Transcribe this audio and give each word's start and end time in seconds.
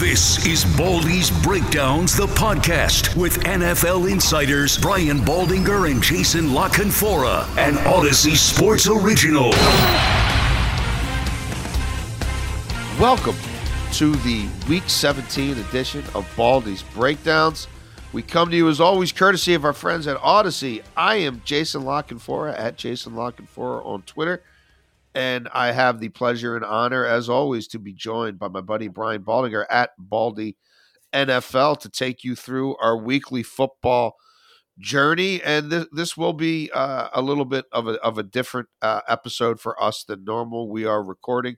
This 0.00 0.44
is 0.46 0.64
Baldy's 0.76 1.30
Breakdowns, 1.42 2.16
the 2.16 2.26
podcast 2.26 3.14
with 3.14 3.40
NFL 3.44 4.10
insiders 4.10 4.78
Brian 4.78 5.18
Baldinger 5.18 5.90
and 5.90 6.02
Jason 6.02 6.48
LaCanfora, 6.48 7.46
an 7.58 7.74
Audacy 7.74 8.34
Sports 8.34 8.88
original. 8.88 9.50
Welcome 12.98 13.36
to 13.92 14.16
the 14.22 14.48
Week 14.68 14.84
17 14.88 15.58
edition 15.58 16.02
of 16.14 16.26
Baldy's 16.36 16.82
Breakdowns. 16.94 17.68
We 18.12 18.22
come 18.22 18.50
to 18.50 18.56
you 18.56 18.68
as 18.68 18.80
always 18.80 19.12
courtesy 19.12 19.54
of 19.54 19.64
our 19.64 19.72
friends 19.72 20.06
at 20.06 20.16
Audacy. 20.16 20.82
I 20.96 21.16
am 21.16 21.42
Jason 21.44 21.84
La 21.84 22.02
Canfora 22.02 22.58
at 22.58 22.76
Jason 22.76 23.14
La 23.14 23.30
Canfora 23.30 23.84
on 23.84 24.02
Twitter. 24.02 24.42
And 25.14 25.48
I 25.52 25.72
have 25.72 26.00
the 26.00 26.08
pleasure 26.08 26.56
and 26.56 26.64
honor, 26.64 27.04
as 27.04 27.28
always, 27.28 27.68
to 27.68 27.78
be 27.78 27.92
joined 27.92 28.38
by 28.38 28.48
my 28.48 28.60
buddy 28.60 28.88
Brian 28.88 29.22
Baldinger 29.22 29.66
at 29.68 29.90
Baldy 29.98 30.56
NFL 31.12 31.80
to 31.80 31.88
take 31.90 32.24
you 32.24 32.34
through 32.34 32.76
our 32.76 32.96
weekly 32.96 33.42
football 33.42 34.16
journey. 34.78 35.42
And 35.42 35.70
th- 35.70 35.88
this 35.92 36.16
will 36.16 36.32
be 36.32 36.70
uh, 36.72 37.08
a 37.12 37.20
little 37.20 37.44
bit 37.44 37.66
of 37.72 37.86
a, 37.88 37.92
of 38.00 38.16
a 38.16 38.22
different 38.22 38.68
uh, 38.80 39.02
episode 39.06 39.60
for 39.60 39.80
us 39.82 40.04
than 40.04 40.24
normal. 40.24 40.70
We 40.70 40.86
are 40.86 41.02
recording 41.04 41.56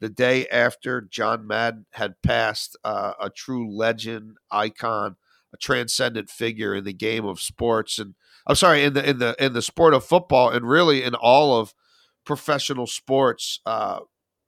the 0.00 0.08
day 0.08 0.48
after 0.48 1.00
John 1.00 1.46
Madden 1.46 1.86
had 1.92 2.20
passed, 2.22 2.76
uh, 2.84 3.12
a 3.20 3.30
true 3.30 3.72
legend, 3.72 4.36
icon, 4.50 5.16
a 5.54 5.56
transcendent 5.56 6.28
figure 6.28 6.74
in 6.74 6.82
the 6.82 6.92
game 6.92 7.24
of 7.24 7.40
sports, 7.40 8.00
and 8.00 8.14
I'm 8.44 8.56
sorry, 8.56 8.82
in 8.82 8.94
the 8.94 9.08
in 9.08 9.18
the 9.20 9.36
in 9.38 9.52
the 9.52 9.62
sport 9.62 9.94
of 9.94 10.04
football, 10.04 10.50
and 10.50 10.68
really 10.68 11.04
in 11.04 11.14
all 11.14 11.56
of 11.56 11.72
professional 12.24 12.86
sports 12.86 13.60
uh, 13.66 14.00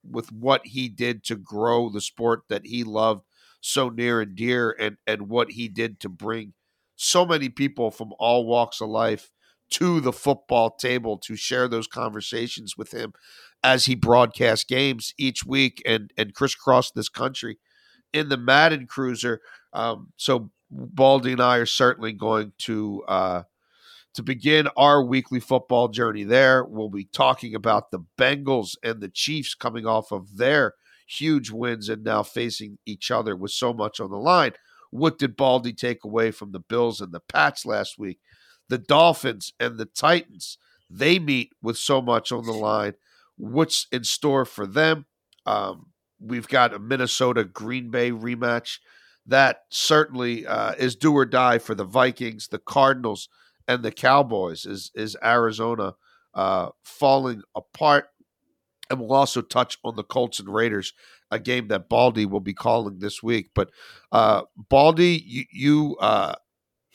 with 0.09 0.31
what 0.31 0.61
he 0.65 0.87
did 0.89 1.23
to 1.23 1.35
grow 1.35 1.89
the 1.89 2.01
sport 2.01 2.43
that 2.49 2.65
he 2.65 2.83
loved 2.83 3.23
so 3.61 3.89
near 3.89 4.21
and 4.21 4.35
dear 4.35 4.75
and 4.79 4.97
and 5.07 5.27
what 5.27 5.51
he 5.51 5.67
did 5.67 5.99
to 5.99 6.09
bring 6.09 6.53
so 6.95 7.25
many 7.25 7.49
people 7.49 7.91
from 7.91 8.13
all 8.19 8.45
walks 8.45 8.79
of 8.79 8.89
life 8.89 9.31
to 9.69 9.99
the 9.99 10.13
football 10.13 10.69
table 10.69 11.17
to 11.17 11.35
share 11.35 11.67
those 11.67 11.87
conversations 11.87 12.77
with 12.77 12.91
him 12.91 13.13
as 13.63 13.85
he 13.85 13.95
broadcast 13.95 14.67
games 14.67 15.13
each 15.17 15.43
week 15.43 15.81
and 15.85 16.11
and 16.17 16.35
crisscross 16.35 16.91
this 16.91 17.09
country 17.09 17.57
in 18.13 18.29
the 18.29 18.37
Madden 18.37 18.87
Cruiser. 18.87 19.41
Um, 19.73 20.13
so 20.15 20.51
Baldy 20.69 21.33
and 21.33 21.41
I 21.41 21.57
are 21.57 21.65
certainly 21.65 22.13
going 22.13 22.53
to 22.59 23.03
uh, 23.07 23.43
to 24.15 24.23
begin 24.23 24.67
our 24.77 25.03
weekly 25.03 25.39
football 25.39 25.87
journey 25.89 26.23
there. 26.23 26.63
We'll 26.63 26.89
be 26.89 27.05
talking 27.05 27.53
about 27.53 27.91
the 27.91 27.99
Bengals 28.17 28.75
and 28.83 29.01
the 29.01 29.09
Chiefs 29.09 29.53
coming 29.53 29.85
off 29.85 30.11
of 30.11 30.37
their 30.37 30.73
huge 31.07 31.51
wins 31.51 31.89
and 31.89 32.03
now 32.03 32.23
facing 32.23 32.77
each 32.85 33.11
other 33.11 33.35
with 33.35 33.51
so 33.51 33.73
much 33.73 33.99
on 33.99 34.09
the 34.09 34.17
line. 34.17 34.53
What 34.91 35.19
did 35.19 35.35
Baldy 35.35 35.73
take 35.73 36.03
away 36.03 36.31
from 36.31 36.51
the 36.51 36.59
Bills 36.59 37.01
and 37.01 37.11
the 37.11 37.19
Pats 37.19 37.65
last 37.65 37.99
week? 37.99 38.19
The 38.69 38.77
Dolphins 38.77 39.53
and 39.59 39.77
the 39.77 39.85
Titans, 39.85 40.57
they 40.89 41.19
meet 41.19 41.51
with 41.61 41.77
so 41.77 42.01
much 42.01 42.31
on 42.31 42.45
the 42.45 42.53
line. 42.53 42.93
What's 43.37 43.87
in 43.91 44.03
store 44.03 44.45
for 44.45 44.65
them? 44.65 45.05
Um, 45.45 45.87
we've 46.19 46.47
got 46.47 46.73
a 46.73 46.79
Minnesota 46.79 47.43
Green 47.43 47.91
Bay 47.91 48.11
rematch. 48.11 48.79
That 49.25 49.63
certainly 49.69 50.47
uh, 50.47 50.73
is 50.73 50.95
do 50.95 51.13
or 51.13 51.25
die 51.25 51.59
for 51.59 51.75
the 51.75 51.83
Vikings. 51.83 52.47
The 52.47 52.59
Cardinals 52.59 53.27
and 53.67 53.83
the 53.83 53.91
Cowboys 53.91 54.65
is 54.65 54.91
is 54.95 55.17
Arizona 55.23 55.95
uh, 56.33 56.69
falling 56.83 57.41
apart, 57.55 58.09
and 58.89 58.99
we'll 58.99 59.13
also 59.13 59.41
touch 59.41 59.77
on 59.83 59.95
the 59.95 60.03
Colts 60.03 60.39
and 60.39 60.53
Raiders, 60.53 60.93
a 61.31 61.39
game 61.39 61.67
that 61.69 61.89
Baldy 61.89 62.25
will 62.25 62.39
be 62.39 62.53
calling 62.53 62.99
this 62.99 63.23
week. 63.23 63.51
But 63.55 63.69
uh, 64.11 64.43
Baldy, 64.69 65.23
you, 65.25 65.43
you 65.51 65.97
uh, 65.99 66.35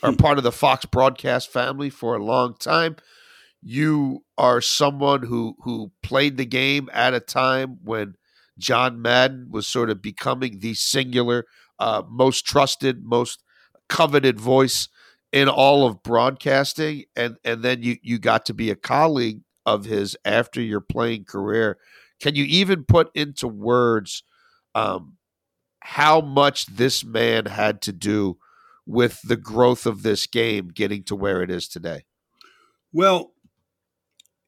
are 0.03 0.13
part 0.15 0.39
of 0.39 0.45
the 0.45 0.53
Fox 0.53 0.85
broadcast 0.85 1.53
family 1.53 1.91
for 1.91 2.15
a 2.15 2.25
long 2.25 2.55
time. 2.59 2.97
You 3.63 4.25
are 4.39 4.61
someone 4.61 5.25
who 5.25 5.57
who 5.65 5.93
played 6.03 6.37
the 6.37 6.47
game 6.47 6.89
at 6.93 7.15
a 7.15 7.21
time 7.21 7.79
when 7.83 8.15
John 8.59 9.03
Madden 9.03 9.49
was 9.51 9.67
sort 9.67 9.91
of 9.91 10.03
becoming 10.03 10.61
the 10.61 10.75
singular, 10.75 11.47
uh, 11.79 12.03
most 12.09 12.47
trusted, 12.47 13.05
most 13.05 13.43
coveted 13.89 14.39
voice 14.39 14.89
in 15.33 15.49
all 15.49 15.87
of 15.87 16.03
broadcasting 16.03 17.05
and 17.15 17.37
and 17.45 17.63
then 17.63 17.83
you 17.83 17.97
you 18.03 18.19
got 18.19 18.47
to 18.47 18.55
be 18.55 18.71
a 18.71 18.77
colleague 18.77 19.41
of 19.67 19.85
his 19.85 20.17
after 20.25 20.61
your 20.61 20.81
playing 20.81 21.25
career. 21.25 21.79
Can 22.21 22.35
you 22.35 22.45
even 22.45 22.85
put 22.85 23.11
into 23.15 23.47
words 23.47 24.25
um, 24.75 25.17
how 25.81 26.21
much 26.21 26.67
this 26.67 27.05
man 27.05 27.47
had 27.47 27.81
to 27.83 27.93
do 27.93 28.39
with 28.87 29.21
the 29.23 29.37
growth 29.37 29.87
of 29.87 30.03
this 30.03 30.27
game 30.27 30.69
getting 30.69 31.03
to 31.05 31.15
where 31.15 31.43
it 31.43 31.51
is 31.51 31.69
today? 31.69 32.05
Well 32.93 33.33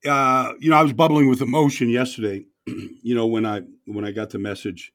uh, 0.07 0.53
you 0.59 0.71
know 0.71 0.77
i 0.77 0.83
was 0.83 0.93
bubbling 0.93 1.29
with 1.29 1.41
emotion 1.41 1.89
yesterday 1.89 2.45
you 2.67 3.15
know 3.15 3.27
when 3.27 3.47
i 3.47 3.63
when 3.87 4.05
i 4.05 4.11
got 4.11 4.31
the 4.31 4.39
message 4.39 4.93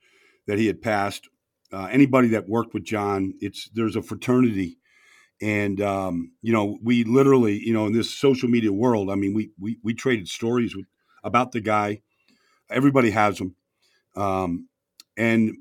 that 0.47 0.57
he 0.57 0.67
had 0.67 0.81
passed. 0.81 1.27
Uh, 1.73 1.89
anybody 1.91 2.29
that 2.29 2.47
worked 2.47 2.73
with 2.73 2.85
john 2.85 3.33
it's 3.41 3.69
there's 3.73 3.97
a 3.97 4.01
fraternity 4.01 4.76
and 5.41 5.81
um, 5.81 6.31
you 6.41 6.51
know 6.51 6.77
we 6.83 7.03
literally 7.03 7.57
you 7.57 7.73
know 7.73 7.85
in 7.85 7.93
this 7.93 8.13
social 8.13 8.49
media 8.49 8.71
world 8.71 9.09
i 9.09 9.15
mean 9.15 9.33
we 9.33 9.51
we, 9.59 9.77
we 9.83 9.93
traded 9.93 10.27
stories 10.27 10.75
with, 10.75 10.85
about 11.23 11.51
the 11.51 11.61
guy 11.61 12.01
everybody 12.69 13.11
has 13.11 13.37
them 13.37 13.55
um, 14.15 14.67
and 15.15 15.55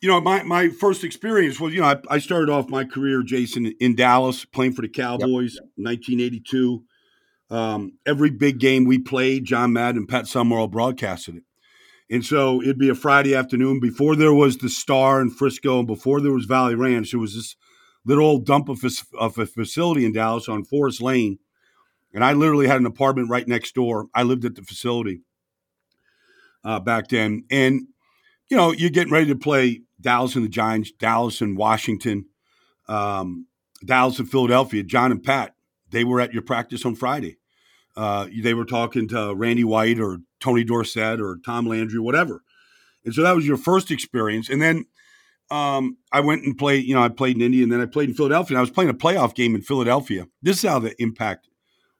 you 0.00 0.08
know 0.08 0.20
my, 0.20 0.42
my 0.42 0.68
first 0.68 1.04
experience 1.04 1.60
was 1.60 1.72
you 1.72 1.80
know 1.80 1.86
I, 1.86 1.96
I, 2.10 2.18
started 2.18 2.50
off 2.50 2.68
my 2.68 2.84
career 2.84 3.22
jason 3.22 3.66
in 3.80 3.94
dallas 3.94 4.44
playing 4.44 4.72
for 4.72 4.82
the 4.82 4.88
cowboys 4.88 5.54
yep. 5.54 5.64
1982 5.76 6.82
um, 7.50 7.98
every 8.06 8.30
big 8.30 8.58
game 8.58 8.84
we 8.84 8.98
played, 8.98 9.44
John 9.44 9.72
Madden 9.72 9.98
and 9.98 10.08
Pat 10.08 10.26
Summerall 10.26 10.68
broadcasted 10.68 11.36
it. 11.36 11.42
And 12.10 12.24
so 12.24 12.62
it'd 12.62 12.78
be 12.78 12.88
a 12.88 12.94
Friday 12.94 13.34
afternoon 13.34 13.80
before 13.80 14.16
there 14.16 14.34
was 14.34 14.58
the 14.58 14.68
Star 14.68 15.20
in 15.20 15.30
Frisco 15.30 15.78
and 15.78 15.86
before 15.86 16.20
there 16.20 16.32
was 16.32 16.46
Valley 16.46 16.74
Ranch. 16.74 17.10
There 17.10 17.20
was 17.20 17.34
this 17.34 17.56
little 18.08 18.24
old 18.24 18.46
dump 18.46 18.68
of, 18.68 18.82
of 19.18 19.38
a 19.38 19.46
facility 19.46 20.04
in 20.04 20.12
Dallas 20.12 20.48
on 20.48 20.64
Forest 20.64 21.02
Lane. 21.02 21.38
And 22.14 22.24
I 22.24 22.32
literally 22.32 22.66
had 22.66 22.80
an 22.80 22.86
apartment 22.86 23.28
right 23.28 23.46
next 23.46 23.74
door. 23.74 24.06
I 24.14 24.22
lived 24.22 24.46
at 24.46 24.54
the 24.54 24.62
facility 24.62 25.20
uh, 26.64 26.80
back 26.80 27.08
then. 27.08 27.44
And, 27.50 27.82
you 28.48 28.56
know, 28.56 28.72
you're 28.72 28.88
getting 28.90 29.12
ready 29.12 29.26
to 29.26 29.36
play 29.36 29.82
Dallas 30.00 30.34
and 30.34 30.44
the 30.44 30.48
Giants, 30.48 30.90
Dallas 30.90 31.42
and 31.42 31.56
Washington, 31.56 32.24
um, 32.88 33.46
Dallas 33.84 34.18
and 34.18 34.30
Philadelphia. 34.30 34.82
John 34.82 35.12
and 35.12 35.22
Pat, 35.22 35.54
they 35.90 36.02
were 36.02 36.20
at 36.20 36.32
your 36.32 36.42
practice 36.42 36.86
on 36.86 36.94
Friday. 36.94 37.36
Uh, 37.94 38.28
they 38.42 38.54
were 38.54 38.64
talking 38.64 39.06
to 39.08 39.34
Randy 39.34 39.64
White 39.64 40.00
or 40.00 40.18
Tony 40.40 40.64
Dorsett 40.64 41.20
or 41.20 41.38
Tom 41.44 41.66
Landry, 41.66 41.98
whatever. 41.98 42.42
And 43.04 43.12
so 43.12 43.22
that 43.22 43.36
was 43.36 43.46
your 43.46 43.56
first 43.58 43.90
experience. 43.90 44.48
And 44.48 44.62
then 44.62 44.86
um, 45.50 45.96
I 46.12 46.20
went 46.20 46.44
and 46.44 46.56
played, 46.56 46.84
you 46.84 46.94
know, 46.94 47.02
I 47.02 47.08
played 47.08 47.36
in 47.36 47.42
Indy 47.42 47.62
and 47.62 47.72
then 47.72 47.80
I 47.80 47.86
played 47.86 48.10
in 48.10 48.14
Philadelphia. 48.14 48.54
And 48.54 48.58
I 48.58 48.62
was 48.62 48.70
playing 48.70 48.90
a 48.90 48.94
playoff 48.94 49.34
game 49.34 49.54
in 49.54 49.62
Philadelphia. 49.62 50.26
This 50.42 50.62
is 50.62 50.68
how 50.68 50.78
the 50.78 51.00
impact 51.00 51.48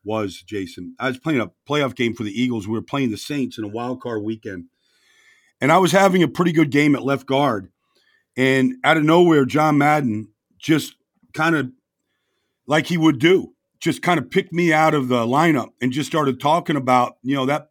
was, 0.05 0.43
Jason. 0.43 0.95
I 0.99 1.09
was 1.09 1.19
playing 1.19 1.41
a 1.41 1.50
playoff 1.69 1.95
game 1.95 2.15
for 2.15 2.25
the 2.25 2.41
Eagles. 2.41 2.67
We 2.67 2.75
were 2.75 2.83
playing 2.83 3.11
the 3.11 3.17
Saints 3.17 3.59
in 3.59 3.65
a 3.65 3.69
wild 3.69 4.00
card 4.00 4.23
weekend. 4.23 4.67
And 5.61 5.73
I 5.73 5.79
was 5.79 5.93
having 5.93 6.23
a 6.23 6.29
pretty 6.29 6.53
good 6.53 6.71
game 6.71 6.95
at 6.95 7.03
left 7.03 7.27
guard. 7.27 7.71
And 8.37 8.75
out 8.85 8.97
of 8.97 9.03
nowhere, 9.03 9.45
John 9.45 9.79
Madden 9.79 10.29
just 10.59 10.95
kind 11.33 11.56
of 11.56 11.71
like 12.67 12.87
he 12.87 12.97
would 12.97 13.19
do, 13.19 13.55
just 13.81 14.03
kind 14.03 14.19
of 14.19 14.31
picked 14.31 14.53
me 14.53 14.73
out 14.73 14.95
of 14.95 15.09
the 15.09 15.27
lineup 15.27 15.71
and 15.81 15.91
just 15.91 16.09
started 16.09 16.39
talking 16.39 16.77
about, 16.77 17.17
you 17.23 17.35
know, 17.35 17.47
that 17.47 17.71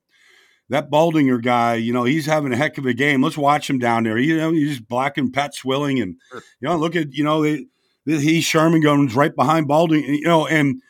that 0.69 0.89
Baldinger 0.89 1.41
guy, 1.41 1.75
you 1.75 1.93
know, 1.93 2.03
he's 2.03 2.25
having 2.25 2.51
a 2.51 2.57
heck 2.57 2.77
of 2.77 2.85
a 2.85 2.93
game. 2.93 3.21
Let's 3.21 3.37
watch 3.37 3.69
him 3.69 3.79
down 3.79 4.03
there. 4.03 4.17
You 4.17 4.37
know, 4.37 4.51
he's 4.51 4.79
blocking 4.79 5.31
Pat 5.31 5.55
Swilling, 5.55 5.99
and 6.01 6.15
you 6.33 6.67
know, 6.67 6.75
look 6.77 6.95
at 6.95 7.13
you 7.13 7.23
know, 7.23 7.43
they, 7.43 7.65
he 8.05 8.41
Sherman 8.41 8.81
goes 8.81 9.15
right 9.15 9.35
behind 9.35 9.67
Balding, 9.67 10.03
you 10.03 10.27
know, 10.27 10.47
and 10.47 10.81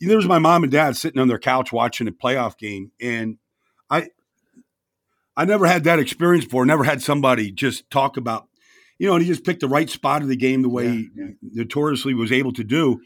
there 0.00 0.16
was 0.16 0.28
my 0.28 0.38
mom 0.38 0.62
and 0.62 0.72
dad 0.72 0.96
sitting 0.96 1.20
on 1.20 1.28
their 1.28 1.38
couch 1.38 1.72
watching 1.72 2.08
a 2.08 2.12
playoff 2.12 2.58
game, 2.58 2.92
and 3.00 3.38
I, 3.90 4.08
I 5.36 5.44
never 5.44 5.66
had 5.66 5.84
that 5.84 5.98
experience 5.98 6.44
before. 6.44 6.66
Never 6.66 6.84
had 6.84 7.02
somebody 7.02 7.50
just 7.50 7.90
talk 7.90 8.16
about, 8.16 8.48
you 8.98 9.08
know, 9.08 9.14
and 9.14 9.22
he 9.22 9.28
just 9.28 9.44
picked 9.44 9.60
the 9.60 9.68
right 9.68 9.90
spot 9.90 10.22
of 10.22 10.28
the 10.28 10.36
game 10.36 10.62
the 10.62 10.68
way 10.68 10.86
yeah, 10.86 11.26
he 11.40 11.50
notoriously 11.52 12.14
was 12.14 12.32
able 12.32 12.52
to 12.52 12.64
do. 12.64 13.00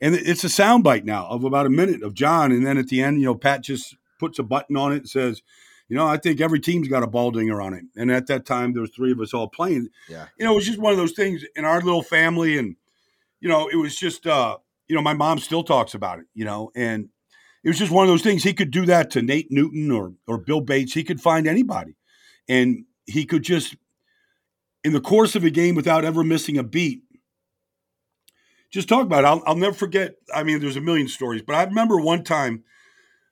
And 0.00 0.14
it's 0.14 0.44
a 0.44 0.48
soundbite 0.48 1.04
now 1.04 1.26
of 1.28 1.44
about 1.44 1.66
a 1.66 1.70
minute 1.70 2.02
of 2.02 2.14
John, 2.14 2.52
and 2.52 2.66
then 2.66 2.78
at 2.78 2.88
the 2.88 3.02
end, 3.02 3.20
you 3.20 3.26
know, 3.26 3.34
Pat 3.34 3.62
just 3.62 3.96
puts 4.18 4.38
a 4.38 4.42
button 4.42 4.76
on 4.76 4.92
it 4.92 4.96
and 4.98 5.08
says 5.08 5.42
you 5.88 5.96
know, 5.96 6.06
I 6.06 6.16
think 6.16 6.40
every 6.40 6.60
team's 6.60 6.88
got 6.88 7.02
a 7.02 7.06
baldinger 7.06 7.62
on 7.62 7.74
it. 7.74 7.84
And 7.96 8.10
at 8.10 8.26
that 8.28 8.46
time, 8.46 8.72
there 8.72 8.80
was 8.80 8.90
three 8.90 9.12
of 9.12 9.20
us 9.20 9.34
all 9.34 9.48
playing. 9.48 9.88
Yeah. 10.08 10.26
You 10.38 10.46
know, 10.46 10.52
it 10.52 10.56
was 10.56 10.66
just 10.66 10.78
one 10.78 10.92
of 10.92 10.98
those 10.98 11.12
things 11.12 11.44
in 11.54 11.64
our 11.64 11.80
little 11.80 12.02
family. 12.02 12.58
And, 12.58 12.76
you 13.40 13.48
know, 13.48 13.68
it 13.68 13.76
was 13.76 13.96
just, 13.96 14.26
uh, 14.26 14.56
you 14.88 14.96
know, 14.96 15.02
my 15.02 15.14
mom 15.14 15.38
still 15.38 15.62
talks 15.62 15.94
about 15.94 16.18
it, 16.18 16.26
you 16.34 16.44
know, 16.44 16.70
and 16.74 17.10
it 17.62 17.68
was 17.68 17.78
just 17.78 17.92
one 17.92 18.04
of 18.04 18.08
those 18.08 18.22
things. 18.22 18.42
He 18.42 18.54
could 18.54 18.70
do 18.70 18.86
that 18.86 19.10
to 19.12 19.22
Nate 19.22 19.50
Newton 19.50 19.90
or, 19.90 20.14
or 20.26 20.38
Bill 20.38 20.60
Bates. 20.60 20.94
He 20.94 21.04
could 21.04 21.20
find 21.20 21.46
anybody. 21.46 21.96
And 22.48 22.84
he 23.06 23.24
could 23.24 23.42
just, 23.42 23.76
in 24.82 24.92
the 24.92 25.00
course 25.00 25.34
of 25.34 25.44
a 25.44 25.50
game 25.50 25.74
without 25.74 26.04
ever 26.04 26.24
missing 26.24 26.58
a 26.58 26.62
beat, 26.62 27.02
just 28.70 28.88
talk 28.88 29.02
about 29.02 29.24
it. 29.24 29.26
I'll, 29.26 29.42
I'll 29.46 29.56
never 29.56 29.74
forget. 29.74 30.16
I 30.34 30.42
mean, 30.42 30.60
there's 30.60 30.76
a 30.76 30.80
million 30.80 31.08
stories, 31.08 31.42
but 31.42 31.54
I 31.54 31.64
remember 31.64 31.98
one 31.98 32.24
time, 32.24 32.64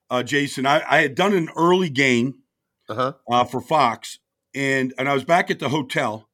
uh, 0.08 0.22
Jason, 0.22 0.66
I, 0.66 0.82
I 0.88 1.02
had 1.02 1.14
done 1.14 1.34
an 1.34 1.48
early 1.56 1.90
game 1.90 2.34
uh-huh. 2.92 3.12
uh, 3.30 3.44
for 3.44 3.60
Fox, 3.60 4.18
and 4.54 4.92
and 4.98 5.08
I 5.08 5.14
was 5.14 5.24
back 5.24 5.50
at 5.50 5.58
the 5.58 5.68
hotel, 5.68 6.28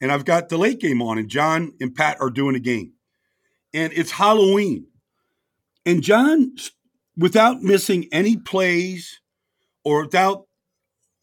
and 0.00 0.12
I've 0.12 0.24
got 0.24 0.48
the 0.48 0.58
late 0.58 0.80
game 0.80 1.02
on, 1.02 1.18
and 1.18 1.28
John 1.28 1.72
and 1.80 1.94
Pat 1.94 2.20
are 2.20 2.30
doing 2.30 2.54
a 2.54 2.60
game, 2.60 2.92
and 3.72 3.92
it's 3.92 4.12
Halloween, 4.12 4.86
and 5.84 6.02
John, 6.02 6.54
without 7.16 7.62
missing 7.62 8.08
any 8.12 8.36
plays, 8.36 9.20
or 9.84 10.02
without 10.02 10.46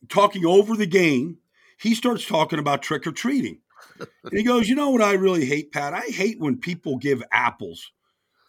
talking 0.09 0.45
over 0.45 0.75
the 0.75 0.87
game, 0.87 1.37
he 1.79 1.95
starts 1.95 2.25
talking 2.25 2.59
about 2.59 2.81
trick 2.81 3.05
or 3.05 3.11
treating. 3.11 3.59
and 3.99 4.33
he 4.33 4.43
goes, 4.43 4.67
"You 4.67 4.75
know 4.75 4.89
what 4.89 5.01
I 5.01 5.13
really 5.13 5.45
hate, 5.45 5.71
Pat? 5.71 5.93
I 5.93 6.07
hate 6.07 6.39
when 6.39 6.57
people 6.57 6.97
give 6.97 7.23
apples 7.31 7.91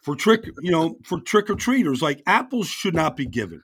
for 0.01 0.15
trick, 0.15 0.45
you 0.61 0.71
know, 0.71 0.97
for 1.03 1.19
trick 1.19 1.49
or 1.49 1.55
treaters. 1.55 2.01
Like 2.01 2.23
apples 2.25 2.67
should 2.67 2.95
not 2.95 3.15
be 3.15 3.25
given." 3.25 3.63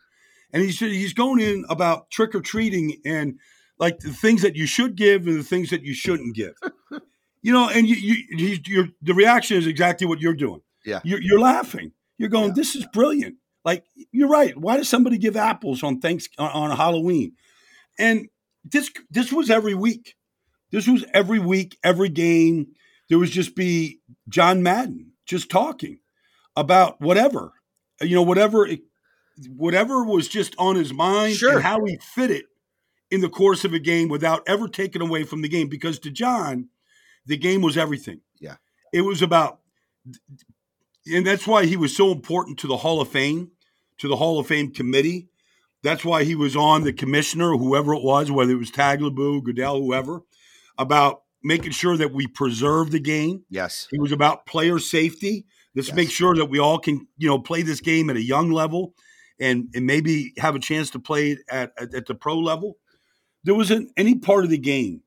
And 0.53 0.63
he's 0.63 0.79
he's 0.79 1.13
going 1.13 1.39
in 1.39 1.65
about 1.69 2.09
trick 2.09 2.35
or 2.35 2.41
treating 2.41 2.97
and 3.05 3.39
like 3.79 3.99
the 3.99 4.11
things 4.11 4.41
that 4.41 4.55
you 4.55 4.65
should 4.65 4.95
give 4.95 5.27
and 5.27 5.39
the 5.39 5.43
things 5.43 5.69
that 5.69 5.83
you 5.83 5.93
shouldn't 5.93 6.35
give. 6.35 6.53
you 7.41 7.53
know, 7.53 7.69
and 7.69 7.87
you, 7.87 8.15
you 8.29 8.93
the 9.01 9.13
reaction 9.13 9.57
is 9.57 9.67
exactly 9.67 10.07
what 10.07 10.19
you're 10.19 10.33
doing. 10.33 10.61
Yeah, 10.85 11.01
you're, 11.03 11.21
you're 11.21 11.39
laughing. 11.39 11.91
You're 12.17 12.29
going, 12.29 12.49
yeah. 12.49 12.55
"This 12.55 12.75
is 12.75 12.85
brilliant." 12.93 13.35
Like 13.63 13.83
you're 14.11 14.29
right. 14.29 14.57
Why 14.57 14.77
does 14.77 14.87
somebody 14.89 15.17
give 15.17 15.35
apples 15.35 15.83
on 15.83 15.99
thanks 15.99 16.29
on, 16.37 16.49
on 16.51 16.77
Halloween? 16.77 17.33
And 17.99 18.29
this 18.63 18.91
this 19.09 19.31
was 19.31 19.49
every 19.49 19.75
week. 19.75 20.15
This 20.71 20.87
was 20.87 21.05
every 21.13 21.39
week, 21.39 21.77
every 21.83 22.09
game. 22.09 22.67
There 23.09 23.19
was 23.19 23.31
just 23.31 23.55
be 23.55 23.99
John 24.29 24.63
Madden 24.63 25.11
just 25.25 25.49
talking 25.49 25.99
about 26.55 26.99
whatever, 26.99 27.53
you 28.01 28.15
know, 28.15 28.23
whatever 28.23 28.65
it, 28.65 28.81
whatever 29.55 30.03
was 30.03 30.27
just 30.27 30.55
on 30.57 30.75
his 30.75 30.93
mind 30.93 31.35
sure. 31.35 31.53
and 31.53 31.63
how 31.63 31.83
he 31.85 31.97
fit 31.97 32.31
it 32.31 32.45
in 33.09 33.21
the 33.21 33.29
course 33.29 33.63
of 33.63 33.73
a 33.73 33.79
game 33.79 34.09
without 34.09 34.43
ever 34.47 34.67
taking 34.67 35.01
away 35.01 35.23
from 35.23 35.41
the 35.41 35.49
game. 35.49 35.69
Because 35.69 35.99
to 35.99 36.11
John, 36.11 36.69
the 37.25 37.37
game 37.37 37.61
was 37.61 37.77
everything. 37.77 38.21
Yeah. 38.39 38.55
It 38.93 39.01
was 39.01 39.21
about, 39.21 39.59
and 41.05 41.25
that's 41.25 41.47
why 41.47 41.65
he 41.65 41.77
was 41.77 41.95
so 41.95 42.11
important 42.11 42.59
to 42.59 42.67
the 42.67 42.77
Hall 42.77 43.01
of 43.01 43.09
Fame, 43.09 43.51
to 43.99 44.07
the 44.07 44.15
Hall 44.15 44.39
of 44.39 44.47
Fame 44.47 44.71
committee. 44.73 45.29
That's 45.83 46.03
why 46.03 46.23
he 46.23 46.35
was 46.35 46.55
on 46.55 46.83
the 46.83 46.93
commissioner, 46.93 47.55
whoever 47.55 47.93
it 47.93 48.03
was, 48.03 48.31
whether 48.31 48.51
it 48.51 48.57
was 48.57 48.71
Tagliabue, 48.71 49.43
Goodell, 49.43 49.79
whoever, 49.79 50.21
about 50.77 51.21
making 51.43 51.71
sure 51.71 51.95
that 51.97 52.13
we 52.13 52.27
preserve 52.27 52.91
the 52.91 52.99
game. 52.99 53.43
Yes. 53.49 53.87
It 53.91 54.01
was 54.01 54.11
about 54.11 54.45
player 54.45 54.79
safety. 54.79 55.45
Let's 55.75 55.89
yes. 55.89 55.95
make 55.95 56.09
sure 56.09 56.35
that 56.35 56.45
we 56.45 56.59
all 56.59 56.79
can, 56.79 57.07
you 57.17 57.29
know, 57.29 57.39
play 57.39 57.61
this 57.61 57.79
game 57.79 58.09
at 58.09 58.15
a 58.15 58.23
young 58.23 58.51
level 58.51 58.95
and, 59.39 59.69
and 59.73 59.85
maybe 59.85 60.33
have 60.37 60.55
a 60.55 60.59
chance 60.59 60.89
to 60.91 60.99
play 60.99 61.37
at, 61.49 61.71
at, 61.77 61.93
at 61.93 62.05
the 62.05 62.15
pro 62.15 62.37
level. 62.37 62.77
There 63.43 63.55
wasn't 63.55 63.91
any 63.95 64.15
part 64.15 64.43
of 64.43 64.49
the 64.49 64.57
game 64.57 65.01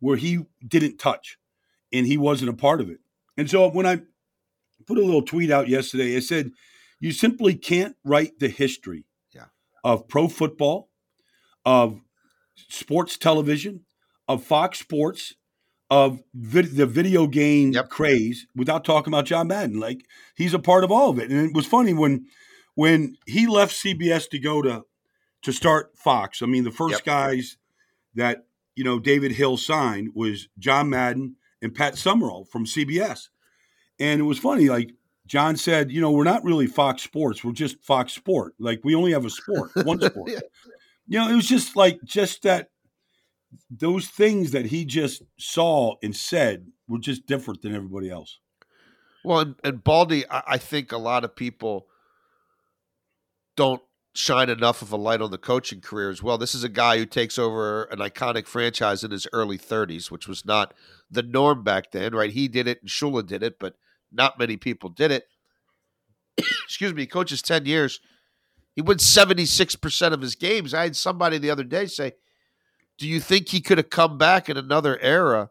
where 0.00 0.16
he 0.16 0.44
didn't 0.66 0.98
touch 0.98 1.38
and 1.92 2.06
he 2.06 2.16
wasn't 2.16 2.50
a 2.50 2.54
part 2.54 2.80
of 2.80 2.90
it. 2.90 2.98
And 3.36 3.48
so 3.48 3.68
when 3.68 3.86
I 3.86 4.02
put 4.86 4.98
a 4.98 5.04
little 5.04 5.22
tweet 5.22 5.50
out 5.50 5.68
yesterday, 5.68 6.16
I 6.16 6.20
said, 6.20 6.50
you 7.00 7.12
simply 7.12 7.54
can't 7.54 7.96
write 8.04 8.38
the 8.38 8.48
history 8.48 9.06
yeah. 9.34 9.46
of 9.82 10.08
pro 10.08 10.28
football, 10.28 10.90
of 11.64 12.00
sports 12.68 13.16
television, 13.16 13.84
of 14.28 14.44
Fox 14.44 14.78
Sports, 14.78 15.34
of 15.90 16.22
vid- 16.34 16.76
the 16.76 16.86
video 16.86 17.26
game 17.26 17.72
yep. 17.72 17.90
craze 17.90 18.46
without 18.54 18.84
talking 18.84 19.12
about 19.12 19.26
John 19.26 19.48
Madden. 19.48 19.78
Like 19.78 20.06
he's 20.36 20.54
a 20.54 20.58
part 20.58 20.84
of 20.84 20.90
all 20.90 21.10
of 21.10 21.18
it. 21.18 21.30
And 21.30 21.46
it 21.46 21.54
was 21.54 21.66
funny 21.66 21.92
when 21.92 22.26
when 22.74 23.16
he 23.26 23.46
left 23.46 23.74
CBS 23.74 24.28
to 24.30 24.38
go 24.38 24.62
to 24.62 24.84
to 25.42 25.52
start 25.52 25.96
Fox. 25.96 26.42
I 26.42 26.46
mean, 26.46 26.64
the 26.64 26.70
first 26.70 26.94
yep. 26.94 27.04
guys 27.04 27.56
that 28.14 28.46
you 28.74 28.84
know 28.84 28.98
David 28.98 29.32
Hill 29.32 29.56
signed 29.56 30.10
was 30.14 30.48
John 30.58 30.90
Madden 30.90 31.36
and 31.60 31.74
Pat 31.74 31.96
Summerall 31.96 32.44
from 32.44 32.64
CBS, 32.64 33.28
and 33.98 34.20
it 34.20 34.24
was 34.24 34.38
funny. 34.38 34.68
Like 34.68 34.92
John 35.26 35.56
said, 35.56 35.90
you 35.90 36.00
know, 36.00 36.10
we're 36.10 36.24
not 36.24 36.44
really 36.44 36.66
Fox 36.66 37.02
Sports. 37.02 37.44
We're 37.44 37.52
just 37.52 37.82
Fox 37.82 38.12
Sport. 38.12 38.54
Like 38.58 38.80
we 38.84 38.94
only 38.94 39.12
have 39.12 39.24
a 39.24 39.30
sport, 39.30 39.70
one 39.84 40.00
sport. 40.00 40.30
yeah. 40.30 40.40
You 41.06 41.18
know, 41.18 41.28
it 41.28 41.34
was 41.34 41.48
just 41.48 41.76
like 41.76 42.00
just 42.04 42.42
that 42.42 42.70
those 43.70 44.08
things 44.08 44.52
that 44.52 44.66
he 44.66 44.84
just 44.84 45.22
saw 45.38 45.96
and 46.02 46.14
said 46.14 46.68
were 46.88 46.98
just 46.98 47.26
different 47.26 47.62
than 47.62 47.74
everybody 47.74 48.10
else. 48.10 48.38
Well, 49.24 49.40
and, 49.40 49.54
and 49.62 49.84
Baldy, 49.84 50.28
I, 50.30 50.42
I 50.48 50.58
think 50.58 50.92
a 50.92 50.98
lot 50.98 51.24
of 51.24 51.36
people 51.36 51.86
don't 53.56 53.82
shine 54.14 54.50
enough 54.50 54.82
of 54.82 54.92
a 54.92 54.96
light 54.96 55.22
on 55.22 55.30
the 55.30 55.38
coaching 55.38 55.80
career 55.80 56.10
as 56.10 56.22
well. 56.22 56.36
This 56.36 56.54
is 56.54 56.64
a 56.64 56.68
guy 56.68 56.98
who 56.98 57.06
takes 57.06 57.38
over 57.38 57.84
an 57.84 57.98
iconic 57.98 58.46
franchise 58.46 59.04
in 59.04 59.10
his 59.10 59.26
early 59.32 59.56
30s, 59.56 60.10
which 60.10 60.28
was 60.28 60.44
not 60.44 60.74
the 61.10 61.22
norm 61.22 61.62
back 61.62 61.92
then, 61.92 62.14
right? 62.14 62.30
He 62.30 62.48
did 62.48 62.68
it 62.68 62.80
and 62.80 62.90
Shula 62.90 63.26
did 63.26 63.42
it, 63.42 63.58
but 63.58 63.74
not 64.10 64.38
many 64.38 64.56
people 64.56 64.90
did 64.90 65.10
it. 65.10 65.24
Excuse 66.64 66.92
me, 66.92 67.06
coaches 67.06 67.40
10 67.40 67.64
years. 67.64 68.00
He 68.74 68.82
wins 68.82 69.04
76% 69.04 70.12
of 70.12 70.20
his 70.20 70.34
games. 70.34 70.74
I 70.74 70.84
had 70.84 70.96
somebody 70.96 71.38
the 71.38 71.50
other 71.50 71.64
day 71.64 71.86
say, 71.86 72.12
"Do 72.98 73.06
you 73.06 73.20
think 73.20 73.48
he 73.48 73.60
could 73.60 73.78
have 73.78 73.90
come 73.90 74.16
back 74.16 74.48
in 74.48 74.56
another 74.56 74.98
era 75.00 75.50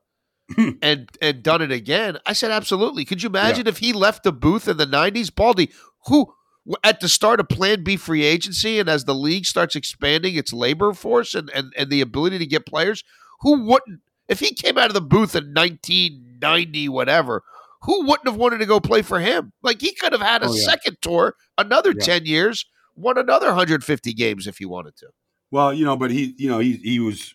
hmm. 0.56 0.72
and 0.82 1.10
and 1.22 1.44
done 1.44 1.62
it 1.62 1.72
again?" 1.72 2.18
I 2.26 2.34
said, 2.34 2.50
"Absolutely." 2.50 3.06
Could 3.06 3.22
you 3.22 3.30
imagine 3.30 3.68
yeah. 3.68 3.70
if 3.70 3.78
he 3.78 3.94
left 3.94 4.24
the 4.24 4.32
booth 4.32 4.68
in 4.68 4.78
the 4.78 4.88
90s, 4.88 5.34
Baldy, 5.34 5.72
who 6.08 6.34
at 6.84 7.00
the 7.00 7.10
start 7.10 7.40
of 7.40 7.50
Plan 7.50 7.84
B 7.84 7.98
free 7.98 8.24
agency 8.24 8.80
and 8.80 8.88
as 8.90 9.06
the 9.06 9.16
league 9.16 9.46
starts 9.46 9.76
expanding 9.76 10.36
its 10.36 10.54
labor 10.54 10.94
force 10.94 11.34
and, 11.34 11.50
and, 11.52 11.74
and 11.78 11.90
the 11.90 12.02
ability 12.02 12.38
to 12.40 12.46
get 12.46 12.66
players, 12.66 13.04
who 13.42 13.66
wouldn't, 13.66 14.02
if 14.28 14.40
he 14.40 14.54
came 14.54 14.78
out 14.78 14.88
of 14.88 14.94
the 14.94 15.02
booth 15.02 15.36
in 15.36 15.54
1990, 15.54 16.90
whatever, 16.90 17.44
who 17.84 18.06
wouldn't 18.06 18.28
have 18.28 18.36
wanted 18.38 18.60
to 18.60 18.66
go 18.66 18.80
play 18.80 19.02
for 19.02 19.20
him? 19.20 19.54
Like 19.64 19.82
he 19.82 19.94
could 19.94 20.12
have 20.12 20.22
had 20.22 20.44
a 20.44 20.48
Oh, 20.48 20.54
yeah. 20.54 20.64
second 20.66 20.98
tour, 21.02 21.36
another 21.58 21.92
Yeah. 21.98 22.04
10 22.06 22.26
years, 22.26 22.66
won 22.96 23.18
another 23.18 23.48
150 23.48 24.14
games 24.14 24.46
if 24.48 24.58
he 24.60 24.66
wanted 24.66 24.96
to. 24.98 25.08
Well, 25.50 25.74
you 25.74 25.84
know, 25.84 25.98
but 25.98 26.12
he, 26.12 26.36
you 26.38 26.48
know, 26.48 26.60
he 26.60 26.74
he 26.74 27.00
was 27.00 27.34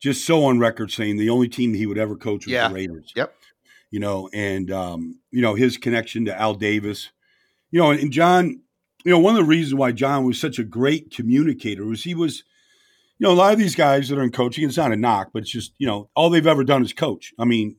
just 0.00 0.24
so 0.26 0.44
on 0.44 0.58
record 0.58 0.90
saying 0.90 1.16
the 1.18 1.30
only 1.30 1.48
team 1.48 1.72
he 1.74 1.86
would 1.86 1.98
ever 1.98 2.16
coach 2.16 2.46
was 2.46 2.52
Yeah. 2.52 2.68
the 2.68 2.74
Raiders. 2.74 3.12
Yep. 3.14 3.34
You 3.90 4.00
know, 4.00 4.28
and 4.34 4.70
um, 4.70 5.20
you 5.30 5.40
know 5.40 5.54
his 5.54 5.76
connection 5.76 6.24
to 6.26 6.38
Al 6.38 6.54
Davis. 6.54 7.10
You 7.70 7.80
know, 7.80 7.90
and, 7.90 8.12
John. 8.12 8.60
You 9.02 9.12
know, 9.12 9.18
one 9.18 9.34
of 9.34 9.38
the 9.38 9.48
reasons 9.48 9.74
why 9.76 9.92
John 9.92 10.26
was 10.26 10.38
such 10.38 10.58
a 10.58 10.62
great 10.62 11.10
communicator 11.10 11.86
was 11.86 12.04
he 12.04 12.14
was, 12.14 12.44
you 13.18 13.26
know, 13.26 13.32
a 13.32 13.34
lot 13.34 13.54
of 13.54 13.58
these 13.58 13.74
guys 13.74 14.10
that 14.10 14.18
are 14.18 14.22
in 14.22 14.30
coaching. 14.30 14.62
It's 14.62 14.76
not 14.76 14.92
a 14.92 14.96
knock, 14.96 15.30
but 15.32 15.44
it's 15.44 15.50
just 15.50 15.72
you 15.78 15.86
know 15.86 16.10
all 16.14 16.28
they've 16.28 16.46
ever 16.46 16.64
done 16.64 16.82
is 16.82 16.92
coach. 16.92 17.32
I 17.38 17.46
mean, 17.46 17.76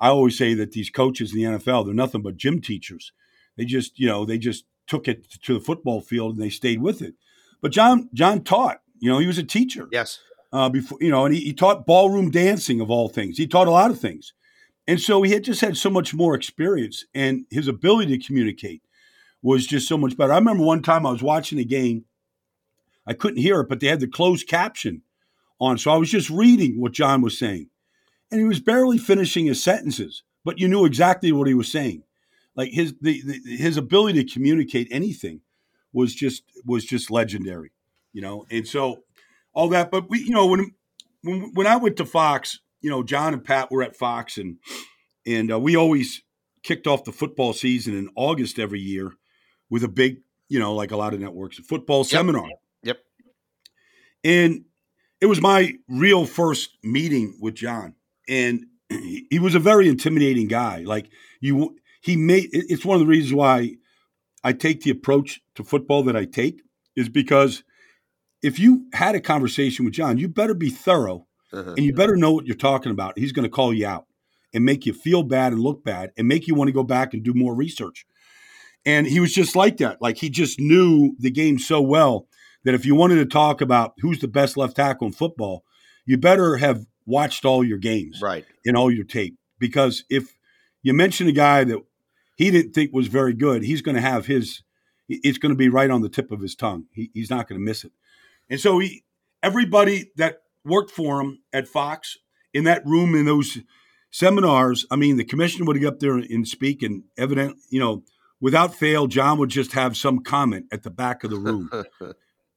I 0.00 0.08
always 0.08 0.38
say 0.38 0.54
that 0.54 0.72
these 0.72 0.88
coaches 0.88 1.34
in 1.34 1.38
the 1.38 1.58
NFL 1.58 1.84
they're 1.84 1.94
nothing 1.94 2.22
but 2.22 2.38
gym 2.38 2.62
teachers. 2.62 3.12
They 3.58 3.66
just 3.66 3.98
you 3.98 4.06
know 4.08 4.24
they 4.24 4.38
just 4.38 4.64
took 4.86 5.08
it 5.08 5.30
to 5.42 5.52
the 5.52 5.60
football 5.60 6.00
field 6.00 6.34
and 6.36 6.42
they 6.42 6.48
stayed 6.48 6.80
with 6.80 7.02
it. 7.02 7.16
But 7.60 7.72
John 7.72 8.08
John 8.14 8.42
taught. 8.42 8.80
You 8.98 9.10
know, 9.10 9.18
he 9.18 9.26
was 9.26 9.36
a 9.36 9.42
teacher 9.44 9.88
Yes. 9.92 10.20
uh, 10.54 10.70
before 10.70 10.96
you 11.02 11.10
know, 11.10 11.26
and 11.26 11.34
he, 11.34 11.40
he 11.42 11.52
taught 11.52 11.84
ballroom 11.84 12.30
dancing 12.30 12.80
of 12.80 12.90
all 12.90 13.10
things. 13.10 13.36
He 13.36 13.46
taught 13.46 13.68
a 13.68 13.72
lot 13.72 13.90
of 13.90 14.00
things, 14.00 14.32
and 14.86 14.98
so 14.98 15.20
he 15.20 15.32
had 15.32 15.44
just 15.44 15.60
had 15.60 15.76
so 15.76 15.90
much 15.90 16.14
more 16.14 16.34
experience, 16.34 17.04
and 17.14 17.44
his 17.50 17.68
ability 17.68 18.16
to 18.16 18.24
communicate 18.26 18.80
was 19.42 19.66
just 19.66 19.88
so 19.88 19.98
much 19.98 20.16
better. 20.16 20.32
I 20.32 20.38
remember 20.38 20.62
one 20.64 20.82
time 20.82 21.04
I 21.04 21.10
was 21.10 21.22
watching 21.22 21.58
a 21.58 21.64
game, 21.64 22.04
I 23.06 23.12
couldn't 23.12 23.42
hear 23.42 23.60
it, 23.60 23.68
but 23.68 23.80
they 23.80 23.88
had 23.88 24.00
the 24.00 24.06
closed 24.06 24.46
caption 24.46 25.02
on, 25.60 25.78
so 25.78 25.90
I 25.90 25.96
was 25.96 26.10
just 26.10 26.30
reading 26.30 26.80
what 26.80 26.92
John 26.92 27.22
was 27.22 27.38
saying, 27.38 27.68
and 28.30 28.40
he 28.40 28.46
was 28.46 28.60
barely 28.60 28.98
finishing 28.98 29.46
his 29.46 29.62
sentences, 29.62 30.22
but 30.44 30.58
you 30.58 30.68
knew 30.68 30.84
exactly 30.84 31.32
what 31.32 31.48
he 31.48 31.54
was 31.54 31.70
saying. 31.70 32.04
Like 32.54 32.70
his 32.70 32.94
the, 33.00 33.22
the 33.22 33.56
his 33.56 33.76
ability 33.76 34.24
to 34.24 34.32
communicate 34.32 34.88
anything 34.90 35.40
was 35.92 36.14
just 36.14 36.42
was 36.64 36.84
just 36.84 37.10
legendary, 37.10 37.72
you 38.12 38.20
know, 38.20 38.46
and 38.50 38.66
so 38.66 39.04
all 39.54 39.68
that. 39.70 39.90
But 39.90 40.10
we, 40.10 40.20
you 40.20 40.30
know, 40.30 40.46
when 40.46 40.74
when 41.22 41.50
when 41.54 41.66
I 41.66 41.76
went 41.76 41.96
to 41.96 42.04
Fox, 42.04 42.60
you 42.80 42.90
know, 42.90 43.02
John 43.02 43.32
and 43.32 43.44
Pat 43.44 43.70
were 43.70 43.82
at 43.82 43.96
Fox, 43.96 44.36
and 44.36 44.58
and 45.26 45.50
uh, 45.50 45.58
we 45.58 45.76
always 45.76 46.22
kicked 46.62 46.86
off 46.86 47.04
the 47.04 47.12
football 47.12 47.52
season 47.52 47.96
in 47.96 48.10
August 48.14 48.58
every 48.58 48.80
year 48.80 49.14
with 49.72 49.82
a 49.82 49.88
big, 49.88 50.18
you 50.48 50.58
know, 50.60 50.74
like 50.74 50.90
a 50.92 50.96
lot 50.96 51.14
of 51.14 51.20
networks, 51.20 51.58
a 51.58 51.62
football 51.62 52.04
seminar. 52.04 52.48
Yep. 52.82 52.98
And 54.22 54.64
it 55.20 55.26
was 55.26 55.40
my 55.40 55.72
real 55.88 56.26
first 56.26 56.76
meeting 56.82 57.36
with 57.40 57.54
John, 57.54 57.94
and 58.28 58.66
he 58.88 59.26
he 59.30 59.38
was 59.38 59.54
a 59.54 59.58
very 59.58 59.88
intimidating 59.88 60.46
guy. 60.48 60.82
Like 60.84 61.08
you, 61.40 61.76
he 62.02 62.16
made. 62.16 62.50
It's 62.52 62.84
one 62.84 62.96
of 62.96 63.00
the 63.00 63.06
reasons 63.06 63.32
why 63.34 63.76
I 64.44 64.52
take 64.52 64.82
the 64.82 64.90
approach 64.90 65.40
to 65.54 65.64
football 65.64 66.02
that 66.04 66.16
I 66.16 66.26
take 66.26 66.60
is 66.94 67.08
because 67.08 67.64
if 68.42 68.58
you 68.58 68.86
had 68.92 69.14
a 69.14 69.20
conversation 69.20 69.84
with 69.84 69.94
John, 69.94 70.18
you 70.18 70.28
better 70.28 70.54
be 70.54 70.68
thorough 70.70 71.26
Uh-huh. 71.52 71.74
and 71.76 71.84
you 71.86 71.94
better 71.94 72.16
know 72.16 72.32
what 72.32 72.46
you're 72.46 72.56
talking 72.56 72.92
about. 72.92 73.18
He's 73.18 73.32
going 73.32 73.44
to 73.44 73.56
call 73.56 73.72
you 73.72 73.86
out 73.86 74.06
and 74.52 74.64
make 74.64 74.84
you 74.86 74.92
feel 74.92 75.22
bad 75.22 75.52
and 75.52 75.62
look 75.62 75.82
bad 75.84 76.10
and 76.16 76.26
make 76.28 76.46
you 76.46 76.54
want 76.54 76.68
to 76.68 76.72
go 76.72 76.82
back 76.84 77.14
and 77.14 77.22
do 77.22 77.32
more 77.34 77.54
research. 77.54 78.04
And 78.84 79.06
he 79.06 79.20
was 79.20 79.32
just 79.32 79.54
like 79.54 79.76
that. 79.78 80.02
Like 80.02 80.18
he 80.18 80.28
just 80.30 80.58
knew 80.58 81.14
the 81.18 81.30
game 81.30 81.58
so 81.58 81.80
well 81.80 82.26
that 82.64 82.74
if 82.74 82.84
you 82.84 82.94
wanted 82.94 83.16
to 83.16 83.26
talk 83.26 83.60
about 83.60 83.94
who's 84.00 84.20
the 84.20 84.28
best 84.28 84.56
left 84.56 84.76
tackle 84.76 85.06
in 85.08 85.12
football, 85.12 85.64
you 86.04 86.16
better 86.18 86.56
have 86.56 86.86
watched 87.06 87.44
all 87.44 87.64
your 87.64 87.78
games 87.78 88.20
Right. 88.20 88.44
in 88.64 88.76
all 88.76 88.90
your 88.90 89.04
tape. 89.04 89.36
Because 89.58 90.04
if 90.10 90.36
you 90.82 90.92
mention 90.94 91.28
a 91.28 91.32
guy 91.32 91.64
that 91.64 91.78
he 92.36 92.50
didn't 92.50 92.72
think 92.72 92.92
was 92.92 93.06
very 93.08 93.34
good, 93.34 93.62
he's 93.62 93.82
going 93.82 93.94
to 93.94 94.00
have 94.00 94.26
his, 94.26 94.62
it's 95.08 95.38
going 95.38 95.50
to 95.52 95.56
be 95.56 95.68
right 95.68 95.90
on 95.90 96.02
the 96.02 96.08
tip 96.08 96.32
of 96.32 96.40
his 96.40 96.54
tongue. 96.56 96.86
He, 96.92 97.10
he's 97.14 97.30
not 97.30 97.48
going 97.48 97.60
to 97.60 97.64
miss 97.64 97.84
it. 97.84 97.92
And 98.50 98.58
so 98.60 98.78
he, 98.80 99.04
everybody 99.42 100.10
that 100.16 100.42
worked 100.64 100.90
for 100.90 101.20
him 101.20 101.40
at 101.52 101.68
Fox 101.68 102.18
in 102.52 102.64
that 102.64 102.84
room 102.86 103.14
in 103.14 103.24
those 103.26 103.58
seminars, 104.10 104.86
I 104.90 104.96
mean, 104.96 105.16
the 105.16 105.24
commissioner 105.24 105.64
would 105.66 105.78
get 105.80 105.86
up 105.88 106.00
there 106.00 106.14
and 106.16 106.46
speak, 106.46 106.82
and 106.82 107.04
evident, 107.16 107.56
you 107.70 107.80
know, 107.80 108.02
without 108.42 108.74
fail, 108.74 109.06
John 109.06 109.38
would 109.38 109.48
just 109.48 109.72
have 109.72 109.96
some 109.96 110.18
comment 110.22 110.66
at 110.70 110.82
the 110.82 110.90
back 110.90 111.24
of 111.24 111.30
the 111.30 111.38
room. 111.38 111.70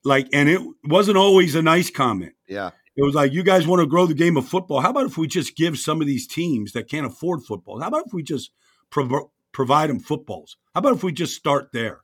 like, 0.04 0.27
and 0.34 0.50
it 0.50 0.60
wasn't 0.84 1.15
always 1.18 1.56
a 1.56 1.62
nice 1.62 1.89
comment. 1.89 2.34
yeah. 2.50 2.72
It 2.98 3.04
was 3.04 3.13
like, 3.15 3.32
you 3.34 3.44
guys 3.44 3.68
want 3.68 3.82
to 3.82 3.86
grow 3.88 4.06
the 4.06 4.13
game 4.13 4.36
of 4.38 4.48
football. 4.48 4.80
How 4.82 4.89
about 4.89 5.06
if 5.06 5.18
we 5.18 5.27
just 5.27 5.56
give 5.56 5.77
some 5.77 6.01
of 6.01 6.08
these 6.08 6.27
teams 6.27 6.72
that 6.74 6.89
can't 6.89 7.06
afford 7.06 7.44
football? 7.44 7.80
How 7.80 7.88
about 7.89 8.08
if 8.08 8.13
we 8.13 8.24
just 8.24 8.51
prov- 8.89 9.30
provide 9.51 9.89
them 9.89 10.00
footballs? 10.00 10.58
How 10.74 10.80
about 10.80 10.96
if 10.96 11.04
we 11.04 11.12
just 11.12 11.36
start 11.36 11.70
there? 11.74 12.01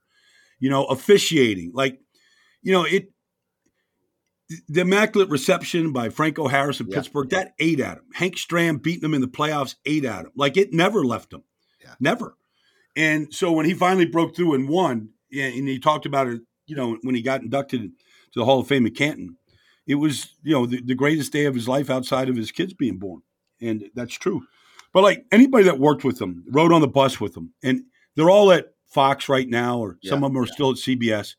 You 0.59 0.69
know, 0.69 0.83
officiating. 0.85 1.71
Like, 1.73 1.99
you 2.61 2.73
know, 2.73 2.83
it, 2.83 3.09
the 4.67 4.81
immaculate 4.81 5.29
reception 5.29 5.93
by 5.93 6.09
Franco 6.09 6.47
Harris 6.49 6.81
in 6.81 6.87
Yeah. 6.87 6.97
Pittsburgh, 6.97 7.29
that 7.29 7.53
ate 7.57 7.79
at 7.79 7.97
him. 7.97 8.03
Hank 8.13 8.35
Stram 8.35 8.81
beating 8.83 9.05
him 9.05 9.13
in 9.13 9.21
the 9.21 9.27
playoffs, 9.27 9.75
ate 9.85 10.03
at 10.03 10.25
him. 10.25 10.31
Like, 10.35 10.57
it 10.57 10.73
never 10.73 11.05
left 11.05 11.31
him. 11.31 11.43
Yeah. 11.81 11.93
Never. 12.01 12.35
And 12.95 13.33
so 13.33 13.51
when 13.51 13.65
he 13.65 13.73
finally 13.73 14.05
broke 14.05 14.35
through 14.35 14.53
and 14.53 14.67
won, 14.67 15.09
and 15.31 15.67
he 15.67 15.79
talked 15.79 16.05
about 16.05 16.27
it, 16.27 16.41
you 16.65 16.75
know, 16.75 16.97
when 17.03 17.15
he 17.15 17.21
got 17.21 17.41
inducted 17.41 17.81
to 17.81 18.39
the 18.39 18.45
Hall 18.45 18.59
of 18.59 18.67
Fame 18.67 18.85
at 18.85 18.95
Canton, 18.95 19.37
it 19.87 19.95
was, 19.95 20.35
you 20.43 20.53
know, 20.53 20.65
the, 20.65 20.81
the 20.81 20.95
greatest 20.95 21.31
day 21.31 21.45
of 21.45 21.55
his 21.55 21.67
life 21.67 21.89
outside 21.89 22.29
of 22.29 22.35
his 22.35 22.51
kids 22.51 22.73
being 22.73 22.97
born. 22.97 23.21
And 23.59 23.89
that's 23.95 24.13
true. 24.13 24.43
But 24.93 25.03
like 25.03 25.25
anybody 25.31 25.65
that 25.65 25.79
worked 25.79 26.03
with 26.03 26.21
him, 26.21 26.43
rode 26.49 26.71
on 26.71 26.81
the 26.81 26.87
bus 26.87 27.19
with 27.19 27.35
him, 27.35 27.53
and 27.63 27.83
they're 28.15 28.29
all 28.29 28.51
at 28.51 28.73
Fox 28.87 29.29
right 29.29 29.47
now, 29.47 29.79
or 29.79 29.97
some 30.03 30.23
of 30.23 30.33
them 30.33 30.41
are 30.41 30.45
still 30.45 30.71
at 30.71 30.77
CBS, 30.77 31.35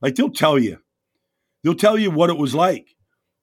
like 0.00 0.16
they'll 0.16 0.30
tell 0.30 0.58
you, 0.58 0.78
they'll 1.62 1.74
tell 1.74 1.96
you 1.96 2.10
what 2.10 2.30
it 2.30 2.36
was 2.36 2.54
like, 2.54 2.96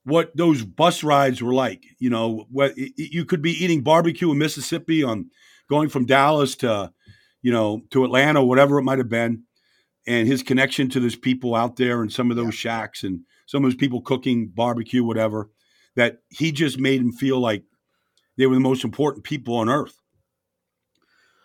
what 0.04 0.36
those 0.36 0.62
bus 0.62 1.02
rides 1.02 1.42
were 1.42 1.54
like. 1.54 1.84
You 1.98 2.10
know, 2.10 2.46
what 2.50 2.74
you 2.76 3.24
could 3.24 3.40
be 3.40 3.52
eating 3.52 3.82
barbecue 3.82 4.30
in 4.30 4.38
Mississippi 4.38 5.02
on 5.02 5.30
going 5.68 5.88
from 5.88 6.04
Dallas 6.04 6.56
to, 6.56 6.92
you 7.44 7.52
know, 7.52 7.82
to 7.90 8.04
Atlanta, 8.04 8.42
whatever 8.42 8.78
it 8.78 8.84
might 8.84 8.96
have 8.96 9.10
been, 9.10 9.42
and 10.06 10.26
his 10.26 10.42
connection 10.42 10.88
to 10.88 10.98
those 10.98 11.14
people 11.14 11.54
out 11.54 11.76
there 11.76 12.00
and 12.00 12.10
some 12.10 12.30
of 12.30 12.38
those 12.38 12.54
shacks 12.54 13.04
and 13.04 13.20
some 13.46 13.62
of 13.62 13.70
those 13.70 13.76
people 13.76 14.00
cooking 14.00 14.48
barbecue, 14.48 15.04
whatever, 15.04 15.50
that 15.94 16.20
he 16.30 16.50
just 16.50 16.78
made 16.78 17.02
him 17.02 17.12
feel 17.12 17.38
like 17.38 17.64
they 18.38 18.46
were 18.46 18.54
the 18.54 18.60
most 18.60 18.82
important 18.82 19.24
people 19.24 19.56
on 19.56 19.68
earth. 19.68 20.00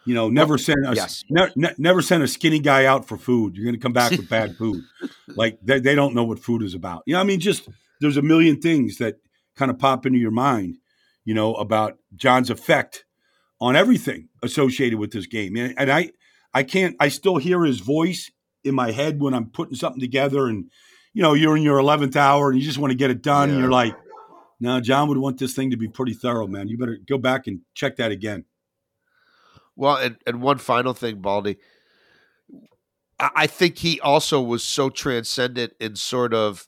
You 0.05 0.15
know, 0.15 0.29
never 0.29 0.57
send 0.57 0.85
a 0.87 0.95
yes. 0.95 1.25
ne- 1.29 1.51
ne- 1.57 1.75
never 1.77 2.01
send 2.01 2.23
a 2.23 2.27
skinny 2.29 2.59
guy 2.59 2.85
out 2.85 3.05
for 3.05 3.17
food. 3.17 3.57
You're 3.57 3.65
going 3.65 3.75
to 3.75 3.81
come 3.81 3.91
back 3.91 4.11
with 4.11 4.29
bad 4.29 4.55
food. 4.57 4.81
Like 5.27 5.59
they, 5.61 5.81
they 5.81 5.95
don't 5.95 6.15
know 6.15 6.23
what 6.23 6.39
food 6.39 6.63
is 6.63 6.73
about. 6.73 7.03
You 7.05 7.15
know, 7.15 7.19
I 7.19 7.25
mean, 7.25 7.41
just 7.41 7.67
there's 7.99 8.17
a 8.17 8.21
million 8.21 8.61
things 8.61 8.99
that 8.99 9.17
kind 9.57 9.69
of 9.69 9.77
pop 9.77 10.05
into 10.05 10.17
your 10.17 10.31
mind. 10.31 10.77
You 11.25 11.33
know 11.33 11.55
about 11.55 11.97
John's 12.15 12.49
effect 12.49 13.03
on 13.61 13.75
everything 13.75 14.29
associated 14.41 14.99
with 14.99 15.11
this 15.11 15.25
game, 15.25 15.55
and, 15.55 15.73
and 15.77 15.91
I 15.91 16.11
I 16.53 16.63
can't 16.63 16.95
I 16.99 17.09
still 17.09 17.37
hear 17.37 17.63
his 17.63 17.79
voice 17.79 18.31
in 18.63 18.75
my 18.75 18.91
head 18.91 19.19
when 19.19 19.33
I'm 19.33 19.49
putting 19.49 19.75
something 19.75 19.99
together, 20.01 20.47
and 20.47 20.69
you 21.13 21.21
know 21.21 21.33
you're 21.33 21.57
in 21.57 21.63
your 21.63 21.79
eleventh 21.79 22.15
hour 22.15 22.49
and 22.49 22.59
you 22.59 22.65
just 22.65 22.77
want 22.77 22.91
to 22.91 22.97
get 22.97 23.11
it 23.11 23.21
done. 23.21 23.49
And 23.49 23.59
you're 23.59 23.71
like, 23.71 23.95
no, 24.59 24.81
John 24.81 25.07
would 25.09 25.17
want 25.17 25.39
this 25.39 25.53
thing 25.53 25.71
to 25.71 25.77
be 25.77 25.87
pretty 25.87 26.13
thorough, 26.13 26.47
man. 26.47 26.67
You 26.67 26.77
better 26.77 26.97
go 27.07 27.17
back 27.17 27.47
and 27.47 27.61
check 27.73 27.97
that 27.97 28.11
again. 28.11 28.45
Well, 29.75 29.95
and, 29.95 30.17
and 30.27 30.41
one 30.41 30.57
final 30.57 30.93
thing, 30.93 31.21
Baldy. 31.21 31.57
I 33.19 33.47
think 33.47 33.79
he 33.79 33.99
also 33.99 34.41
was 34.41 34.63
so 34.63 34.89
transcendent 34.89 35.73
in 35.79 35.97
sort 35.97 36.33
of 36.33 36.67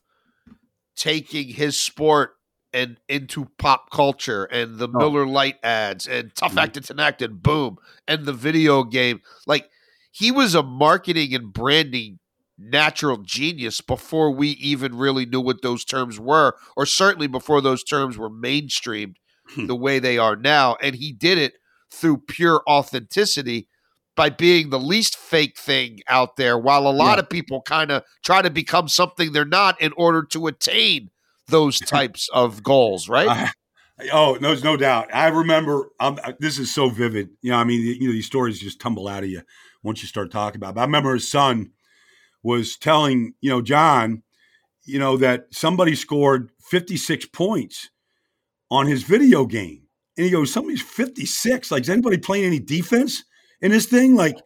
taking 0.94 1.48
his 1.48 1.80
sport 1.80 2.34
and 2.72 2.98
into 3.08 3.46
pop 3.58 3.90
culture 3.90 4.44
and 4.44 4.78
the 4.78 4.88
Oh. 4.88 4.98
Miller 4.98 5.26
Lite 5.26 5.58
ads 5.62 6.06
and 6.06 6.34
Tough 6.34 6.54
Mhm. 6.54 6.62
Actin' 6.62 6.82
Tinactin 6.82 7.24
and 7.26 7.42
boom 7.42 7.76
and 8.08 8.24
the 8.24 8.32
video 8.32 8.82
game. 8.84 9.20
Like 9.46 9.70
he 10.10 10.30
was 10.30 10.54
a 10.54 10.62
marketing 10.62 11.34
and 11.34 11.52
branding 11.52 12.18
natural 12.58 13.16
genius 13.18 13.80
before 13.80 14.30
we 14.30 14.48
even 14.50 14.94
really 14.94 15.26
knew 15.26 15.40
what 15.40 15.62
those 15.62 15.84
terms 15.84 16.20
were, 16.20 16.54
or 16.76 16.86
certainly 16.86 17.26
before 17.26 17.60
those 17.60 17.82
terms 17.82 18.16
were 18.16 18.30
mainstreamed 18.30 19.16
Hmm. 19.54 19.66
the 19.66 19.74
way 19.74 19.98
they 19.98 20.18
are 20.18 20.36
now. 20.36 20.76
And 20.80 20.94
he 20.96 21.12
did 21.12 21.38
it 21.38 21.54
through 21.90 22.18
pure 22.28 22.62
authenticity 22.68 23.68
by 24.14 24.28
being 24.30 24.70
the 24.70 24.78
least 24.78 25.16
fake 25.16 25.58
thing 25.58 26.00
out 26.06 26.36
there, 26.36 26.56
while 26.58 26.86
a 26.86 26.92
lot 26.92 27.16
Yeah. 27.18 27.20
of 27.22 27.30
people 27.30 27.62
kind 27.62 27.90
of 27.90 28.04
try 28.22 28.42
to 28.42 28.50
become 28.50 28.86
something 28.88 29.32
they're 29.32 29.44
not 29.44 29.80
in 29.80 29.92
order 29.96 30.22
to 30.22 30.46
attain 30.46 31.10
those 31.48 31.78
types 31.80 32.28
of 32.32 32.62
goals, 32.62 33.08
right? 33.08 33.28
I- 33.28 34.08
oh, 34.12 34.34
no, 34.40 34.48
there's 34.48 34.64
no 34.64 34.76
doubt. 34.76 35.14
I 35.14 35.28
remember. 35.28 35.90
Um, 36.00 36.18
this 36.40 36.58
is 36.58 36.72
so 36.72 36.88
vivid. 36.88 37.30
You 37.42 37.52
know, 37.52 37.58
I 37.58 37.64
mean, 37.64 37.80
you 37.82 38.08
know, 38.08 38.12
these 38.12 38.26
stories 38.26 38.58
just 38.60 38.80
tumble 38.80 39.08
out 39.08 39.22
of 39.24 39.30
you 39.30 39.42
once 39.82 40.02
you 40.02 40.08
start 40.08 40.30
talking 40.30 40.58
about. 40.58 40.70
It. 40.70 40.74
But 40.76 40.80
I 40.82 40.84
remember 40.84 41.14
his 41.14 41.30
son. 41.30 41.70
was 42.42 42.76
telling 42.76 43.34
you 43.40 43.50
know 43.50 43.62
John, 43.62 44.22
you 44.84 44.98
know 44.98 45.16
that 45.18 45.46
somebody 45.52 45.94
scored 45.94 46.50
56 46.70 47.26
points 47.26 47.90
on 48.70 48.86
his 48.86 49.02
video 49.02 49.46
game, 49.46 49.82
and 50.16 50.24
he 50.24 50.30
goes, 50.32 50.52
"Somebody's 50.52 50.82
56. 50.82 51.70
Like, 51.70 51.82
is 51.82 51.90
anybody 51.90 52.18
playing 52.18 52.44
any 52.46 52.58
defense 52.58 53.24
in 53.60 53.70
this 53.70 53.86
thing? 53.86 54.14
Like, 54.16 54.36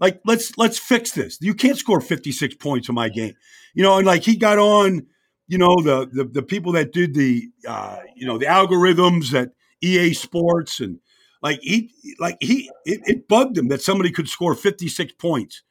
like 0.00 0.20
let's 0.24 0.56
let's 0.58 0.78
fix 0.78 1.12
this. 1.12 1.38
You 1.40 1.54
can't 1.54 1.78
score 1.78 2.00
56 2.00 2.56
points 2.56 2.88
in 2.88 2.94
my 2.94 3.08
game, 3.08 3.34
you 3.74 3.82
know." 3.82 3.96
And 3.98 4.06
like 4.06 4.22
he 4.22 4.36
got 4.36 4.58
on, 4.58 5.06
you 5.46 5.58
know, 5.58 5.76
the 5.82 6.08
the, 6.12 6.24
the 6.24 6.42
people 6.42 6.72
that 6.72 6.92
did 6.92 7.14
the 7.14 7.48
uh, 7.68 7.98
you 8.16 8.26
know 8.26 8.38
the 8.38 8.46
algorithms 8.46 9.34
at 9.34 9.50
EA 9.82 10.14
Sports 10.14 10.80
and 10.80 10.98
like 11.42 11.60
he 11.62 11.90
like 12.18 12.36
he 12.40 12.70
it, 12.84 13.00
it 13.04 13.28
bugged 13.28 13.58
him 13.58 13.68
that 13.68 13.82
somebody 13.82 14.10
could 14.10 14.28
score 14.28 14.54
56 14.54 15.12
points 15.14 15.62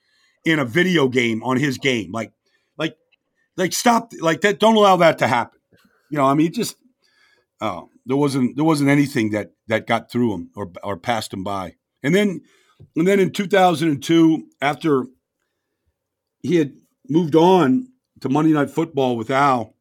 in 0.45 0.59
a 0.59 0.65
video 0.65 1.07
game 1.07 1.43
on 1.43 1.57
his 1.57 1.77
game. 1.77 2.11
Like 2.11 2.31
like 2.77 2.95
like 3.57 3.73
stop 3.73 4.11
like 4.21 4.41
that. 4.41 4.59
Don't 4.59 4.75
allow 4.75 4.97
that 4.97 5.17
to 5.19 5.27
happen. 5.27 5.59
You 6.11 6.17
know, 6.17 6.25
I 6.25 6.35
mean, 6.35 6.53
just 6.53 6.75
oh, 7.59 7.89
there 8.05 8.17
wasn't 8.17 8.55
there 8.55 8.65
wasn't 8.65 8.89
anything 8.89 9.31
that 9.31 9.51
that 9.67 9.87
got 9.87 10.11
through 10.11 10.33
him 10.33 10.51
or 10.55 10.71
or 10.83 10.97
passed 10.97 11.33
him 11.33 11.43
by. 11.43 11.75
And 12.03 12.13
then 12.13 12.41
and 12.95 13.07
then 13.07 13.19
in 13.19 13.31
2002, 13.31 14.47
after 14.61 15.05
he 16.41 16.57
had 16.57 16.73
moved 17.09 17.35
on 17.35 17.87
to 18.23 18.29
Monday 18.29 18.53
Night 18.53 18.69
Football 18.69 19.17
with 19.17 19.29
Al, 19.29 19.75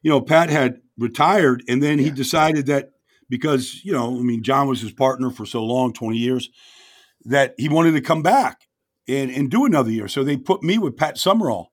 you 0.00 0.10
know, 0.10 0.20
Pat 0.20 0.48
had 0.48 0.80
retired, 0.96 1.64
and 1.68 1.82
then 1.82 1.98
he 1.98 2.08
decided 2.10 2.66
that 2.66 2.90
because 3.28 3.84
you 3.84 3.92
know, 3.92 4.16
I 4.16 4.22
mean, 4.22 4.44
John 4.44 4.68
was 4.68 4.80
his 4.80 4.92
partner 4.92 5.30
for 5.30 5.44
so 5.44 5.64
long, 5.64 5.92
20 5.92 6.16
years, 6.16 6.48
that 7.24 7.56
he 7.58 7.68
wanted 7.68 7.92
to 7.92 8.00
come 8.00 8.22
back 8.22 8.68
and 9.08 9.28
and 9.32 9.50
do 9.50 9.64
another 9.64 9.90
year. 9.90 10.06
So 10.06 10.22
they 10.22 10.36
put 10.36 10.62
me 10.62 10.78
with 10.78 10.96
Pat 10.96 11.18
Summerall 11.18 11.72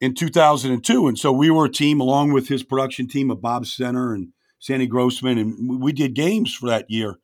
in 0.00 0.14
2002, 0.14 1.06
and 1.06 1.16
so 1.16 1.30
we 1.30 1.48
were 1.48 1.66
a 1.66 1.72
team 1.72 2.00
along 2.00 2.32
with 2.32 2.48
his 2.48 2.64
production 2.64 3.06
team 3.06 3.30
of 3.30 3.40
Bob 3.40 3.64
Stenner 3.64 4.12
and 4.12 4.32
Sandy 4.58 4.88
Grossman, 4.88 5.38
and 5.38 5.80
we 5.80 5.92
did 5.92 6.14
games 6.14 6.52
for 6.52 6.66
that 6.66 6.90
year. 6.90 7.18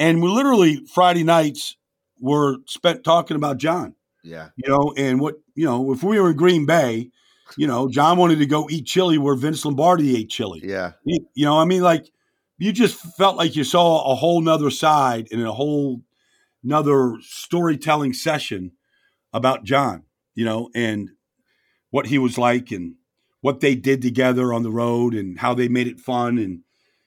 And 0.00 0.20
we 0.20 0.28
literally 0.28 0.84
Friday 0.92 1.22
nights 1.22 1.76
were 2.18 2.56
spent 2.66 3.04
talking 3.04 3.36
about 3.36 3.58
John. 3.58 3.94
Yeah. 4.22 4.48
You 4.56 4.68
know, 4.68 4.94
and 4.96 5.20
what 5.20 5.36
you 5.54 5.64
know, 5.64 5.92
if 5.92 6.02
we 6.02 6.20
were 6.20 6.30
in 6.30 6.36
Green 6.36 6.66
Bay, 6.66 7.10
you 7.56 7.66
know, 7.66 7.88
John 7.88 8.18
wanted 8.18 8.38
to 8.38 8.46
go 8.46 8.68
eat 8.70 8.86
chili 8.86 9.18
where 9.18 9.34
Vince 9.34 9.64
Lombardi 9.64 10.16
ate 10.16 10.30
chili. 10.30 10.60
Yeah. 10.62 10.92
You, 11.04 11.26
you 11.34 11.44
know, 11.44 11.58
I 11.58 11.64
mean, 11.64 11.82
like 11.82 12.10
you 12.58 12.72
just 12.72 12.96
felt 13.16 13.36
like 13.36 13.56
you 13.56 13.64
saw 13.64 14.12
a 14.12 14.14
whole 14.14 14.40
nother 14.40 14.70
side 14.70 15.28
and 15.32 15.42
a 15.42 15.52
whole 15.52 16.02
another 16.62 17.16
storytelling 17.22 18.12
session 18.12 18.72
about 19.32 19.64
John, 19.64 20.04
you 20.34 20.44
know, 20.44 20.68
and 20.74 21.10
what 21.90 22.06
he 22.06 22.18
was 22.18 22.38
like 22.38 22.70
and 22.70 22.94
what 23.40 23.60
they 23.60 23.74
did 23.74 24.02
together 24.02 24.52
on 24.52 24.62
the 24.62 24.70
road 24.70 25.14
and 25.14 25.38
how 25.38 25.54
they 25.54 25.68
made 25.68 25.86
it 25.86 26.00
fun 26.00 26.38
and 26.38 26.60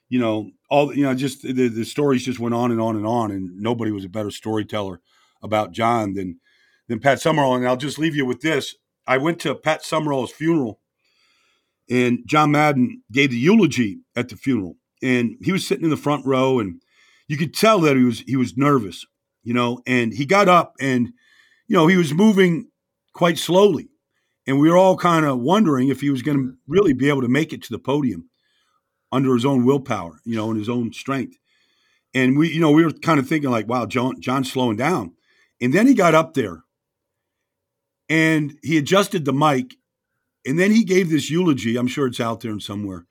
you 0.08 0.18
know 0.18 0.50
all 0.68 0.94
you 0.94 1.02
know 1.02 1.14
just 1.14 1.42
the, 1.42 1.68
the 1.68 1.84
stories 1.84 2.24
just 2.24 2.40
went 2.40 2.54
on 2.54 2.70
and 2.70 2.80
on 2.80 2.96
and 2.96 3.06
on 3.06 3.30
and 3.30 3.56
nobody 3.56 3.90
was 3.90 4.04
a 4.04 4.08
better 4.08 4.30
storyteller 4.30 5.00
about 5.42 5.72
John 5.72 6.14
than 6.14 6.40
than 6.88 7.00
Pat 7.00 7.20
Summerall 7.20 7.54
and 7.54 7.66
I'll 7.66 7.76
just 7.76 7.98
leave 7.98 8.16
you 8.16 8.26
with 8.26 8.40
this 8.40 8.74
I 9.06 9.18
went 9.18 9.40
to 9.40 9.54
Pat 9.54 9.84
Summerall's 9.84 10.32
funeral 10.32 10.80
and 11.90 12.20
John 12.26 12.50
Madden 12.50 13.02
gave 13.12 13.30
the 13.30 13.38
eulogy 13.38 14.00
at 14.16 14.28
the 14.28 14.36
funeral 14.36 14.76
and 15.02 15.36
he 15.42 15.52
was 15.52 15.66
sitting 15.66 15.84
in 15.84 15.90
the 15.90 15.96
front 15.96 16.24
row 16.26 16.58
and 16.58 16.80
you 17.28 17.36
could 17.36 17.54
tell 17.54 17.80
that 17.80 17.96
he 17.96 18.04
was 18.04 18.20
he 18.20 18.36
was 18.36 18.56
nervous 18.56 19.04
you 19.42 19.54
know 19.54 19.80
and 19.86 20.14
he 20.14 20.26
got 20.26 20.48
up 20.48 20.74
and 20.80 21.12
you 21.66 21.76
know 21.76 21.86
he 21.86 21.96
was 21.96 22.12
moving 22.14 22.68
quite 23.12 23.38
slowly 23.38 23.88
and 24.46 24.58
we 24.58 24.70
were 24.70 24.76
all 24.76 24.96
kind 24.96 25.24
of 25.24 25.40
wondering 25.40 25.88
if 25.88 26.00
he 26.00 26.10
was 26.10 26.22
going 26.22 26.38
to 26.38 26.54
really 26.66 26.92
be 26.92 27.08
able 27.08 27.22
to 27.22 27.28
make 27.28 27.52
it 27.52 27.62
to 27.62 27.72
the 27.72 27.78
podium 27.78 28.28
under 29.10 29.32
his 29.32 29.44
own 29.44 29.64
willpower, 29.64 30.20
you 30.24 30.36
know, 30.36 30.50
and 30.50 30.58
his 30.58 30.68
own 30.68 30.92
strength. 30.92 31.38
And 32.14 32.36
we, 32.36 32.52
you 32.52 32.60
know, 32.60 32.70
we 32.70 32.84
were 32.84 32.92
kind 32.92 33.18
of 33.18 33.28
thinking 33.28 33.50
like, 33.50 33.68
wow, 33.68 33.86
John, 33.86 34.20
John's 34.20 34.52
slowing 34.52 34.76
down. 34.76 35.14
And 35.60 35.72
then 35.72 35.86
he 35.86 35.94
got 35.94 36.14
up 36.14 36.34
there 36.34 36.64
and 38.08 38.58
he 38.62 38.78
adjusted 38.78 39.24
the 39.24 39.32
mic 39.32 39.76
and 40.46 40.58
then 40.58 40.70
he 40.70 40.84
gave 40.84 41.10
this 41.10 41.30
eulogy. 41.30 41.76
I'm 41.76 41.86
sure 41.86 42.06
it's 42.06 42.20
out 42.20 42.40
there 42.40 42.58
somewhere. 42.60 43.06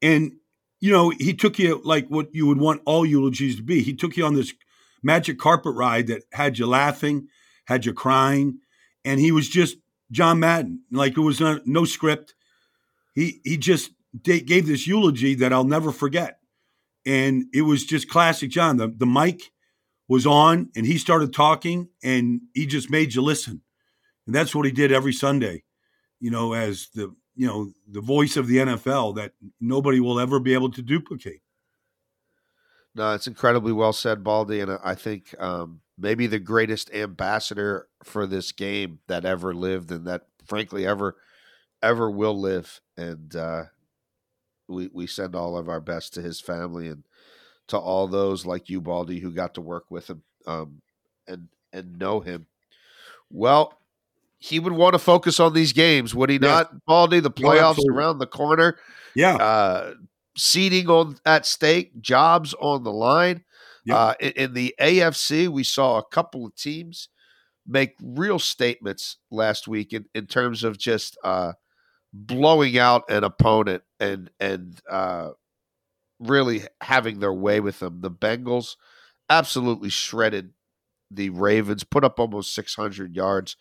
And, 0.00 0.32
you 0.80 0.92
know, 0.92 1.10
he 1.10 1.34
took 1.34 1.58
you 1.58 1.80
like 1.84 2.08
what 2.08 2.34
you 2.34 2.46
would 2.46 2.58
want 2.58 2.82
all 2.84 3.04
eulogies 3.04 3.56
to 3.56 3.62
be. 3.62 3.82
He 3.82 3.94
took 3.94 4.16
you 4.16 4.24
on 4.24 4.34
this 4.34 4.52
magic 5.02 5.38
carpet 5.38 5.74
ride 5.74 6.06
that 6.08 6.22
had 6.32 6.58
you 6.58 6.66
laughing, 6.66 7.28
had 7.66 7.84
you 7.84 7.92
crying. 7.92 8.58
And 9.04 9.18
he 9.18 9.32
was 9.32 9.48
just 9.48 9.76
John 10.10 10.40
Madden. 10.40 10.82
Like 10.90 11.16
it 11.16 11.20
was 11.20 11.40
not, 11.40 11.66
no 11.66 11.84
script. 11.84 12.34
He 13.14 13.40
he 13.44 13.56
just 13.56 13.90
gave 14.22 14.66
this 14.66 14.86
eulogy 14.86 15.34
that 15.34 15.52
I'll 15.52 15.64
never 15.64 15.92
forget, 15.92 16.38
and 17.04 17.44
it 17.52 17.62
was 17.62 17.84
just 17.84 18.08
classic 18.08 18.50
John. 18.50 18.78
The 18.78 18.88
the 18.88 19.06
mic 19.06 19.50
was 20.08 20.26
on, 20.26 20.70
and 20.74 20.86
he 20.86 20.96
started 20.96 21.32
talking, 21.32 21.88
and 22.02 22.40
he 22.54 22.64
just 22.64 22.90
made 22.90 23.14
you 23.14 23.22
listen, 23.22 23.62
and 24.26 24.34
that's 24.34 24.54
what 24.54 24.66
he 24.66 24.72
did 24.72 24.92
every 24.92 25.12
Sunday. 25.12 25.64
You 26.20 26.30
know, 26.30 26.52
as 26.52 26.88
the 26.94 27.14
you 27.34 27.46
know 27.46 27.72
the 27.88 28.00
voice 28.00 28.36
of 28.36 28.46
the 28.46 28.58
NFL 28.58 29.16
that 29.16 29.32
nobody 29.60 30.00
will 30.00 30.20
ever 30.20 30.38
be 30.38 30.54
able 30.54 30.70
to 30.72 30.82
duplicate. 30.82 31.42
No, 32.94 33.14
it's 33.14 33.26
incredibly 33.26 33.72
well 33.72 33.94
said, 33.94 34.22
Baldy, 34.22 34.60
and 34.60 34.78
I 34.84 34.94
think 34.94 35.34
um, 35.40 35.80
maybe 35.98 36.26
the 36.26 36.38
greatest 36.38 36.92
ambassador 36.92 37.88
for 38.04 38.26
this 38.26 38.52
game 38.52 38.98
that 39.06 39.24
ever 39.24 39.54
lived, 39.54 39.90
and 39.90 40.06
that 40.06 40.26
frankly 40.46 40.86
ever 40.86 41.16
ever 41.82 42.10
will 42.10 42.38
live. 42.38 42.80
And 42.96 43.34
uh, 43.34 43.64
we 44.68 44.90
we 44.92 45.06
send 45.06 45.34
all 45.34 45.56
of 45.56 45.68
our 45.68 45.80
best 45.80 46.14
to 46.14 46.22
his 46.22 46.40
family 46.40 46.88
and 46.88 47.04
to 47.68 47.78
all 47.78 48.06
those 48.06 48.44
like 48.44 48.68
you, 48.68 48.80
Baldy, 48.80 49.20
who 49.20 49.32
got 49.32 49.54
to 49.54 49.60
work 49.60 49.86
with 49.90 50.10
him 50.10 50.22
um, 50.46 50.82
and 51.26 51.48
and 51.72 51.98
know 51.98 52.20
him. 52.20 52.46
Well, 53.30 53.78
he 54.42 54.58
would 54.58 54.72
want 54.72 54.92
to 54.94 54.98
focus 54.98 55.38
on 55.38 55.52
these 55.54 55.72
games, 55.72 56.14
would 56.14 56.28
he 56.30 56.36
Yeah. 56.36 56.48
not, 56.48 56.84
Baldy? 56.86 57.20
The 57.20 57.28
Oh, 57.28 57.32
playoffs 57.32 57.70
absolutely. 57.70 57.96
around 57.96 58.18
the 58.18 58.26
corner 58.26 58.78
Yeah, 59.14 59.36
uh, 59.36 59.94
seating 60.36 60.88
on 60.88 61.16
at 61.24 61.46
stake, 61.46 62.00
jobs 62.00 62.54
on 62.60 62.82
the 62.82 62.92
line. 62.92 63.44
Yep. 63.84 63.96
Uh, 63.96 64.14
in, 64.20 64.30
in 64.32 64.54
the 64.54 64.74
AFC, 64.80 65.48
we 65.48 65.64
saw 65.64 65.98
a 65.98 66.04
couple 66.04 66.46
of 66.46 66.54
teams 66.56 67.08
make 67.66 67.94
real 68.02 68.38
statements 68.38 69.18
last 69.30 69.68
week 69.68 69.92
in, 69.92 70.06
in 70.14 70.26
terms 70.26 70.64
of 70.64 70.78
just 70.78 71.16
uh, 71.22 71.52
blowing 72.12 72.78
out 72.78 73.08
an 73.10 73.22
opponent 73.24 73.82
and 74.00 74.30
and 74.40 74.80
uh, 74.90 75.30
really 76.18 76.62
having 76.80 77.20
their 77.20 77.32
way 77.32 77.60
with 77.60 77.78
them. 77.78 78.00
The 78.00 78.10
Bengals 78.10 78.76
absolutely 79.30 79.88
shredded 79.90 80.52
the 81.10 81.30
Ravens, 81.30 81.84
put 81.84 82.04
up 82.04 82.18
almost 82.18 82.54
600 82.54 83.14
yards 83.14 83.56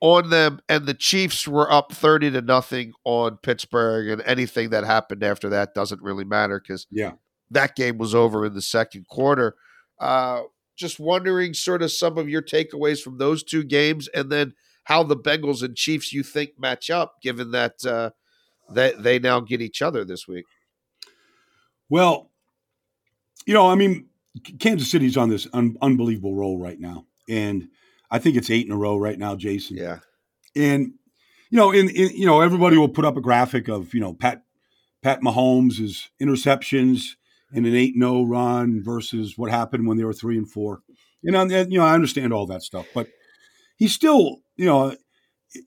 on 0.00 0.30
them, 0.30 0.60
and 0.68 0.86
the 0.86 0.94
Chiefs 0.94 1.48
were 1.48 1.70
up 1.70 1.92
30 1.92 2.32
to 2.32 2.40
nothing 2.40 2.92
on 3.04 3.36
Pittsburgh, 3.38 4.08
and 4.08 4.22
anything 4.22 4.70
that 4.70 4.84
happened 4.84 5.22
after 5.22 5.48
that 5.48 5.74
doesn't 5.74 6.02
really 6.02 6.24
matter 6.24 6.60
because 6.60 6.86
yeah. 6.90 7.12
that 7.50 7.74
game 7.74 7.98
was 7.98 8.14
over 8.14 8.46
in 8.46 8.54
the 8.54 8.62
second 8.62 9.08
quarter. 9.08 9.56
Uh, 9.98 10.42
just 10.76 11.00
wondering, 11.00 11.54
sort 11.54 11.82
of, 11.82 11.90
some 11.90 12.16
of 12.16 12.28
your 12.28 12.42
takeaways 12.42 13.02
from 13.02 13.18
those 13.18 13.42
two 13.42 13.64
games, 13.64 14.08
and 14.08 14.30
then 14.30 14.54
how 14.84 15.02
the 15.02 15.16
Bengals 15.16 15.62
and 15.62 15.76
Chiefs 15.76 16.12
you 16.12 16.22
think 16.22 16.52
match 16.58 16.88
up, 16.90 17.20
given 17.20 17.50
that 17.50 17.84
uh, 17.84 18.10
they 18.70 18.92
they 18.92 19.18
now 19.18 19.40
get 19.40 19.60
each 19.60 19.82
other 19.82 20.04
this 20.04 20.28
week. 20.28 20.44
Well, 21.88 22.30
you 23.46 23.54
know, 23.54 23.68
I 23.68 23.74
mean, 23.74 24.06
Kansas 24.60 24.90
City's 24.90 25.16
on 25.16 25.28
this 25.28 25.48
un- 25.52 25.76
unbelievable 25.82 26.34
roll 26.34 26.58
right 26.60 26.78
now, 26.78 27.06
and 27.28 27.68
I 28.10 28.18
think 28.18 28.36
it's 28.36 28.50
eight 28.50 28.66
in 28.66 28.72
a 28.72 28.76
row 28.76 28.96
right 28.96 29.18
now, 29.18 29.36
Jason. 29.36 29.76
Yeah, 29.76 29.98
And 30.56 30.94
you 31.50 31.56
know, 31.56 31.70
in, 31.70 31.88
in 31.90 32.10
you 32.16 32.26
know, 32.26 32.40
everybody 32.40 32.76
will 32.76 32.88
put 32.88 33.04
up 33.04 33.16
a 33.16 33.20
graphic 33.20 33.68
of 33.68 33.94
you 33.94 34.00
know 34.00 34.14
Pat 34.14 34.42
Pat 35.02 35.20
Mahomes' 35.20 36.08
interceptions 36.20 37.16
in 37.52 37.64
an 37.64 37.74
eight 37.74 37.94
no 37.96 38.16
oh 38.18 38.24
run 38.24 38.82
versus 38.82 39.36
what 39.36 39.50
happened 39.50 39.86
when 39.86 39.96
they 39.96 40.04
were 40.04 40.12
three 40.12 40.36
and 40.36 40.50
four. 40.50 40.80
And, 41.24 41.34
and 41.34 41.72
you 41.72 41.78
know, 41.78 41.84
I 41.84 41.94
understand 41.94 42.32
all 42.32 42.46
that 42.46 42.62
stuff, 42.62 42.86
but 42.94 43.08
he's 43.76 43.92
still, 43.94 44.38
you 44.56 44.66
know, 44.66 44.94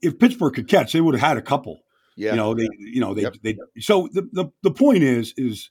if 0.00 0.18
Pittsburgh 0.18 0.54
could 0.54 0.68
catch, 0.68 0.92
they 0.92 1.00
would 1.00 1.14
have 1.14 1.28
had 1.28 1.36
a 1.36 1.42
couple. 1.42 1.80
yeah, 2.16 2.30
You 2.32 2.36
know, 2.36 2.54
they, 2.54 2.68
you 2.78 3.00
know, 3.00 3.14
they, 3.14 3.22
Yep. 3.22 3.34
they. 3.42 3.56
So 3.80 4.08
the, 4.12 4.22
the 4.32 4.46
the 4.62 4.70
point 4.70 5.02
is, 5.02 5.34
is 5.36 5.70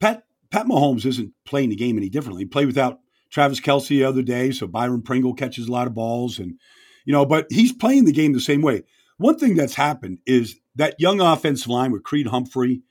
Pat 0.00 0.24
Pat 0.50 0.66
Mahomes 0.66 1.06
isn't 1.06 1.32
playing 1.46 1.70
the 1.70 1.76
game 1.76 1.96
any 1.96 2.08
differently. 2.10 2.42
He 2.42 2.46
played 2.46 2.66
without 2.66 2.98
Travis 3.32 3.60
Kelce 3.60 3.88
the 3.88 4.04
other 4.04 4.22
day, 4.22 4.50
so 4.52 4.66
Byron 4.66 5.02
Pringle 5.02 5.34
catches 5.34 5.66
a 5.66 5.72
lot 5.72 5.86
of 5.86 5.94
balls, 5.94 6.38
and 6.38 6.58
you 7.06 7.12
know, 7.12 7.24
but 7.26 7.46
he's 7.50 7.72
playing 7.72 8.04
the 8.04 8.12
game 8.12 8.32
the 8.32 8.40
same 8.40 8.62
way. 8.62 8.82
One 9.18 9.38
thing 9.38 9.56
that's 9.56 9.74
happened 9.74 10.18
is 10.26 10.56
that 10.76 11.00
young 11.00 11.20
offensive 11.20 11.68
line 11.68 11.92
with 11.92 12.02
Creed 12.02 12.26
Humphrey, 12.28 12.82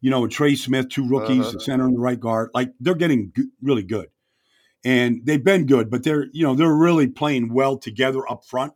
you 0.00 0.10
know, 0.10 0.24
and 0.24 0.32
Trey 0.32 0.54
Smith, 0.56 0.88
two 0.88 1.06
rookies, 1.08 1.40
Uh-huh. 1.46 1.52
the 1.52 1.60
center 1.60 1.86
and 1.86 1.94
the 1.96 2.00
right 2.00 2.18
guard, 2.20 2.50
like 2.54 2.72
they're 2.80 2.94
getting 2.94 3.32
g- 3.36 3.44
really 3.62 3.82
good, 3.84 4.08
and 4.84 5.20
they've 5.24 5.42
been 5.44 5.66
good, 5.66 5.90
but 5.90 6.02
they're 6.04 6.26
you 6.32 6.42
know 6.46 6.54
they're 6.54 6.74
really 6.74 7.06
playing 7.08 7.52
well 7.52 7.78
together 7.78 8.28
up 8.30 8.44
front, 8.44 8.72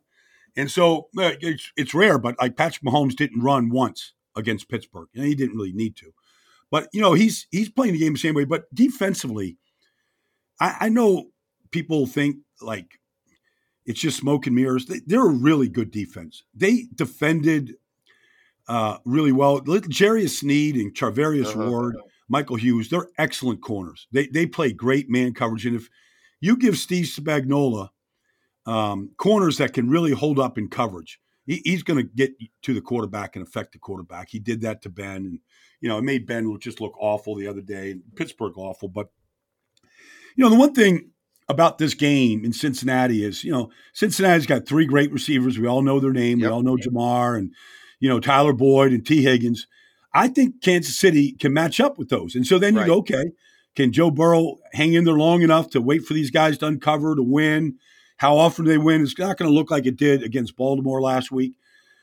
And 0.57 0.70
so 0.70 1.09
uh, 1.18 1.33
it's, 1.40 1.70
it's 1.76 1.94
rare, 1.94 2.18
but 2.18 2.37
like 2.40 2.57
Patrick 2.57 2.83
Mahomes 2.85 3.14
didn't 3.16 3.42
run 3.42 3.70
once 3.70 4.12
against 4.35 4.68
Pittsburgh. 4.68 5.09
And 5.14 5.24
he 5.24 5.35
didn't 5.35 5.57
really 5.57 5.72
need 5.72 5.96
to. 5.96 6.12
But 6.70 6.88
you 6.92 7.00
know, 7.00 7.14
he's 7.14 7.46
he's 7.50 7.68
playing 7.70 7.92
the 7.94 7.98
game 7.98 8.12
the 8.14 8.18
same 8.18 8.35
way. 8.35 8.44
But 8.44 8.72
defensively, 8.74 9.57
I, 10.61 10.77
I 10.81 10.88
know 10.88 11.29
people 11.71 12.07
think 12.07 12.37
like 12.61 12.99
it's 13.87 14.01
just 14.01 14.18
smoke 14.18 14.47
and 14.47 14.55
mirrors. 14.55 14.87
They, 14.87 15.01
they're 15.07 15.27
a 15.27 15.33
really 15.33 15.68
good 15.68 15.90
defense. 15.90 16.42
They 16.55 16.88
defended 16.94 17.75
uh, 18.68 18.99
really 19.05 19.33
well. 19.33 19.61
Jarius 19.61 20.38
Sneed 20.38 20.77
and 20.77 20.94
Charvarius 20.94 21.57
uh-huh. 21.57 21.71
Ward, 21.71 21.97
Michael 22.29 22.57
Hughes, 22.57 22.90
they're 22.90 23.09
excellent 23.16 23.62
corners. 23.62 24.07
They 24.12 24.27
they 24.27 24.47
play 24.47 24.73
great 24.73 25.09
man 25.09 25.33
coverage. 25.33 25.66
And 25.66 25.77
if 25.77 25.88
you 26.40 26.57
give 26.57 26.77
Steve 26.77 27.07
Spagnuolo 27.07 27.88
um, 28.66 29.11
corners 29.16 29.57
that 29.59 29.73
can 29.73 29.88
really 29.88 30.12
hold 30.12 30.38
up 30.38 30.59
in 30.59 30.68
coverage, 30.68 31.18
he, 31.47 31.62
he's 31.64 31.83
going 31.83 31.97
to 31.97 32.03
get 32.14 32.33
to 32.62 32.75
the 32.75 32.83
quarterback 32.83 33.35
and 33.35 33.47
affect 33.47 33.73
the 33.73 33.79
quarterback. 33.79 34.29
He 34.29 34.38
did 34.38 34.61
that 34.61 34.83
to 34.83 34.90
Ben, 34.90 35.16
and 35.16 35.38
you 35.81 35.88
know 35.88 35.97
it 35.97 36.05
made 36.05 36.27
Ben 36.27 36.59
just 36.61 36.81
look 36.81 36.94
awful 37.01 37.35
the 37.35 37.47
other 37.47 37.62
day, 37.62 37.92
and 37.92 38.03
Pittsburgh 38.16 38.59
awful. 38.59 38.88
But 38.88 39.09
you 40.37 40.45
know 40.45 40.51
the 40.51 40.57
one 40.57 40.75
thing 40.75 41.11
about 41.49 41.79
this 41.79 41.95
game 41.95 42.45
in 42.45 42.53
Cincinnati 42.53 43.25
is, 43.25 43.43
you 43.43 43.51
know, 43.51 43.71
Cincinnati's 43.95 44.47
got 44.47 44.67
three 44.67 44.85
great 44.85 45.11
receivers. 45.11 45.59
We 45.59 45.67
all 45.67 45.81
know 45.81 45.99
their 45.99 46.12
name. 46.12 46.41
Yep. 46.41 46.49
We 46.49 46.53
all 46.53 46.62
know 46.62 46.77
Ja'Marr 46.77 47.38
and 47.38 47.53
you 48.01 48.09
know, 48.09 48.21
Tyler 48.21 48.53
Boyd 48.53 48.93
and 48.93 49.05
Tee 49.05 49.23
Higgins. 49.23 49.67
I 50.14 50.29
think 50.29 50.62
Kansas 50.62 50.99
City 50.99 51.33
can 51.33 51.53
match 51.53 51.81
up 51.81 51.99
with 51.99 52.09
those. 52.09 52.35
And 52.35 52.47
so 52.47 52.59
then 52.59 52.75
right. 52.75 52.83
you 52.83 52.93
go, 52.93 52.99
okay, 52.99 53.33
can 53.77 53.93
Joe 53.93 54.11
Burrow 54.11 54.57
hang 54.73 54.95
in 54.95 55.05
there 55.05 55.14
long 55.14 55.43
enough 55.43 55.71
to 55.71 55.81
wait 55.81 56.05
for 56.05 56.14
these 56.14 56.31
guys 56.31 56.59
to 56.59 56.67
uncover 56.67 57.14
to 57.14 57.23
win? 57.23 57.77
How 58.17 58.37
often 58.37 58.64
they 58.64 58.79
win? 58.79 59.03
It's 59.03 59.19
not 59.19 59.37
going 59.37 59.51
to 59.51 59.55
look 59.55 59.71
like 59.71 59.87
it 59.87 59.97
did 59.97 60.23
against 60.23 60.57
Baltimore 60.57 61.01
last 61.01 61.31
week. 61.31 61.55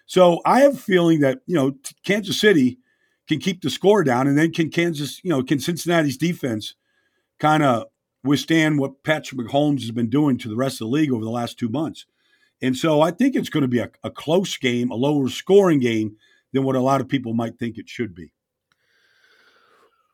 So 0.05 0.41
I 0.45 0.61
have 0.61 0.75
a 0.75 0.77
feeling 0.77 1.21
that, 1.21 1.39
you 1.47 1.55
know, 1.55 1.73
Kansas 2.03 2.39
City 2.39 2.77
can 3.27 3.39
keep 3.39 3.61
the 3.61 3.69
score 3.69 4.03
down 4.03 4.27
and 4.27 4.37
then 4.37 4.51
can 4.51 4.69
Kansas, 4.69 5.19
you 5.23 5.29
know, 5.29 5.43
can 5.43 5.59
Cincinnati's 5.59 6.17
defense 6.17 6.75
kind 7.39 7.63
of 7.63 7.85
withstand 8.25 8.79
what 8.79 9.03
Patrick 9.03 9.47
Mahomes 9.47 9.81
has 9.81 9.91
been 9.91 10.09
doing 10.09 10.37
to 10.39 10.49
the 10.49 10.55
rest 10.55 10.75
of 10.75 10.87
the 10.87 10.93
league 10.93 11.11
over 11.11 11.23
the 11.23 11.29
last 11.29 11.57
two 11.57 11.69
months. 11.69 12.05
And 12.61 12.75
so 12.75 13.01
I 13.01 13.11
think 13.11 13.35
it's 13.35 13.49
going 13.49 13.61
to 13.61 13.67
be 13.67 13.79
a, 13.79 13.91
a 14.03 14.09
close 14.09 14.57
game, 14.57 14.89
a 14.89 14.95
lower 14.95 15.29
scoring 15.29 15.79
game 15.79 16.17
than 16.53 16.63
what 16.63 16.75
a 16.75 16.81
lot 16.81 17.01
of 17.01 17.07
people 17.07 17.33
might 17.33 17.59
think 17.59 17.77
it 17.77 17.89
should 17.89 18.15
be. 18.15 18.31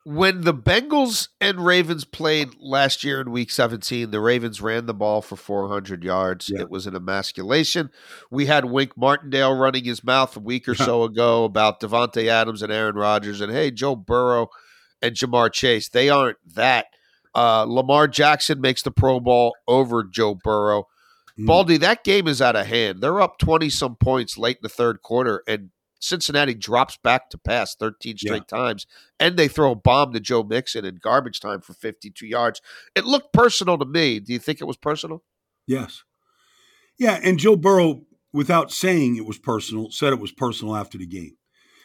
When 0.04 0.42
the 0.42 0.54
Bengals 0.54 1.28
and 1.40 1.64
Ravens 1.64 2.06
played 2.06 2.56
last 2.60 3.04
year 3.04 3.22
in 3.22 3.30
week 3.30 3.52
17, 3.52 4.10
the 4.10 4.20
Ravens 4.20 4.60
ran 4.60 4.88
the 4.88 4.96
ball 4.96 5.22
for 5.22 5.36
400 5.36 6.04
yards. 6.04 6.50
Yeah. 6.50 6.62
It 6.62 6.72
was 6.72 6.88
an 6.88 6.96
emasculation. 6.96 7.92
We 8.32 8.48
had 8.48 8.66
Wink 8.66 8.98
Martindale 8.98 9.56
running 9.56 9.84
his 9.84 10.04
mouth 10.04 10.36
a 10.36 10.40
week 10.40 10.68
or 10.68 10.74
so 10.74 11.04
ago 11.04 11.44
about 11.44 11.80
Davante 11.80 12.26
Adams 12.26 12.64
and 12.64 12.72
Aaron 12.72 12.96
Rodgers 12.96 13.42
and 13.42 13.52
hey, 13.52 13.70
Joe 13.70 13.96
Burrow 13.96 14.48
and 15.04 15.16
Ja'Marr 15.16 15.54
Chase. 15.54 15.88
They 15.90 16.10
aren't 16.10 16.38
that. 16.56 16.88
Uh, 17.34 17.64
Lamar 17.64 18.08
Jackson 18.08 18.60
makes 18.62 18.82
the 18.82 18.92
Pro 18.92 19.20
Bowl 19.20 19.56
over 19.68 20.04
Joe 20.04 20.36
Burrow. 20.36 20.86
Mm. 21.40 21.46
Baldy, 21.48 21.78
that 21.78 22.04
game 22.04 22.28
is 22.28 22.42
out 22.42 22.56
of 22.56 22.68
hand. 22.68 23.02
They're 23.02 23.22
up 23.22 23.38
20 23.38 23.70
some 23.70 23.96
points 23.96 24.38
late 24.38 24.58
in 24.58 24.64
the 24.64 24.70
third 24.70 25.02
quarter, 25.02 25.44
and 25.48 25.70
Cincinnati 26.02 26.54
drops 26.56 26.98
back 27.04 27.30
to 27.30 27.38
pass 27.38 27.76
13 27.76 28.18
straight 28.18 28.44
yeah. 28.52 28.58
times, 28.58 28.88
and 29.20 29.38
they 29.38 29.48
throw 29.48 29.72
a 29.72 29.76
bomb 29.76 30.14
to 30.14 30.20
Joe 30.20 30.44
Mixon 30.44 30.84
in 30.84 31.00
garbage 31.02 31.40
time 31.40 31.62
for 31.62 31.74
52 31.74 32.26
yards. 32.26 32.62
It 32.96 33.06
looked 33.06 33.34
personal 33.34 33.78
to 33.78 33.86
me. 33.86 34.20
Do 34.20 34.34
you 34.34 34.40
think 34.40 34.60
it 34.60 34.66
was 34.66 34.78
personal? 34.78 35.24
Yes. 35.68 36.04
Yeah, 36.98 37.20
and 37.24 37.40
Joe 37.40 37.56
Burrow, 37.56 38.02
without 38.34 38.72
saying 38.72 39.16
it 39.16 39.26
was 39.26 39.38
personal, 39.38 39.92
said 39.92 40.12
it 40.12 40.20
was 40.20 40.32
personal 40.32 40.76
after 40.76 40.98
the 40.98 41.08
game. 41.08 41.38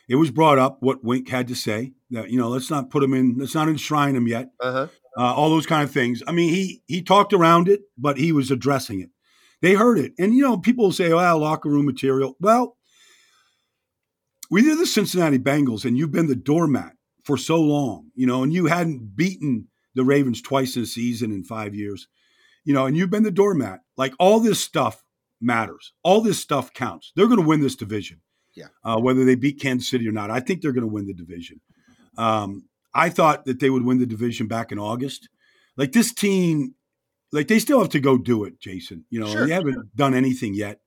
It 0.09 0.16
was 0.16 0.30
brought 0.30 0.59
up 0.59 0.78
what 0.80 1.04
Wink 1.04 1.28
had 1.28 1.48
to 1.48 1.54
say 1.54 1.92
that 2.11 2.30
you 2.30 2.38
know 2.38 2.48
let's 2.48 2.70
not 2.70 2.90
put 2.90 3.02
him 3.02 3.12
in, 3.12 3.37
let's 3.38 3.54
not 3.54 3.68
enshrine 3.68 4.14
him 4.14 4.28
yet, 4.28 4.50
uh-huh. 4.61 4.87
Uh, 5.16 5.35
all 5.35 5.50
those 5.50 5.66
kind 5.66 5.83
of 5.83 5.90
things. 5.90 6.22
I 6.26 6.33
mean, 6.33 6.50
he 6.52 6.83
he 6.87 7.02
talked 7.02 7.33
around 7.33 7.68
it, 7.68 7.81
but 7.96 8.18
he 8.18 8.33
was 8.33 8.50
addressing 8.50 9.00
it. 9.00 9.11
They 9.62 9.74
heard 9.74 9.98
it. 9.98 10.12
And, 10.18 10.35
you 10.35 10.42
know, 10.42 10.59
people 10.59 10.92
say, 10.92 11.11
oh, 11.12 11.38
locker 11.38 11.68
room 11.68 11.87
material. 11.87 12.37
Well, 12.40 12.76
we 14.50 14.70
are 14.70 14.76
the 14.76 14.87
Cincinnati 14.87 15.38
Bengals, 15.38 15.85
and 15.85 15.96
you've 15.96 16.12
been 16.12 16.29
the 16.29 16.37
doormat 16.37 16.92
for 17.24 17.37
so 17.37 17.61
long, 17.61 18.11
you 18.14 18.26
know, 18.26 18.42
and 18.42 18.52
you 18.52 18.66
hadn't 18.66 19.16
beaten 19.16 19.68
the 19.94 20.05
Ravens 20.05 20.42
twice 20.42 20.76
in 20.76 20.83
a 20.83 20.87
season 20.87 21.33
in 21.33 21.42
five 21.42 21.74
years, 21.74 22.07
you 22.64 22.74
know, 22.74 22.87
and 22.87 22.96
you've 22.96 23.11
been 23.11 23.22
the 23.22 23.31
doormat. 23.31 23.81
Like 23.96 24.12
all 24.20 24.40
this 24.40 24.61
stuff 24.61 25.02
matters. 25.40 25.92
All 26.02 26.20
this 26.20 26.38
stuff 26.38 26.72
counts. 26.72 27.12
They're 27.16 27.26
going 27.26 27.40
to 27.40 27.46
win 27.46 27.61
this 27.61 27.76
division. 27.76 28.20
Yeah. 28.55 28.68
Uh, 28.85 28.98
whether 28.98 29.24
they 29.24 29.35
beat 29.35 29.61
Kansas 29.61 29.88
City 29.88 30.07
or 30.07 30.12
not, 30.12 30.31
I 30.31 30.40
think 30.40 30.61
they're 30.61 30.72
going 30.72 30.87
to 30.87 30.92
win 30.92 31.07
the 31.07 31.14
division. 31.14 31.61
Um, 32.16 32.68
I 32.96 33.11
thought 33.11 33.44
that 33.44 33.61
they 33.61 33.70
would 33.70 33.85
win 33.85 33.98
the 33.98 34.06
division 34.06 34.48
back 34.48 34.72
in 34.72 34.78
August. 34.78 35.28
Like 35.76 35.92
this 35.92 36.12
team 36.14 36.74
like 37.32 37.48
they 37.48 37.59
still 37.59 37.80
have 37.80 37.90
to 37.90 38.00
go 38.00 38.16
do 38.16 38.44
it, 38.44 38.59
Jason. 38.61 39.04
You 39.11 39.20
know, 39.20 39.26
sure. 39.26 39.46
they 39.46 39.52
haven't 39.52 39.94
done 39.94 40.14
anything 40.14 40.54
yet. 40.54 40.80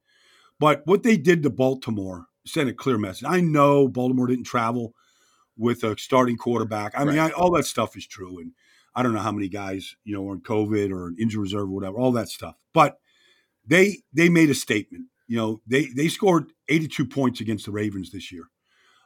But 0.59 0.81
what 0.85 1.03
they 1.03 1.17
did 1.17 1.43
to 1.43 1.49
Baltimore 1.49 2.25
sent 2.45 2.69
a 2.69 2.73
clear 2.73 2.97
message. 2.97 3.25
I 3.27 3.41
know 3.41 3.87
Baltimore 3.87 4.27
didn't 4.27 4.45
travel 4.45 4.93
with 5.57 5.83
a 5.83 5.97
starting 5.97 6.37
quarterback. 6.37 6.93
I 6.95 7.03
right. 7.03 7.07
mean, 7.07 7.19
I, 7.19 7.29
all 7.29 7.51
that 7.51 7.65
stuff 7.65 7.95
is 7.95 8.07
true, 8.07 8.39
and 8.39 8.53
I 8.95 9.03
don't 9.03 9.13
know 9.13 9.19
how 9.19 9.31
many 9.31 9.47
guys 9.47 9.95
you 10.03 10.15
know 10.15 10.27
are 10.29 10.33
in 10.33 10.41
COVID 10.41 10.91
or 10.91 11.13
injury 11.19 11.43
reserve 11.43 11.69
or 11.69 11.73
whatever. 11.73 11.97
All 11.97 12.11
that 12.13 12.29
stuff, 12.29 12.55
but 12.73 12.97
they 13.65 13.99
they 14.11 14.29
made 14.29 14.49
a 14.49 14.55
statement. 14.55 15.05
You 15.27 15.37
know, 15.37 15.61
they 15.67 15.85
they 15.95 16.07
scored 16.07 16.53
82 16.69 17.05
points 17.05 17.39
against 17.39 17.65
the 17.65 17.71
Ravens 17.71 18.11
this 18.11 18.31
year. 18.31 18.45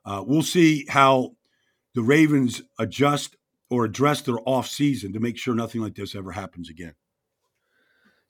Uh, 0.05 0.23
we'll 0.25 0.41
see 0.43 0.85
how 0.87 1.35
the 1.93 2.01
Ravens 2.01 2.61
adjust 2.79 3.35
or 3.69 3.85
address 3.85 4.21
their 4.21 4.37
off 4.45 4.67
season 4.67 5.13
to 5.13 5.19
make 5.19 5.37
sure 5.37 5.55
nothing 5.55 5.81
like 5.81 5.95
this 5.95 6.15
ever 6.15 6.31
happens 6.31 6.69
again 6.69 6.95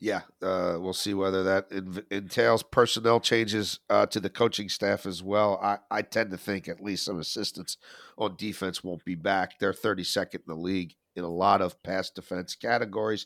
yeah, 0.03 0.23
uh, 0.41 0.75
we'll 0.81 0.91
see 0.91 1.13
whether 1.13 1.43
that 1.43 1.71
entails 2.11 2.61
personnel 2.61 3.21
changes 3.21 3.79
uh, 3.89 4.05
to 4.07 4.19
the 4.19 4.29
coaching 4.29 4.67
staff 4.67 5.05
as 5.05 5.23
well. 5.23 5.57
I, 5.63 5.77
I 5.89 6.01
tend 6.01 6.31
to 6.31 6.37
think 6.37 6.67
at 6.67 6.83
least 6.83 7.05
some 7.05 7.21
assistants 7.21 7.77
on 8.17 8.35
defense 8.35 8.83
won't 8.83 9.05
be 9.05 9.15
back. 9.15 9.59
They're 9.59 9.71
32nd 9.71 10.35
in 10.35 10.41
the 10.45 10.55
league 10.55 10.95
in 11.15 11.23
a 11.23 11.29
lot 11.29 11.61
of 11.61 11.81
pass 11.83 12.09
defense 12.09 12.53
categories. 12.53 13.25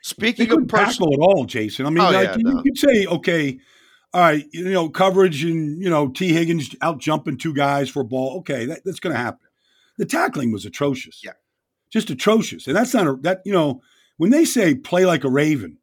Speaking 0.00 0.50
of 0.50 0.66
personal 0.66 1.12
at 1.12 1.20
all, 1.20 1.44
Jason. 1.44 1.84
I 1.84 1.90
mean, 1.90 2.00
oh, 2.00 2.10
like, 2.10 2.28
yeah, 2.28 2.36
you 2.38 2.54
no. 2.54 2.62
could 2.62 2.78
say, 2.78 3.04
okay, 3.04 3.60
all 4.14 4.22
right, 4.22 4.46
you 4.50 4.70
know, 4.70 4.88
coverage 4.88 5.44
and 5.44 5.82
you 5.82 5.90
know, 5.90 6.08
Tee 6.08 6.32
Higgins 6.32 6.74
out 6.80 7.00
jumping 7.00 7.36
two 7.36 7.52
guys 7.52 7.90
for 7.90 8.00
a 8.00 8.04
ball. 8.04 8.38
Okay, 8.38 8.64
that, 8.64 8.80
that's 8.82 9.00
going 9.00 9.14
to 9.14 9.20
happen. 9.20 9.43
The 9.98 10.06
tackling 10.06 10.52
was 10.52 10.64
atrocious. 10.64 11.20
Yeah, 11.24 11.32
just 11.90 12.10
atrocious, 12.10 12.66
and 12.66 12.76
that's 12.76 12.94
not 12.94 13.06
a 13.06 13.16
that 13.22 13.42
you 13.44 13.52
know 13.52 13.82
when 14.16 14.30
they 14.30 14.44
say 14.44 14.74
play 14.74 15.06
like 15.06 15.24
a 15.24 15.30
raven 15.30 15.78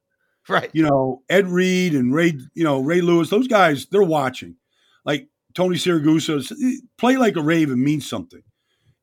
Right. 0.50 0.70
You 0.74 0.84
know, 0.84 1.24
Ed 1.30 1.48
Reed 1.48 1.94
and 1.94 2.14
Ray, 2.14 2.34
you 2.54 2.64
know, 2.64 2.82
Ray 2.82 3.02
Lewis, 3.02 3.30
those 3.30 3.48
guys, 3.48 3.86
they're 3.88 4.04
watching. 4.04 4.56
Like 5.06 5.28
Tony 5.54 5.78
Siragusa, 5.78 6.52
eh, 6.52 6.82
play 6.98 7.18
like 7.18 7.36
a 7.36 7.42
Raven 7.42 7.84
means 7.84 8.08
something. 8.08 8.44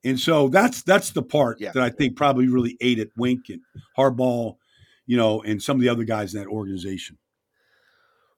And 0.04 0.18
so 0.18 0.48
that's 0.48 0.82
that's 0.82 1.10
the 1.10 1.22
part 1.22 1.60
yeah. 1.60 1.72
that 1.72 1.82
I 1.82 1.90
think 1.90 2.16
probably 2.16 2.48
really 2.48 2.76
ate 2.80 2.98
at 2.98 3.08
Wink 3.16 3.48
and 3.48 3.60
Harbaugh, 3.96 4.56
you 5.06 5.16
know, 5.16 5.42
and 5.42 5.62
some 5.62 5.76
of 5.76 5.80
the 5.80 5.88
other 5.88 6.04
guys 6.04 6.34
in 6.34 6.40
that 6.40 6.48
organization. 6.48 7.18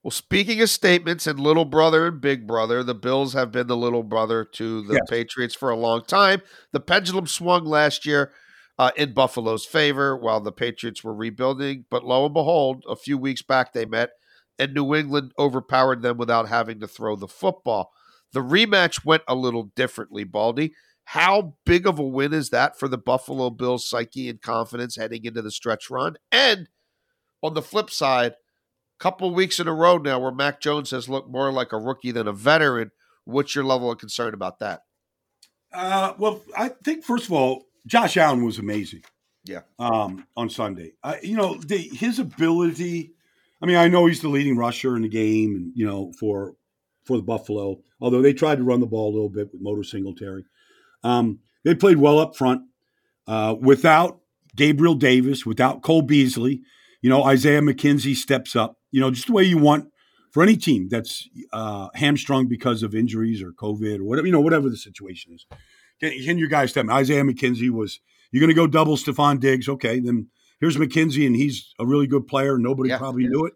Well, 0.02 0.10
speaking 0.10 0.62
of 0.62 0.70
statements 0.70 1.26
and 1.26 1.38
little 1.38 1.66
brother 1.66 2.06
and 2.06 2.20
big 2.20 2.46
brother, 2.46 2.82
the 2.82 2.94
Bills 2.94 3.34
have 3.34 3.52
been 3.52 3.66
the 3.66 3.76
little 3.76 4.02
brother 4.02 4.44
to 4.44 4.82
the 4.82 4.94
yes. 4.94 5.02
Patriots 5.10 5.54
for 5.54 5.68
a 5.68 5.76
long 5.76 6.04
time. 6.04 6.40
The 6.72 6.80
pendulum 6.80 7.26
swung 7.26 7.66
last 7.66 8.06
year 8.06 8.32
uh, 8.78 8.92
in 8.96 9.12
Buffalo's 9.12 9.66
favor 9.66 10.16
while 10.16 10.40
the 10.40 10.52
Patriots 10.52 11.04
were 11.04 11.14
rebuilding. 11.14 11.84
But 11.90 12.04
lo 12.04 12.24
and 12.24 12.32
behold, 12.32 12.82
a 12.88 12.96
few 12.96 13.18
weeks 13.18 13.42
back 13.42 13.74
they 13.74 13.84
met, 13.84 14.10
and 14.58 14.72
New 14.72 14.94
England 14.94 15.32
overpowered 15.38 16.00
them 16.00 16.16
without 16.16 16.48
having 16.48 16.80
to 16.80 16.88
throw 16.88 17.14
the 17.14 17.28
football. 17.28 17.92
The 18.32 18.40
rematch 18.40 19.04
went 19.04 19.22
a 19.28 19.34
little 19.34 19.64
differently, 19.76 20.24
Baldy. 20.24 20.72
How 21.04 21.56
big 21.66 21.86
of 21.86 21.98
a 21.98 22.04
win 22.04 22.32
is 22.32 22.50
that 22.50 22.78
for 22.78 22.88
the 22.88 22.96
Buffalo 22.96 23.50
Bills' 23.50 23.86
psyche 23.86 24.30
and 24.30 24.40
confidence 24.40 24.96
heading 24.96 25.26
into 25.26 25.42
the 25.42 25.50
stretch 25.50 25.90
run? 25.90 26.16
And 26.32 26.68
on 27.42 27.52
the 27.52 27.62
flip 27.62 27.90
side, 27.90 28.34
couple 29.00 29.34
weeks 29.34 29.58
in 29.58 29.66
a 29.66 29.74
row 29.74 29.96
now 29.96 30.20
where 30.20 30.30
Mac 30.30 30.60
Jones 30.60 30.90
has 30.90 31.08
looked 31.08 31.30
more 31.30 31.50
like 31.50 31.72
a 31.72 31.78
rookie 31.78 32.12
than 32.12 32.28
a 32.28 32.32
veteran. 32.32 32.92
What's 33.24 33.54
your 33.54 33.64
level 33.64 33.90
of 33.90 33.98
concern 33.98 34.34
about 34.34 34.60
that? 34.60 34.82
Uh, 35.72 36.12
well, 36.18 36.42
I 36.56 36.70
think 36.84 37.04
first 37.04 37.24
of 37.24 37.32
all, 37.32 37.66
Josh 37.86 38.16
Allen 38.16 38.44
was 38.44 38.58
amazing. 38.58 39.02
Yeah. 39.44 39.62
Um, 39.78 40.26
on 40.36 40.50
Sunday, 40.50 40.92
uh, 41.02 41.16
you 41.22 41.36
know, 41.36 41.54
the, 41.54 41.78
his 41.78 42.18
ability. 42.18 43.12
I 43.62 43.66
mean, 43.66 43.76
I 43.76 43.88
know 43.88 44.06
he's 44.06 44.20
the 44.20 44.28
leading 44.28 44.56
rusher 44.56 44.96
in 44.96 45.02
the 45.02 45.08
game, 45.08 45.56
and 45.56 45.72
you 45.74 45.86
know, 45.86 46.12
for 46.20 46.54
for 47.04 47.16
the 47.16 47.22
Buffalo. 47.22 47.80
Although 48.00 48.20
they 48.20 48.34
tried 48.34 48.56
to 48.56 48.64
run 48.64 48.80
the 48.80 48.86
ball 48.86 49.10
a 49.10 49.14
little 49.14 49.30
bit 49.30 49.50
with 49.52 49.62
Motor 49.62 49.82
Singletary, 49.82 50.44
um, 51.02 51.38
they 51.64 51.74
played 51.74 51.96
well 51.96 52.18
up 52.18 52.36
front 52.36 52.62
uh, 53.26 53.54
without 53.58 54.20
Gabriel 54.56 54.94
Davis, 54.94 55.46
without 55.46 55.82
Cole 55.82 56.02
Beasley. 56.02 56.62
You 57.02 57.10
know, 57.10 57.24
Isaiah 57.24 57.60
McKenzie 57.60 58.14
steps 58.14 58.54
up. 58.54 58.76
You 58.90 59.00
know, 59.00 59.10
just 59.10 59.26
the 59.26 59.32
way 59.32 59.44
you 59.44 59.58
want 59.58 59.90
for 60.32 60.42
any 60.42 60.56
team 60.56 60.88
that's 60.88 61.28
uh, 61.52 61.88
hamstrung 61.94 62.46
because 62.46 62.82
of 62.82 62.94
injuries 62.94 63.42
or 63.42 63.52
COVID 63.52 63.98
or 63.98 64.04
whatever, 64.04 64.26
you 64.26 64.32
know, 64.32 64.40
whatever 64.40 64.68
the 64.68 64.76
situation 64.76 65.32
is. 65.32 65.46
Can, 66.00 66.12
can 66.24 66.38
you 66.38 66.48
guys 66.48 66.70
step? 66.70 66.86
Isaiah 66.88 67.24
McKenzie 67.24 67.70
was, 67.70 68.00
you're 68.30 68.40
going 68.40 68.48
to 68.48 68.54
go 68.54 68.66
double 68.66 68.96
Stefon 68.96 69.40
Diggs. 69.40 69.68
Okay, 69.68 70.00
then 70.00 70.28
here's 70.60 70.76
McKenzie, 70.76 71.26
and 71.26 71.34
he's 71.36 71.74
a 71.78 71.86
really 71.86 72.06
good 72.06 72.26
player. 72.26 72.58
Nobody 72.58 72.90
Yeah, 72.90 72.98
probably 72.98 73.24
yeah. 73.24 73.30
knew 73.30 73.46
it 73.46 73.54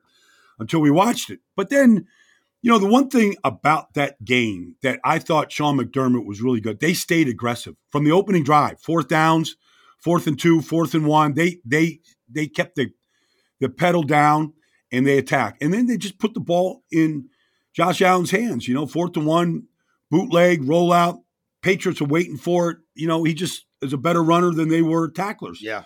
until 0.59 0.81
we 0.81 0.91
watched 0.91 1.31
it. 1.31 1.41
But 1.57 1.71
then, 1.71 2.07
you 2.63 2.71
know, 2.71 2.79
the 2.79 2.87
one 2.87 3.09
thing 3.09 3.37
about 3.45 3.95
that 3.95 4.25
game 4.25 4.77
that 4.83 4.99
I 5.05 5.19
thought 5.19 5.53
Sean 5.53 5.79
McDermott 5.79 6.27
was 6.27 6.43
really 6.43 6.61
good, 6.61 6.81
they 6.81 6.95
stayed 6.95 7.29
aggressive 7.29 7.77
from 7.91 8.05
the 8.05 8.13
opening 8.13 8.43
drive, 8.43 8.81
fourth 8.81 9.09
downs, 9.09 9.57
fourth 10.01 10.27
and 10.27 10.39
two, 10.39 10.61
fourth 10.61 10.95
and 10.95 11.07
one. 11.07 11.35
They 11.35 11.59
they 11.65 12.01
they 12.29 12.47
kept 12.47 12.77
the 12.77 12.91
the 13.64 13.70
pedal 13.70 14.03
down 14.03 14.53
and 14.92 15.07
they 15.07 15.18
attack. 15.18 15.57
And 15.61 15.72
then 15.72 15.87
they 15.87 15.96
just 15.96 16.18
put 16.18 16.35
the 16.35 16.40
ball 16.40 16.83
in 16.92 17.29
Josh 17.72 18.03
Allen's 18.03 18.31
hands, 18.31 18.68
you 18.68 18.74
know, 18.74 18.87
fourth 18.87 19.16
and 19.16 19.27
one, 19.27 19.64
bootleg, 20.11 20.62
rollout. 20.62 21.20
Patriots 21.62 22.00
are 22.03 22.07
waiting 22.07 22.37
for 22.37 22.70
it. 22.70 22.77
You 22.94 23.09
know, 23.09 23.24
he 23.24 23.35
just 23.35 23.64
is 23.83 23.92
a 23.92 23.98
better 23.98 24.22
runner 24.22 24.50
than 24.53 24.68
they 24.68 24.83
were 24.83 25.11
tacklers 25.11 25.61
Yeah. 25.62 25.83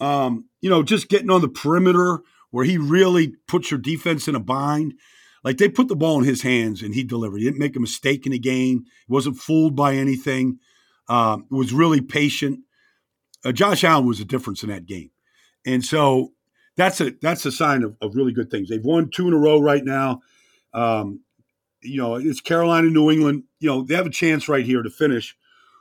um, 0.00 0.46
you 0.60 0.68
know, 0.68 0.82
just 0.82 1.08
getting 1.08 1.30
on 1.30 1.40
the 1.40 1.48
perimeter 1.48 2.20
where 2.50 2.64
he 2.64 2.76
really 2.78 3.34
puts 3.48 3.70
your 3.70 3.78
defense 3.80 4.26
in 4.28 4.34
a 4.34 4.40
bind. 4.40 4.94
Like 5.44 5.56
they 5.58 5.68
put 5.68 5.88
the 5.88 5.96
ball 5.96 6.18
in 6.18 6.24
his 6.24 6.42
hands 6.42 6.82
and 6.82 6.94
he 6.94 7.02
delivered. 7.04 7.38
He 7.38 7.44
didn't 7.44 7.60
make 7.60 7.76
a 7.76 7.80
mistake 7.80 8.26
in 8.26 8.32
the 8.32 8.38
game. 8.38 8.84
He 9.06 9.12
wasn't 9.12 9.38
fooled 9.38 9.74
by 9.76 9.94
anything. 9.94 10.58
Um, 11.08 11.46
was 11.50 11.72
really 11.72 12.00
patient. 12.02 12.60
Uh, 13.44 13.52
Josh 13.52 13.82
Allen 13.84 14.06
was 14.06 14.20
a 14.20 14.24
difference 14.24 14.62
in 14.62 14.68
that 14.68 14.84
game, 14.86 15.10
and 15.64 15.82
so 15.84 16.32
that's 16.80 17.00
a 17.00 17.10
that's 17.20 17.44
a 17.46 17.52
sign 17.52 17.82
of, 17.82 17.94
of 18.00 18.14
really 18.16 18.32
good 18.32 18.50
things. 18.50 18.68
They've 18.68 18.84
won 18.84 19.10
two 19.10 19.28
in 19.28 19.34
a 19.34 19.38
row 19.38 19.58
right 19.60 19.84
now. 19.84 20.22
Um, 20.72 21.20
you 21.82 21.96
know, 21.98 22.14
it's 22.16 22.40
Carolina, 22.40 22.88
New 22.88 23.10
England. 23.10 23.44
You 23.58 23.68
know, 23.68 23.82
they 23.82 23.94
have 23.94 24.06
a 24.06 24.10
chance 24.10 24.48
right 24.48 24.64
here 24.64 24.82
to 24.82 24.90
finish 24.90 25.36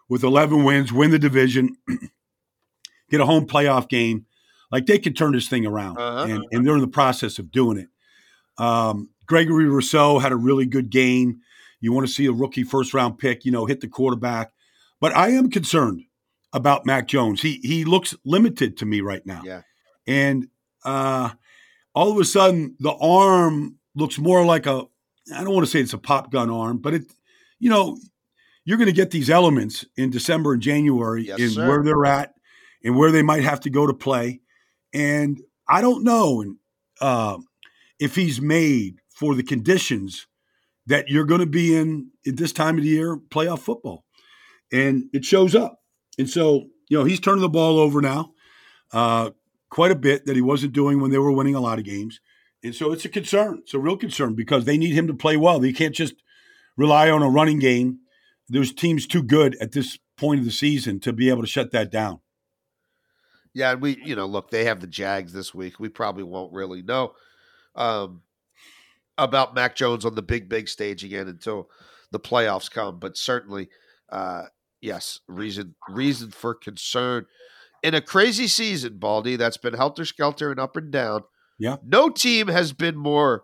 with 0.10 0.24
11 0.24 0.64
wins, 0.64 0.92
win 0.92 1.12
the 1.12 1.20
division, 1.20 1.76
get 3.10 3.22
a 3.22 3.26
home 3.26 3.46
playoff 3.48 3.88
game. 3.90 4.26
Like 4.72 4.86
they 4.86 5.00
could 5.00 5.16
turn 5.18 5.32
this 5.34 5.48
thing 5.48 5.66
around, 5.66 5.98
Uh-huh. 5.98 6.26
and, 6.34 6.46
and 6.52 6.66
they're 6.66 6.76
in 6.76 6.82
the 6.82 6.88
process 6.88 7.40
of 7.40 7.52
doing 7.52 7.78
it. 7.78 7.88
Um, 8.64 9.10
Gregory 9.26 9.66
Rousseau 9.70 10.20
had 10.20 10.32
a 10.32 10.36
really 10.36 10.66
good 10.66 10.90
game. 10.90 11.40
You 11.80 11.94
want 11.94 12.08
to 12.08 12.14
see 12.14 12.26
a 12.26 12.32
rookie 12.32 12.64
first 12.64 12.94
round 12.94 13.18
pick, 13.18 13.46
you 13.46 13.52
know, 13.52 13.66
hit 13.66 13.80
the 13.82 13.88
quarterback. 13.88 14.52
But 15.00 15.16
I 15.16 15.30
am 15.30 15.50
concerned 15.50 16.04
about 16.54 16.86
Mac 16.86 17.08
Jones. 17.08 17.42
He 17.42 17.60
he 17.64 17.86
looks 17.86 18.16
limited 18.26 18.76
to 18.78 18.86
me 18.86 19.02
right 19.02 19.26
now. 19.26 19.42
Yeah. 19.46 19.62
And 20.06 20.48
uh, 20.86 21.30
all 21.94 22.12
of 22.12 22.18
a 22.18 22.26
sudden, 22.26 22.76
the 22.80 22.94
arm 22.94 23.78
looks 23.96 24.18
more 24.18 24.46
like 24.46 24.66
a. 24.66 24.84
I 25.36 25.44
don't 25.44 25.54
want 25.54 25.66
to 25.66 25.72
say 25.72 25.80
it's 25.80 25.94
a 25.94 25.98
pop 26.00 26.32
gun 26.32 26.50
arm, 26.50 26.78
but 26.78 26.94
it, 26.94 27.04
you 27.60 27.70
know, 27.70 27.98
you're 28.66 28.78
going 28.78 28.88
to 28.88 28.94
get 28.94 29.12
these 29.12 29.30
elements 29.30 29.86
in 29.96 30.10
December 30.10 30.54
and 30.54 30.62
January 30.62 31.28
Yes, 31.28 31.40
in 31.40 31.50
sir. 31.52 31.68
where 31.68 31.84
they're 31.84 32.06
at 32.06 32.34
and 32.84 32.96
where 32.98 33.12
they 33.12 33.22
might 33.22 33.44
have 33.44 33.60
to 33.62 33.70
go 33.70 33.86
to 33.86 33.94
play. 33.94 34.42
And 34.94 35.40
I 35.68 35.82
don't 35.82 36.04
know 36.04 36.42
and 36.42 36.58
uh, 37.02 37.38
if 38.00 38.16
he's 38.16 38.42
made 38.42 38.96
for 39.10 39.36
the 39.36 39.44
conditions 39.44 40.28
that 40.88 41.10
you're 41.10 41.26
going 41.26 41.42
to 41.42 41.46
be 41.46 41.76
in 41.76 42.10
at 42.26 42.38
this 42.38 42.52
time 42.54 42.78
of 42.78 42.84
the 42.84 42.90
year, 42.90 43.18
playoff 43.18 43.60
football, 43.60 44.06
and 44.72 45.04
it 45.14 45.26
shows 45.26 45.54
up. 45.54 45.80
And 46.18 46.30
so, 46.30 46.66
you 46.90 46.98
know, 46.98 47.04
he's 47.04 47.20
turning 47.20 47.42
the 47.42 47.50
ball 47.50 47.78
over 47.78 48.02
now, 48.02 48.32
uh, 48.94 49.30
quite 49.70 49.92
a 49.92 49.96
bit 49.96 50.26
that 50.26 50.36
he 50.36 50.42
wasn't 50.42 50.74
doing 50.74 51.00
when 51.00 51.12
they 51.12 51.18
were 51.18 51.32
winning 51.32 51.56
a 51.56 51.62
lot 51.62 51.80
of 51.80 51.86
games. 51.86 52.20
And 52.64 52.76
so 52.76 52.92
it's 52.92 53.06
a 53.06 53.10
concern. 53.10 53.60
It's 53.64 53.74
a 53.74 53.80
real 53.80 53.98
concern 53.98 54.36
because 54.36 54.66
they 54.66 54.78
need 54.78 54.94
him 54.94 55.08
to 55.08 55.14
play 55.14 55.38
well. 55.38 55.60
They 55.60 55.72
can't 55.72 55.96
just 55.96 56.16
rely 56.76 57.10
on 57.10 57.22
a 57.22 57.30
running 57.30 57.60
game. 57.60 58.00
There's 58.48 58.74
teams 58.74 59.08
too 59.08 59.24
good 59.24 59.56
at 59.62 59.72
this 59.72 59.98
point 60.18 60.40
of 60.40 60.46
the 60.46 60.52
season 60.52 61.00
to 61.02 61.14
be 61.14 61.30
able 61.30 61.42
to 61.42 61.48
shut 61.48 61.72
that 61.72 61.92
down. 61.92 62.20
Yeah, 63.54 63.76
we, 63.76 64.02
you 64.04 64.16
know, 64.16 64.26
look, 64.26 64.52
they 64.52 64.66
have 64.66 64.80
the 64.80 64.88
Jags 64.88 65.34
this 65.34 65.54
week. 65.54 65.80
We 65.80 65.90
probably 65.90 66.24
won't 66.24 66.54
really 66.54 66.82
know 66.82 67.14
um, 67.76 68.22
about 69.18 69.56
Mac 69.56 69.76
Jones 69.76 70.06
on 70.06 70.16
the 70.16 70.22
big, 70.22 70.50
big 70.50 70.68
stage 70.68 71.04
again 71.04 71.28
until 71.28 71.70
the 72.12 72.20
playoffs 72.20 72.70
come. 72.70 73.00
But 73.00 73.18
certainly, 73.18 73.70
uh, 74.10 74.44
yes, 74.82 75.20
reason 75.28 75.76
reason 75.88 76.32
for 76.32 76.54
concern 76.54 77.26
in 77.84 77.94
a 77.94 78.02
crazy 78.02 78.48
season, 78.48 78.98
Baldy. 78.98 79.36
That's 79.36 79.58
been 79.58 79.74
helter 79.74 80.06
skelter 80.06 80.52
and 80.52 80.60
up 80.60 80.76
and 80.76 80.92
down. 80.92 81.24
Yeah. 81.58 81.76
no 81.84 82.10
team 82.10 82.48
has 82.48 82.72
been 82.72 82.96
more 82.96 83.44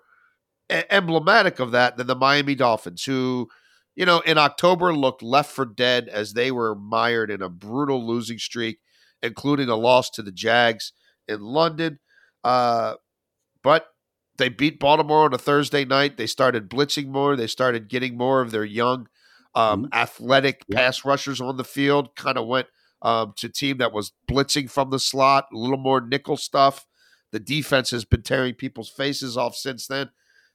emblematic 0.70 1.60
of 1.60 1.72
that 1.72 1.98
than 1.98 2.08
the 2.08 2.16
Miami 2.16 2.56
Dolphins, 2.56 3.04
who. 3.04 3.50
You 3.98 4.06
know, 4.06 4.20
in 4.20 4.38
October 4.38 4.94
looked 4.94 5.24
left 5.24 5.54
for 5.54 5.64
dead 5.64 6.10
as 6.10 6.34
they 6.34 6.52
were 6.52 6.76
mired 6.76 7.32
in 7.32 7.42
a 7.42 7.48
brutal 7.48 8.06
losing 8.06 8.38
streak 8.38 8.80
including 9.26 9.70
a 9.70 9.76
loss 9.76 10.10
to 10.12 10.22
the 10.22 10.32
Jags 10.32 10.94
in 11.28 11.42
London. 11.42 12.00
Uh, 12.44 12.96
but 13.64 13.88
they 14.38 14.50
beat 14.50 14.80
Baltimore 14.80 15.26
on 15.26 15.34
a 15.34 15.38
Thursday 15.38 15.84
night. 15.86 16.18
They 16.18 16.28
started 16.28 16.70
blitzing 16.70 17.08
more. 17.08 17.36
They 17.36 17.48
started 17.48 17.90
getting 17.90 18.18
more 18.18 18.42
of 18.42 18.52
their 18.52 18.66
young, 18.66 19.08
um, 19.56 19.88
athletic 19.94 20.64
pass 20.72 21.04
rushers 21.04 21.42
on 21.42 21.58
the 21.58 21.64
field. 21.64 22.16
Kind 22.16 22.38
of 22.38 22.48
went 22.48 22.68
um, 23.02 23.34
to 23.38 23.50
team 23.50 23.78
that 23.78 23.94
was 23.94 24.12
blitzing 24.30 24.70
from 24.70 24.90
the 24.90 25.00
slot, 25.00 25.48
a 25.54 25.58
little 25.58 25.78
more 25.78 26.02
nickel 26.02 26.38
stuff. 26.38 26.86
The 27.32 27.40
defense 27.40 27.92
has 27.92 28.06
been 28.06 28.22
tearing 28.22 28.54
people's 28.56 28.90
faces 28.90 29.38
off 29.38 29.56
since 29.56 29.88
then. 29.88 30.10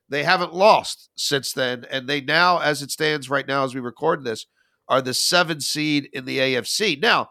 They 0.08 0.24
haven't 0.24 0.54
lost 0.54 1.10
since 1.16 1.52
then, 1.52 1.86
and 1.90 2.08
they 2.08 2.20
now, 2.20 2.58
as 2.58 2.82
it 2.82 2.90
stands 2.90 3.30
right 3.30 3.46
now, 3.46 3.64
as 3.64 3.74
we 3.74 3.80
record 3.80 4.24
this, 4.24 4.46
are 4.88 5.00
the 5.00 5.14
seven 5.14 5.60
seed 5.60 6.08
in 6.12 6.24
the 6.24 6.38
AFC. 6.38 7.00
Now, 7.00 7.28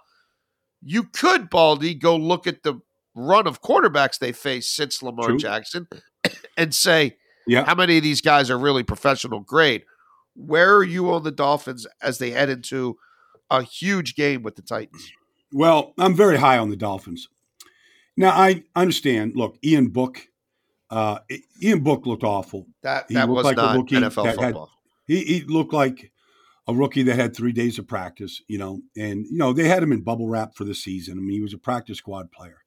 you 0.81 1.03
could, 1.03 1.49
Baldy, 1.49 1.93
go 1.93 2.15
look 2.15 2.47
at 2.47 2.63
the 2.63 2.79
run 3.15 3.47
of 3.47 3.61
quarterbacks 3.61 4.17
they 4.17 4.31
faced 4.31 4.73
since 4.75 5.03
Lamar 5.03 5.29
True. 5.29 5.37
Jackson 5.37 5.87
and 6.57 6.73
say, 6.73 7.17
Yeah. 7.45 7.65
how 7.65 7.75
many 7.75 7.97
of 7.97 8.03
these 8.03 8.21
guys 8.21 8.49
are 8.49 8.57
really 8.57 8.83
professional 8.83 9.41
grade? 9.41 9.83
Where 10.35 10.77
are 10.77 10.83
you 10.83 11.11
on 11.11 11.23
the 11.23 11.31
Dolphins 11.31 11.85
as 12.01 12.17
they 12.17 12.31
head 12.31 12.49
into 12.49 12.97
a 13.49 13.63
huge 13.63 14.15
game 14.15 14.43
with 14.43 14.55
the 14.55 14.61
Titans? 14.61 15.11
Well, 15.51 15.93
I'm 15.97 16.15
very 16.15 16.37
high 16.37 16.57
on 16.57 16.69
the 16.69 16.75
Dolphins. 16.75 17.27
Now 18.15 18.29
I 18.31 18.63
understand. 18.75 19.33
Look, 19.35 19.57
Ian 19.63 19.87
Book, 19.87 20.21
uh, 20.89 21.19
Ian 21.61 21.79
Book 21.81 22.05
looked 22.05 22.23
awful. 22.23 22.67
That 22.83 23.05
He 23.07 23.15
that 23.15 23.27
was 23.29 23.45
like 23.45 23.57
a 23.57 23.61
not 23.61 23.75
rookie 23.77 23.95
NFL 23.95 24.23
that 24.23 24.35
had- 24.39 24.39
football. 24.39 24.69
He, 25.07 25.23
he 25.23 25.41
looked 25.41 25.73
like 25.73 26.11
a 26.67 26.73
rookie 26.75 27.01
that 27.01 27.15
had 27.15 27.35
three 27.35 27.51
days 27.51 27.79
of 27.79 27.87
practice, 27.87 28.43
you 28.47 28.59
know, 28.59 28.81
and 28.95 29.25
you 29.25 29.37
know 29.37 29.53
they 29.53 29.67
had 29.67 29.81
him 29.81 29.91
in 29.91 30.01
bubble 30.01 30.27
wrap 30.27 30.53
for 30.55 30.65
the 30.65 30.75
season. 30.75 31.17
I 31.17 31.21
mean, 31.21 31.31
he 31.31 31.41
was 31.41 31.53
a 31.53 31.57
practice 31.57 31.97
squad 31.97 32.31
player. 32.31 32.57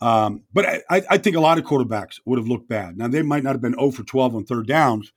Um, 0.00 0.44
but 0.54 0.64
I, 0.64 0.82
I 0.90 1.02
I 1.10 1.18
think 1.18 1.36
a 1.36 1.40
lot 1.40 1.58
of 1.58 1.64
quarterbacks 1.64 2.18
would 2.24 2.38
have 2.38 2.48
looked 2.48 2.68
bad. 2.68 2.96
Now 2.96 3.08
they 3.08 3.20
might 3.22 3.42
not 3.42 3.52
have 3.52 3.60
been 3.60 3.74
0 3.74 3.90
for 3.90 4.04
12 4.04 4.36
on 4.36 4.44
third 4.46 4.66
downs, 4.66 5.12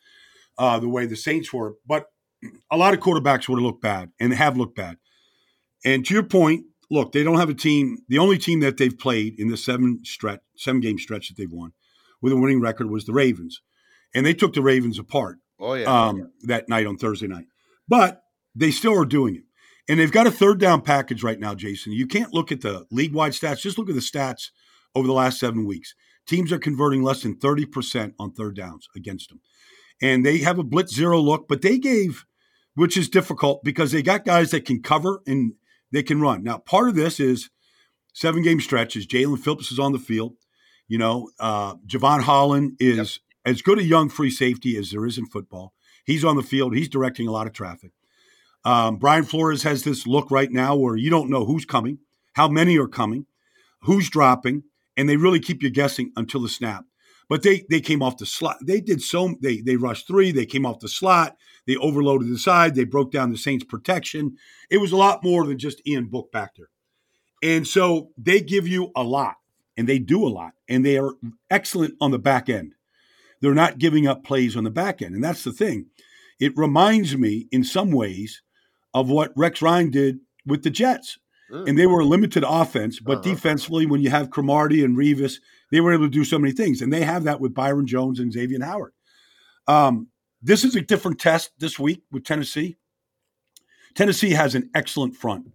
uh, 0.57 0.79
the 0.79 0.89
way 0.89 1.05
the 1.05 1.15
Saints 1.15 1.53
were, 1.53 1.75
but 1.87 2.07
a 2.71 2.77
lot 2.77 2.93
of 2.93 2.99
quarterbacks 2.99 3.47
would 3.49 3.57
have 3.57 3.63
looked 3.65 3.81
bad 3.81 4.11
and 4.19 4.33
have 4.33 4.57
looked 4.57 4.75
bad. 4.75 4.97
And 5.85 6.05
to 6.05 6.13
your 6.13 6.23
point, 6.23 6.65
look, 6.89 7.11
they 7.11 7.23
don't 7.23 7.37
have 7.39 7.49
a 7.49 7.53
team. 7.53 7.97
The 8.07 8.17
only 8.19 8.37
team 8.37 8.59
that 8.61 8.77
they've 8.77 8.97
played 8.97 9.39
in 9.39 9.49
the 9.49 9.57
seven 9.57 9.99
stretch, 10.03 10.39
seven 10.57 10.81
game 10.81 10.97
stretch 10.99 11.29
that 11.29 11.37
they've 11.37 11.51
won 11.51 11.71
with 12.21 12.33
a 12.33 12.37
winning 12.37 12.61
record 12.61 12.89
was 12.89 13.05
the 13.05 13.13
Ravens, 13.13 13.61
and 14.13 14.25
they 14.25 14.33
took 14.33 14.53
the 14.53 14.61
Ravens 14.61 14.99
apart 14.99 15.37
Oh 15.59 15.73
yeah. 15.73 15.85
um, 16.07 16.31
that 16.43 16.67
night 16.69 16.85
on 16.85 16.97
Thursday 16.97 17.27
night. 17.27 17.45
But 17.87 18.23
they 18.55 18.71
still 18.71 18.97
are 18.99 19.05
doing 19.05 19.35
it. 19.35 19.43
And 19.87 19.99
they've 19.99 20.11
got 20.11 20.27
a 20.27 20.31
third 20.31 20.59
down 20.59 20.81
package 20.81 21.23
right 21.23 21.39
now, 21.39 21.55
Jason. 21.55 21.93
You 21.93 22.05
can't 22.05 22.33
look 22.33 22.51
at 22.51 22.61
the 22.61 22.85
league 22.91 23.13
wide 23.13 23.31
stats, 23.31 23.61
just 23.61 23.77
look 23.77 23.89
at 23.89 23.95
the 23.95 24.01
stats 24.01 24.49
over 24.93 25.07
the 25.07 25.13
last 25.13 25.39
seven 25.39 25.65
weeks. 25.65 25.95
Teams 26.27 26.51
are 26.51 26.59
converting 26.59 27.01
less 27.01 27.23
than 27.23 27.35
30% 27.35 28.13
on 28.19 28.31
third 28.31 28.55
downs 28.55 28.87
against 28.95 29.29
them. 29.29 29.41
And 30.01 30.23
they 30.25 30.37
have 30.39 30.59
a 30.59 30.63
blitz 30.63 30.93
zero 30.93 31.19
look, 31.19 31.47
but 31.47 31.61
they 31.63 31.79
gave, 31.79 32.25
which 32.79 32.95
is 32.95 33.09
difficult 33.09 33.61
because 33.61 33.91
they 33.91 34.01
got 34.01 34.23
guys 34.23 34.51
that 34.51 34.63
can 34.63 34.81
cover 34.81 35.21
and 35.27 35.51
they 35.91 36.01
can 36.01 36.21
run. 36.21 36.41
Now, 36.41 36.59
part 36.59 36.87
of 36.87 36.95
this 36.95 37.19
is 37.19 37.49
seven 38.13 38.41
game 38.41 38.61
stretches. 38.61 39.05
Jaelan 39.05 39.39
Phillips 39.39 39.69
is 39.69 39.79
on 39.79 39.91
the 39.91 39.99
field. 39.99 40.37
You 40.87 40.97
know, 40.97 41.29
uh, 41.41 41.75
Jevon 41.85 42.21
Holland 42.21 42.77
is 42.79 43.19
as 43.43 43.61
good 43.61 43.79
a 43.79 43.83
young 43.83 44.07
free 44.07 44.31
safety 44.31 44.77
as 44.77 44.91
there 44.91 45.05
is 45.05 45.17
in 45.17 45.25
football. 45.25 45.73
He's 46.05 46.23
on 46.23 46.37
the 46.37 46.41
field. 46.41 46.73
He's 46.73 46.87
directing 46.87 47.27
a 47.27 47.33
lot 47.33 47.47
of 47.47 47.53
traffic. 47.53 47.91
Um, 48.63 48.95
Brian 48.95 49.25
Flores 49.25 49.63
has 49.63 49.83
this 49.83 50.07
look 50.07 50.31
right 50.31 50.49
now 50.49 50.73
where 50.77 50.95
you 50.95 51.09
don't 51.09 51.29
know 51.29 51.43
who's 51.43 51.65
coming, 51.65 51.97
how 52.35 52.47
many 52.47 52.77
are 52.77 52.87
coming, 52.87 53.25
who's 53.81 54.09
dropping, 54.09 54.63
and 54.95 55.09
they 55.09 55.17
really 55.17 55.41
keep 55.41 55.61
you 55.61 55.69
guessing 55.69 56.13
until 56.15 56.41
the 56.41 56.47
snap. 56.47 56.85
But 57.27 57.43
they 57.43 57.65
they 57.69 57.81
came 57.81 58.01
off 58.01 58.17
the 58.17 58.25
slot. 58.25 58.57
They 58.65 58.79
did 58.79 59.01
so. 59.01 59.35
They 59.41 59.59
they 59.59 59.75
rushed 59.75 60.07
three. 60.07 60.31
They 60.31 60.45
came 60.45 60.65
off 60.65 60.79
the 60.79 60.87
slot. 60.87 61.35
They 61.69 61.75
overloaded 61.75 62.27
the 62.27 62.39
side. 62.39 62.73
They 62.73 62.83
broke 62.83 63.11
down 63.11 63.29
the 63.29 63.37
Saints' 63.37 63.63
protection. 63.63 64.37
It 64.71 64.79
was 64.79 64.91
a 64.91 64.97
lot 64.97 65.23
more 65.23 65.45
than 65.45 65.59
just 65.59 65.87
Ian 65.87 66.07
Book 66.07 66.31
back 66.31 66.55
there. 66.55 66.71
And 67.43 67.67
so 67.67 68.09
they 68.17 68.41
give 68.41 68.67
you 68.67 68.91
a 68.95 69.03
lot, 69.03 69.35
and 69.77 69.87
they 69.87 69.99
do 69.99 70.25
a 70.25 70.33
lot, 70.33 70.53
and 70.67 70.83
they 70.83 70.97
are 70.97 71.13
excellent 71.51 71.93
on 72.01 72.09
the 72.09 72.17
back 72.17 72.49
end. 72.49 72.73
they're 73.39 73.53
not 73.53 73.77
giving 73.77 74.07
up 74.07 74.23
plays 74.23 74.57
on 74.57 74.63
the 74.63 74.71
back 74.71 74.99
end. 74.99 75.13
And 75.13 75.23
that's 75.23 75.43
the 75.43 75.53
thing. 75.53 75.85
It 76.39 76.57
reminds 76.57 77.15
me 77.15 77.47
in 77.51 77.63
some 77.63 77.91
ways 77.91 78.41
of 78.95 79.07
what 79.07 79.31
Rex 79.35 79.61
Ryan 79.61 79.91
did 79.91 80.21
with 80.47 80.63
the 80.63 80.71
Jets. 80.71 81.19
Mm. 81.51 81.69
And 81.69 81.77
they 81.77 81.85
were 81.85 81.99
a 81.99 82.05
limited 82.05 82.43
offense, 82.47 82.99
but 82.99 83.19
uh-huh. 83.19 83.29
defensively, 83.29 83.85
when 83.85 84.01
you 84.01 84.09
have 84.09 84.31
Cromartie 84.31 84.83
and 84.83 84.97
Revis, 84.97 85.35
they 85.71 85.81
were 85.81 85.93
able 85.93 86.05
to 86.05 86.09
do 86.09 86.25
so 86.25 86.39
many 86.39 86.51
things. 86.51 86.81
And 86.81 86.91
they 86.91 87.03
have 87.03 87.25
that 87.25 87.39
with 87.39 87.53
Byron 87.53 87.85
Jones 87.85 88.19
and 88.19 88.33
Xavier 88.33 88.63
Howard. 88.65 88.93
Um, 89.67 90.07
this 90.41 90.63
is 90.63 90.75
a 90.75 90.81
different 90.81 91.19
test 91.19 91.51
this 91.59 91.79
week 91.79 92.03
with 92.11 92.23
Tennessee. 92.23 92.77
Tennessee 93.95 94.31
has 94.31 94.55
an 94.55 94.69
excellent 94.73 95.15
front. 95.15 95.47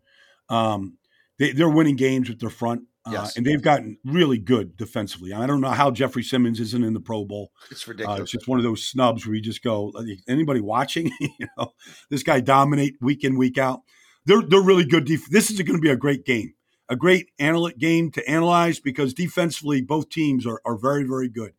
Um, 0.48 0.98
they, 1.38 1.52
are 1.60 1.70
winning 1.70 1.96
games 1.96 2.28
with 2.28 2.40
their 2.40 2.50
front. 2.50 2.82
Uh, 3.06 3.10
yes. 3.12 3.36
and 3.36 3.44
they've 3.44 3.60
gotten 3.60 3.98
really 4.02 4.38
good 4.38 4.78
defensively. 4.78 5.30
I 5.34 5.46
don't 5.46 5.60
know 5.60 5.68
how 5.70 5.90
Jeffrey 5.90 6.22
Simmons 6.22 6.58
isn't 6.58 6.84
in 6.84 6.94
the 6.94 7.00
Pro 7.00 7.26
Bowl. 7.26 7.52
It's 7.70 7.86
ridiculous. 7.86 8.18
Uh, 8.18 8.22
it's 8.22 8.32
just 8.32 8.48
one 8.48 8.58
of 8.58 8.64
those 8.64 8.82
snubs 8.82 9.26
where 9.26 9.34
you 9.34 9.42
just 9.42 9.62
go, 9.62 9.92
anybody 10.26 10.62
watching? 10.62 11.12
you 11.20 11.46
know, 11.58 11.72
this 12.08 12.22
guy 12.22 12.40
dominate 12.40 12.94
week 13.02 13.22
in 13.22 13.36
week 13.36 13.58
out. 13.58 13.80
They're 14.24 14.40
they're 14.40 14.62
really 14.62 14.86
good. 14.86 15.04
Def- 15.04 15.28
this 15.28 15.50
is 15.50 15.60
going 15.60 15.76
to 15.76 15.82
be 15.82 15.90
a 15.90 15.96
great 15.96 16.24
game, 16.24 16.54
a 16.88 16.96
great 16.96 17.28
analytic 17.38 17.78
game 17.78 18.10
to 18.12 18.26
analyze 18.26 18.80
because 18.80 19.12
defensively 19.12 19.82
both 19.82 20.08
teams 20.08 20.46
are 20.46 20.62
are 20.64 20.78
very 20.78 21.04
very 21.04 21.28
good. 21.28 21.52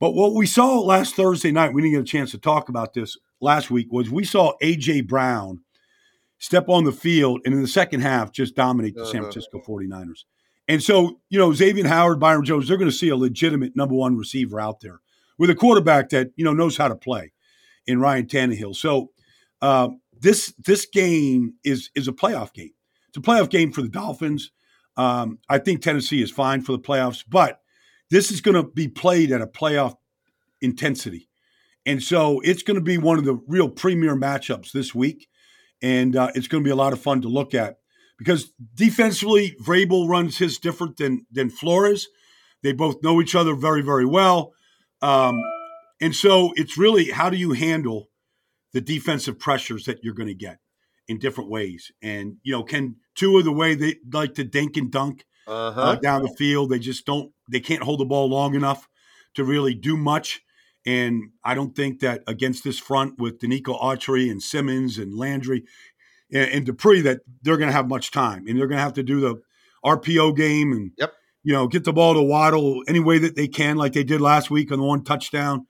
But 0.00 0.14
what 0.14 0.34
we 0.34 0.46
saw 0.46 0.80
last 0.80 1.16
Thursday 1.16 1.50
night, 1.50 1.72
we 1.72 1.82
didn't 1.82 1.94
get 1.94 2.02
a 2.02 2.04
chance 2.04 2.30
to 2.30 2.38
talk 2.38 2.68
about 2.68 2.94
this 2.94 3.16
last 3.40 3.70
week, 3.70 3.88
was 3.90 4.10
we 4.10 4.24
saw 4.24 4.52
AJ 4.62 5.08
Brown 5.08 5.60
step 6.38 6.68
on 6.68 6.84
the 6.84 6.92
field 6.92 7.40
and 7.44 7.54
in 7.54 7.60
the 7.60 7.68
second 7.68 8.00
half 8.00 8.30
just 8.30 8.54
dominate 8.54 8.94
the 8.94 9.02
uh-huh. 9.02 9.12
San 9.12 9.22
Francisco 9.22 9.60
49ers. 9.66 10.24
And 10.68 10.82
so, 10.82 11.18
you 11.30 11.38
know, 11.38 11.52
Xavier 11.52 11.88
Howard, 11.88 12.20
Byron 12.20 12.44
Jones, 12.44 12.68
they're 12.68 12.76
going 12.76 12.90
to 12.90 12.96
see 12.96 13.08
a 13.08 13.16
legitimate 13.16 13.74
number 13.74 13.94
one 13.94 14.16
receiver 14.16 14.60
out 14.60 14.80
there 14.80 15.00
with 15.38 15.50
a 15.50 15.54
quarterback 15.54 16.10
that, 16.10 16.30
you 16.36 16.44
know, 16.44 16.52
knows 16.52 16.76
how 16.76 16.88
to 16.88 16.94
play 16.94 17.32
in 17.86 18.00
Ryan 18.00 18.26
Tannehill. 18.26 18.76
So 18.76 19.10
uh, 19.62 19.88
this 20.20 20.52
this 20.58 20.86
game 20.86 21.54
is 21.64 21.90
is 21.94 22.06
a 22.06 22.12
playoff 22.12 22.52
game. 22.52 22.72
It's 23.08 23.16
a 23.16 23.20
playoff 23.20 23.50
game 23.50 23.72
for 23.72 23.82
the 23.82 23.88
Dolphins. 23.88 24.52
Um, 24.96 25.38
I 25.48 25.58
think 25.58 25.80
Tennessee 25.80 26.22
is 26.22 26.30
fine 26.30 26.60
for 26.60 26.72
the 26.72 26.78
playoffs, 26.78 27.24
but 27.26 27.60
this 28.10 28.30
is 28.30 28.40
going 28.40 28.54
to 28.54 28.62
be 28.62 28.88
played 28.88 29.32
at 29.32 29.42
a 29.42 29.46
playoff 29.46 29.94
intensity. 30.60 31.28
And 31.86 32.02
so 32.02 32.40
it's 32.40 32.62
going 32.62 32.76
to 32.76 32.82
be 32.82 32.98
one 32.98 33.18
of 33.18 33.24
the 33.24 33.40
real 33.46 33.68
premier 33.68 34.14
matchups 34.16 34.72
this 34.72 34.94
week. 34.94 35.28
And 35.80 36.16
uh, 36.16 36.30
it's 36.34 36.48
going 36.48 36.62
to 36.62 36.68
be 36.68 36.72
a 36.72 36.76
lot 36.76 36.92
of 36.92 37.00
fun 37.00 37.22
to 37.22 37.28
look 37.28 37.54
at 37.54 37.76
because 38.18 38.52
defensively, 38.74 39.56
Vrabel 39.62 40.08
runs 40.08 40.38
his 40.38 40.58
different 40.58 40.96
than 40.96 41.24
than 41.30 41.50
Flores. 41.50 42.08
They 42.62 42.72
both 42.72 43.02
know 43.02 43.22
each 43.22 43.36
other 43.36 43.54
very, 43.54 43.80
very 43.80 44.04
well. 44.04 44.52
Um, 45.00 45.40
and 46.00 46.14
so 46.14 46.52
it's 46.56 46.76
really 46.76 47.10
how 47.10 47.30
do 47.30 47.36
you 47.36 47.52
handle 47.52 48.08
the 48.72 48.80
defensive 48.80 49.38
pressures 49.38 49.84
that 49.84 50.00
you're 50.02 50.14
going 50.14 50.28
to 50.28 50.34
get 50.34 50.58
in 51.06 51.18
different 51.18 51.48
ways? 51.48 51.92
And, 52.02 52.36
you 52.42 52.52
know, 52.52 52.64
can 52.64 52.96
two 53.14 53.38
of 53.38 53.44
the 53.44 53.52
way 53.52 53.74
they 53.74 53.96
like 54.12 54.34
to 54.34 54.44
dink 54.44 54.76
and 54.76 54.90
dunk 54.90 55.24
uh-huh. 55.48 55.80
uh, 55.80 55.94
down 55.96 56.22
the 56.22 56.34
field, 56.36 56.70
they 56.70 56.78
just 56.78 57.06
don't, 57.06 57.32
they 57.50 57.60
can't 57.60 57.82
hold 57.82 58.00
the 58.00 58.04
ball 58.04 58.28
long 58.28 58.54
enough 58.54 58.88
to 59.34 59.44
really 59.44 59.74
do 59.74 59.96
much. 59.96 60.42
And 60.86 61.30
I 61.44 61.54
don't 61.54 61.74
think 61.74 62.00
that 62.00 62.22
against 62.26 62.64
this 62.64 62.78
front 62.78 63.18
with 63.18 63.40
Denico 63.40 63.80
Autry 63.80 64.30
and 64.30 64.42
Simmons 64.42 64.98
and 64.98 65.14
Landry, 65.14 65.64
and, 66.32 66.50
and 66.50 66.66
Dupree 66.66 67.00
that 67.02 67.20
they're 67.42 67.56
going 67.56 67.68
to 67.68 67.76
have 67.76 67.88
much 67.88 68.10
time, 68.10 68.46
and 68.46 68.58
they're 68.58 68.66
going 68.66 68.78
to 68.78 68.82
have 68.82 68.94
to 68.94 69.02
do 69.02 69.20
the 69.20 69.42
RPO 69.84 70.36
game 70.36 70.72
and 70.72 70.92
yep. 70.96 71.12
you 71.42 71.52
know 71.52 71.68
get 71.68 71.84
the 71.84 71.92
ball 71.92 72.14
to 72.14 72.22
Waddle 72.22 72.82
any 72.88 73.00
way 73.00 73.18
that 73.18 73.36
they 73.36 73.48
can, 73.48 73.76
like 73.76 73.92
they 73.92 74.04
did 74.04 74.20
last 74.20 74.50
week 74.50 74.72
on 74.72 74.78
the 74.78 74.84
one 74.84 75.04
touchdown. 75.04 75.66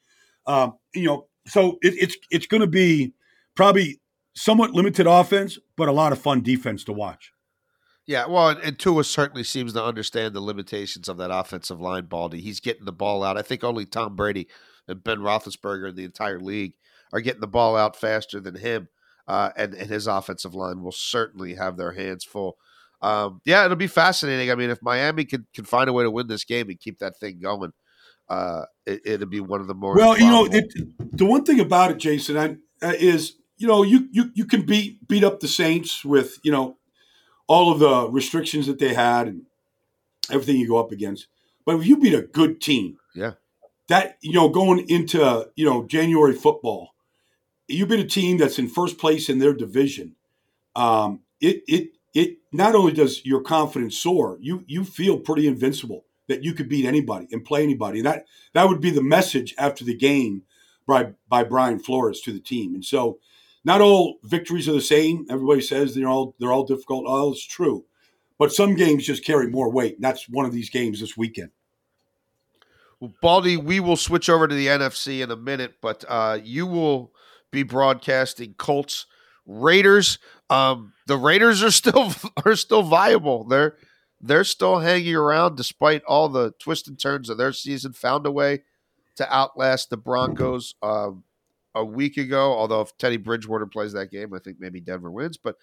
Uh, 0.46 0.70
you 0.94 1.04
know, 1.04 1.26
so 1.46 1.78
it, 1.82 1.94
it's 1.98 2.16
it's 2.30 2.46
going 2.46 2.60
to 2.60 2.66
be 2.66 3.12
probably 3.54 4.00
somewhat 4.34 4.72
limited 4.72 5.06
offense, 5.06 5.58
but 5.76 5.88
a 5.88 5.92
lot 5.92 6.12
of 6.12 6.20
fun 6.20 6.42
defense 6.42 6.84
to 6.84 6.92
watch. 6.92 7.32
Yeah, 8.08 8.24
well, 8.26 8.48
and 8.48 8.78
Tua 8.78 9.04
certainly 9.04 9.44
seems 9.44 9.74
to 9.74 9.84
understand 9.84 10.32
the 10.32 10.40
limitations 10.40 11.10
of 11.10 11.18
that 11.18 11.30
offensive 11.30 11.78
line, 11.78 12.06
Baldy. 12.06 12.40
He's 12.40 12.58
getting 12.58 12.86
the 12.86 12.92
ball 12.92 13.22
out. 13.22 13.36
I 13.36 13.42
think 13.42 13.62
only 13.62 13.84
Tom 13.84 14.16
Brady 14.16 14.48
and 14.88 15.04
Ben 15.04 15.18
Roethlisberger 15.18 15.90
in 15.90 15.94
the 15.94 16.06
entire 16.06 16.40
league 16.40 16.72
are 17.12 17.20
getting 17.20 17.42
the 17.42 17.46
ball 17.46 17.76
out 17.76 17.96
faster 17.96 18.40
than 18.40 18.54
him 18.54 18.88
uh, 19.26 19.50
and, 19.56 19.74
and 19.74 19.90
his 19.90 20.06
offensive 20.06 20.54
line 20.54 20.82
will 20.82 20.90
certainly 20.90 21.56
have 21.56 21.76
their 21.76 21.92
hands 21.92 22.24
full. 22.24 22.56
Um, 23.02 23.42
yeah, 23.44 23.66
it'll 23.66 23.76
be 23.76 23.86
fascinating. 23.86 24.50
I 24.50 24.54
mean, 24.54 24.70
if 24.70 24.80
Miami 24.80 25.26
can, 25.26 25.46
can 25.54 25.66
find 25.66 25.90
a 25.90 25.92
way 25.92 26.04
to 26.04 26.10
win 26.10 26.28
this 26.28 26.44
game 26.44 26.70
and 26.70 26.80
keep 26.80 27.00
that 27.00 27.18
thing 27.18 27.40
going, 27.40 27.72
uh, 28.30 28.62
it, 28.86 29.20
will 29.20 29.26
be 29.26 29.40
one 29.40 29.60
of 29.60 29.66
the 29.66 29.74
more 29.74 29.94
well. 29.94 30.18
You 30.18 30.28
know, 30.28 30.46
it, 30.46 30.72
the 30.98 31.26
one 31.26 31.44
thing 31.44 31.60
about 31.60 31.90
it, 31.90 31.98
Jason, 31.98 32.38
I, 32.38 32.56
uh, 32.82 32.94
is 32.98 33.34
you 33.58 33.66
know 33.66 33.82
you 33.82 34.08
you 34.12 34.30
you 34.34 34.46
can 34.46 34.62
beat 34.62 35.06
beat 35.06 35.24
up 35.24 35.40
the 35.40 35.48
Saints 35.48 36.04
with 36.04 36.38
you 36.42 36.50
know 36.50 36.77
all 37.48 37.72
of 37.72 37.80
the 37.80 38.08
restrictions 38.10 38.66
that 38.68 38.78
they 38.78 38.94
had 38.94 39.26
and 39.26 39.42
everything 40.30 40.56
you 40.56 40.68
go 40.68 40.78
up 40.78 40.92
against, 40.92 41.26
but 41.64 41.74
if 41.76 41.86
you 41.86 41.96
beat 41.96 42.14
a 42.14 42.22
good 42.22 42.60
team, 42.60 42.98
yeah, 43.14 43.32
that 43.88 44.18
you 44.20 44.32
know 44.32 44.48
going 44.48 44.88
into 44.88 45.48
you 45.56 45.64
know 45.64 45.84
January 45.86 46.34
football 46.34 46.94
you've 47.68 47.88
been 47.88 48.00
a 48.00 48.06
team 48.06 48.38
that's 48.38 48.58
in 48.58 48.68
first 48.68 48.98
place 48.98 49.28
in 49.28 49.38
their 49.38 49.52
division. 49.52 50.16
Um, 50.74 51.20
it 51.40 51.62
it 51.68 51.90
it 52.14 52.38
not 52.52 52.74
only 52.74 52.92
does 52.92 53.24
your 53.24 53.42
confidence 53.42 53.96
soar, 53.96 54.38
you 54.40 54.64
you 54.66 54.84
feel 54.84 55.18
pretty 55.18 55.46
invincible 55.46 56.04
that 56.26 56.42
you 56.42 56.52
could 56.52 56.68
beat 56.68 56.86
anybody 56.86 57.28
and 57.30 57.44
play 57.44 57.62
anybody. 57.62 58.00
That 58.00 58.24
that 58.54 58.68
would 58.68 58.80
be 58.80 58.90
the 58.90 59.02
message 59.02 59.54
after 59.58 59.84
the 59.84 59.94
game 59.94 60.42
by 60.86 61.12
by 61.28 61.44
Brian 61.44 61.78
Flores 61.78 62.20
to 62.22 62.32
the 62.32 62.40
team. 62.40 62.74
And 62.74 62.84
so, 62.84 63.18
not 63.68 63.82
all 63.82 64.18
victories 64.24 64.66
are 64.66 64.72
the 64.72 64.80
same. 64.80 65.26
Everybody 65.28 65.60
says 65.60 65.94
they're 65.94 66.08
all 66.08 66.34
they're 66.40 66.52
all 66.52 66.64
difficult. 66.64 67.04
Oh, 67.06 67.32
it's 67.32 67.46
true, 67.46 67.84
but 68.38 68.50
some 68.50 68.74
games 68.74 69.04
just 69.04 69.26
carry 69.26 69.46
more 69.46 69.70
weight. 69.70 69.96
And 69.96 70.02
that's 70.02 70.26
one 70.26 70.46
of 70.46 70.52
these 70.52 70.70
games 70.70 71.00
this 71.00 71.18
weekend. 71.18 71.50
Well, 72.98 73.12
Baldy, 73.20 73.58
we 73.58 73.78
will 73.78 73.98
switch 73.98 74.30
over 74.30 74.48
to 74.48 74.54
the 74.54 74.68
NFC 74.68 75.22
in 75.22 75.30
a 75.30 75.36
minute, 75.36 75.74
but 75.82 76.02
uh, 76.08 76.38
you 76.42 76.66
will 76.66 77.12
be 77.50 77.62
broadcasting 77.62 78.54
Colts 78.54 79.04
Raiders. 79.44 80.18
Um, 80.48 80.94
the 81.06 81.18
Raiders 81.18 81.62
are 81.62 81.70
still 81.70 82.14
are 82.46 82.56
still 82.56 82.82
viable. 82.82 83.44
They're 83.44 83.76
they're 84.18 84.44
still 84.44 84.78
hanging 84.78 85.14
around 85.14 85.58
despite 85.58 86.02
all 86.04 86.30
the 86.30 86.54
twists 86.58 86.88
and 86.88 86.98
turns 86.98 87.28
of 87.28 87.36
their 87.36 87.52
season. 87.52 87.92
Found 87.92 88.24
a 88.24 88.32
way 88.32 88.62
to 89.16 89.30
outlast 89.30 89.90
the 89.90 89.98
Broncos 89.98 90.74
um, 90.82 91.24
a 91.78 91.84
week 91.84 92.16
ago. 92.16 92.52
Although 92.52 92.82
if 92.82 92.96
Teddy 92.98 93.16
Bridgewater 93.16 93.66
plays 93.66 93.92
that 93.92 94.10
game, 94.10 94.34
I 94.34 94.38
think 94.38 94.58
maybe 94.60 94.80
Denver 94.80 95.10
wins. 95.10 95.36
But 95.36 95.56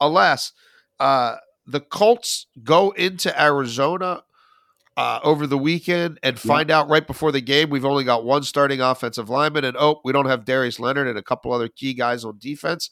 alas, 0.00 0.52
uh, 1.00 1.36
the 1.66 1.80
Colts 1.80 2.46
go 2.62 2.90
into 2.90 3.40
Arizona 3.40 4.22
uh, 4.96 5.20
over 5.22 5.46
the 5.46 5.58
weekend 5.58 6.18
and 6.22 6.38
find 6.38 6.68
yeah. 6.68 6.80
out 6.80 6.88
right 6.88 7.06
before 7.06 7.32
the 7.32 7.40
game 7.40 7.70
we've 7.70 7.84
only 7.84 8.04
got 8.04 8.26
one 8.26 8.42
starting 8.42 8.82
offensive 8.82 9.30
lineman 9.30 9.64
and 9.64 9.74
oh 9.78 10.02
we 10.04 10.12
don't 10.12 10.26
have 10.26 10.44
Darius 10.44 10.78
Leonard 10.78 11.08
and 11.08 11.16
a 11.16 11.22
couple 11.22 11.50
other 11.50 11.68
key 11.68 11.94
guys 11.94 12.26
on 12.26 12.36
defense 12.38 12.90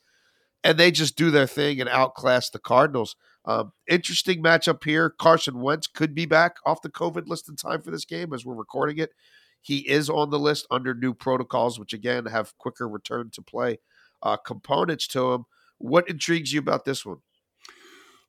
and 0.63 0.79
they 0.79 0.91
just 0.91 1.17
do 1.17 1.31
their 1.31 1.47
thing 1.47 1.81
and 1.81 1.89
outclass 1.89 2.51
the 2.51 2.59
Cardinals. 2.59 3.17
Um, 3.45 3.73
interesting 3.89 4.43
matchup 4.43 4.85
here. 4.85 5.11
Carson 5.11 5.61
Wentz 5.61 5.87
could 5.87 6.15
be 6.15 6.27
back 6.27 6.57
off 6.67 6.83
the 6.83 6.91
COVID 6.91 7.27
list 7.27 7.49
in 7.49 7.57
time 7.57 7.83
for 7.83 7.91
this 7.91 8.05
game 8.05 8.33
as 8.33 8.45
we're 8.45 8.55
recording 8.55 8.99
it. 8.99 9.11
He 9.61 9.89
is 9.89 10.09
on 10.09 10.31
the 10.31 10.39
list 10.39 10.67
under 10.71 10.95
new 10.95 11.15
protocols, 11.15 11.79
which 11.79 11.93
again 11.93 12.27
have 12.27 12.57
quicker 12.59 12.89
return 12.89 13.31
to 13.31 13.43
play 13.43 13.79
uh, 14.23 14.37
components 14.37 15.07
to 15.09 15.33
him. 15.33 15.45
What 15.79 16.09
intrigues 16.09 16.53
you 16.53 16.61
about 16.61 16.85
this 16.85 17.05
one? 17.05 17.19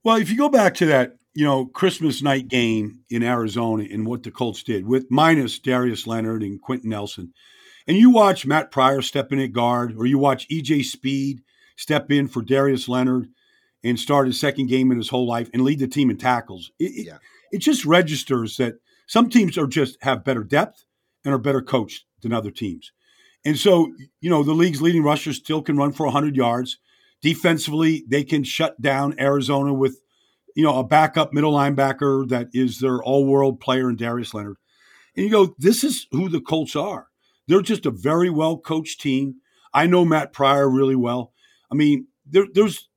Well, 0.03 0.17
if 0.17 0.29
you 0.29 0.37
go 0.37 0.49
back 0.49 0.73
to 0.75 0.85
that 0.87 1.17
you 1.33 1.45
know, 1.45 1.65
Christmas 1.65 2.21
night 2.21 2.47
game 2.47 3.01
in 3.09 3.23
Arizona 3.23 3.85
and 3.89 4.05
what 4.05 4.23
the 4.23 4.31
Colts 4.31 4.63
did 4.63 4.85
with 4.85 5.09
minus 5.09 5.59
Darius 5.59 6.05
Leonard 6.05 6.43
and 6.43 6.61
Quenton 6.61 6.89
Nelson. 6.89 7.33
And 7.87 7.97
you 7.97 8.09
watch 8.09 8.45
Matt 8.45 8.71
Pryor 8.71 9.01
step 9.01 9.31
in 9.31 9.39
at 9.39 9.53
guard, 9.53 9.95
or 9.97 10.05
you 10.05 10.17
watch 10.17 10.47
EJ 10.49 10.85
Speed 10.85 11.41
step 11.77 12.11
in 12.11 12.27
for 12.27 12.41
Darius 12.41 12.87
Leonard 12.87 13.29
and 13.83 13.99
start 13.99 14.27
his 14.27 14.39
second 14.39 14.67
game 14.67 14.91
in 14.91 14.97
his 14.97 15.09
whole 15.09 15.27
life 15.27 15.49
and 15.53 15.63
lead 15.63 15.79
the 15.79 15.87
team 15.87 16.09
in 16.09 16.17
tackles. 16.17 16.71
It, 16.77 17.07
yeah. 17.07 17.15
it, 17.15 17.19
it 17.53 17.57
just 17.59 17.85
registers 17.85 18.57
that 18.57 18.75
some 19.07 19.29
teams 19.29 19.57
are 19.57 19.67
just 19.67 19.97
have 20.03 20.23
better 20.23 20.43
depth 20.43 20.85
and 21.23 21.33
are 21.33 21.39
better 21.39 21.61
coached 21.61 22.05
than 22.21 22.33
other 22.33 22.51
teams. 22.51 22.91
And 23.43 23.57
so, 23.57 23.91
you 24.19 24.29
know, 24.29 24.43
the 24.43 24.53
league's 24.53 24.81
leading 24.81 25.03
rushers 25.03 25.37
still 25.37 25.61
can 25.61 25.77
run 25.77 25.91
for 25.91 26.05
100 26.05 26.35
yards. 26.35 26.77
Defensively, 27.21 28.03
they 28.07 28.23
can 28.23 28.43
shut 28.43 28.81
down 28.81 29.19
Arizona 29.19 29.73
with 29.73 29.99
you 30.55 30.63
know, 30.63 30.79
a 30.79 30.83
backup 30.83 31.33
middle 31.33 31.53
linebacker 31.53 32.27
that 32.29 32.49
is 32.53 32.79
their 32.79 33.01
all 33.01 33.25
world 33.25 33.59
player 33.59 33.89
in 33.89 33.95
Darius 33.95 34.33
Leonard. 34.33 34.57
And 35.15 35.25
you 35.25 35.31
go, 35.31 35.55
this 35.57 35.83
is 35.83 36.07
who 36.11 36.29
the 36.29 36.41
Colts 36.41 36.75
are. 36.75 37.07
They're 37.47 37.61
just 37.61 37.85
a 37.85 37.91
very 37.91 38.29
well 38.29 38.57
coached 38.57 39.01
team. 39.01 39.35
I 39.73 39.87
know 39.87 40.05
Matt 40.05 40.33
Pryor 40.33 40.69
really 40.69 40.95
well. 40.95 41.33
I 41.71 41.75
mean, 41.75 42.07
there, 42.25 42.45
there's, 42.53 42.89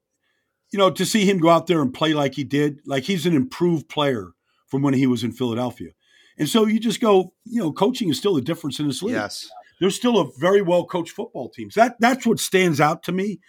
you 0.72 0.78
know, 0.78 0.90
to 0.90 1.04
see 1.04 1.24
him 1.24 1.38
go 1.38 1.50
out 1.50 1.66
there 1.66 1.80
and 1.80 1.94
play 1.94 2.14
like 2.14 2.34
he 2.34 2.44
did, 2.44 2.80
like 2.86 3.04
he's 3.04 3.26
an 3.26 3.34
improved 3.34 3.88
player 3.88 4.32
from 4.66 4.82
when 4.82 4.94
he 4.94 5.06
was 5.06 5.22
in 5.22 5.32
Philadelphia. 5.32 5.90
And 6.38 6.48
so 6.48 6.66
you 6.66 6.80
just 6.80 7.00
go, 7.00 7.32
you 7.44 7.60
know, 7.60 7.72
coaching 7.72 8.08
is 8.08 8.18
still 8.18 8.36
a 8.36 8.42
difference 8.42 8.80
in 8.80 8.86
this 8.86 9.02
league. 9.02 9.14
Yes. 9.14 9.48
There's 9.80 9.96
still 9.96 10.18
a 10.18 10.30
very 10.38 10.62
well 10.62 10.84
coached 10.84 11.12
football 11.12 11.48
teams. 11.48 11.74
That 11.74 11.96
that's 12.00 12.26
what 12.26 12.38
stands 12.38 12.80
out 12.80 13.02
to 13.04 13.12
me, 13.12 13.40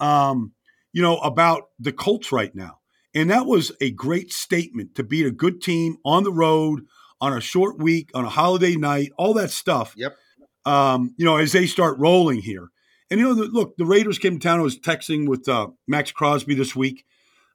um, 0.00 0.52
you 0.92 1.02
know, 1.02 1.18
about 1.18 1.64
the 1.78 1.92
Colts 1.92 2.32
right 2.32 2.54
now. 2.54 2.78
And 3.14 3.30
that 3.30 3.46
was 3.46 3.72
a 3.80 3.90
great 3.90 4.32
statement 4.32 4.94
to 4.96 5.02
beat 5.02 5.26
a 5.26 5.30
good 5.30 5.62
team 5.62 5.96
on 6.04 6.24
the 6.24 6.32
road 6.32 6.82
on 7.20 7.32
a 7.32 7.40
short 7.40 7.78
week, 7.78 8.10
on 8.14 8.24
a 8.24 8.28
holiday 8.28 8.76
night, 8.76 9.12
all 9.16 9.34
that 9.34 9.50
stuff. 9.50 9.94
Yep. 9.96 10.16
Um, 10.64 11.14
you 11.16 11.24
know, 11.24 11.36
as 11.36 11.52
they 11.52 11.66
start 11.66 11.98
rolling 11.98 12.42
here. 12.42 12.68
And 13.10 13.18
you 13.18 13.26
know, 13.26 13.34
the, 13.34 13.44
look, 13.44 13.76
the 13.76 13.86
Raiders 13.86 14.18
came 14.18 14.38
to 14.38 14.42
town. 14.46 14.60
I 14.60 14.62
was 14.62 14.78
texting 14.78 15.26
with 15.26 15.48
uh, 15.48 15.68
Maxx 15.86 16.12
Crosby 16.12 16.54
this 16.54 16.76
week. 16.76 17.06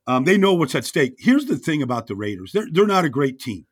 Um, 0.07 0.23
they 0.23 0.38
know 0.38 0.53
what's 0.53 0.75
at 0.75 0.84
stake. 0.84 1.13
Here's 1.19 1.45
the 1.45 1.57
thing 1.57 1.81
about 1.81 2.07
the 2.07 2.15
Raiders: 2.15 2.51
they're 2.51 2.67
they're 2.71 2.88
not 2.88 3.05
a 3.05 3.09
great 3.09 3.39
team. 3.39 3.65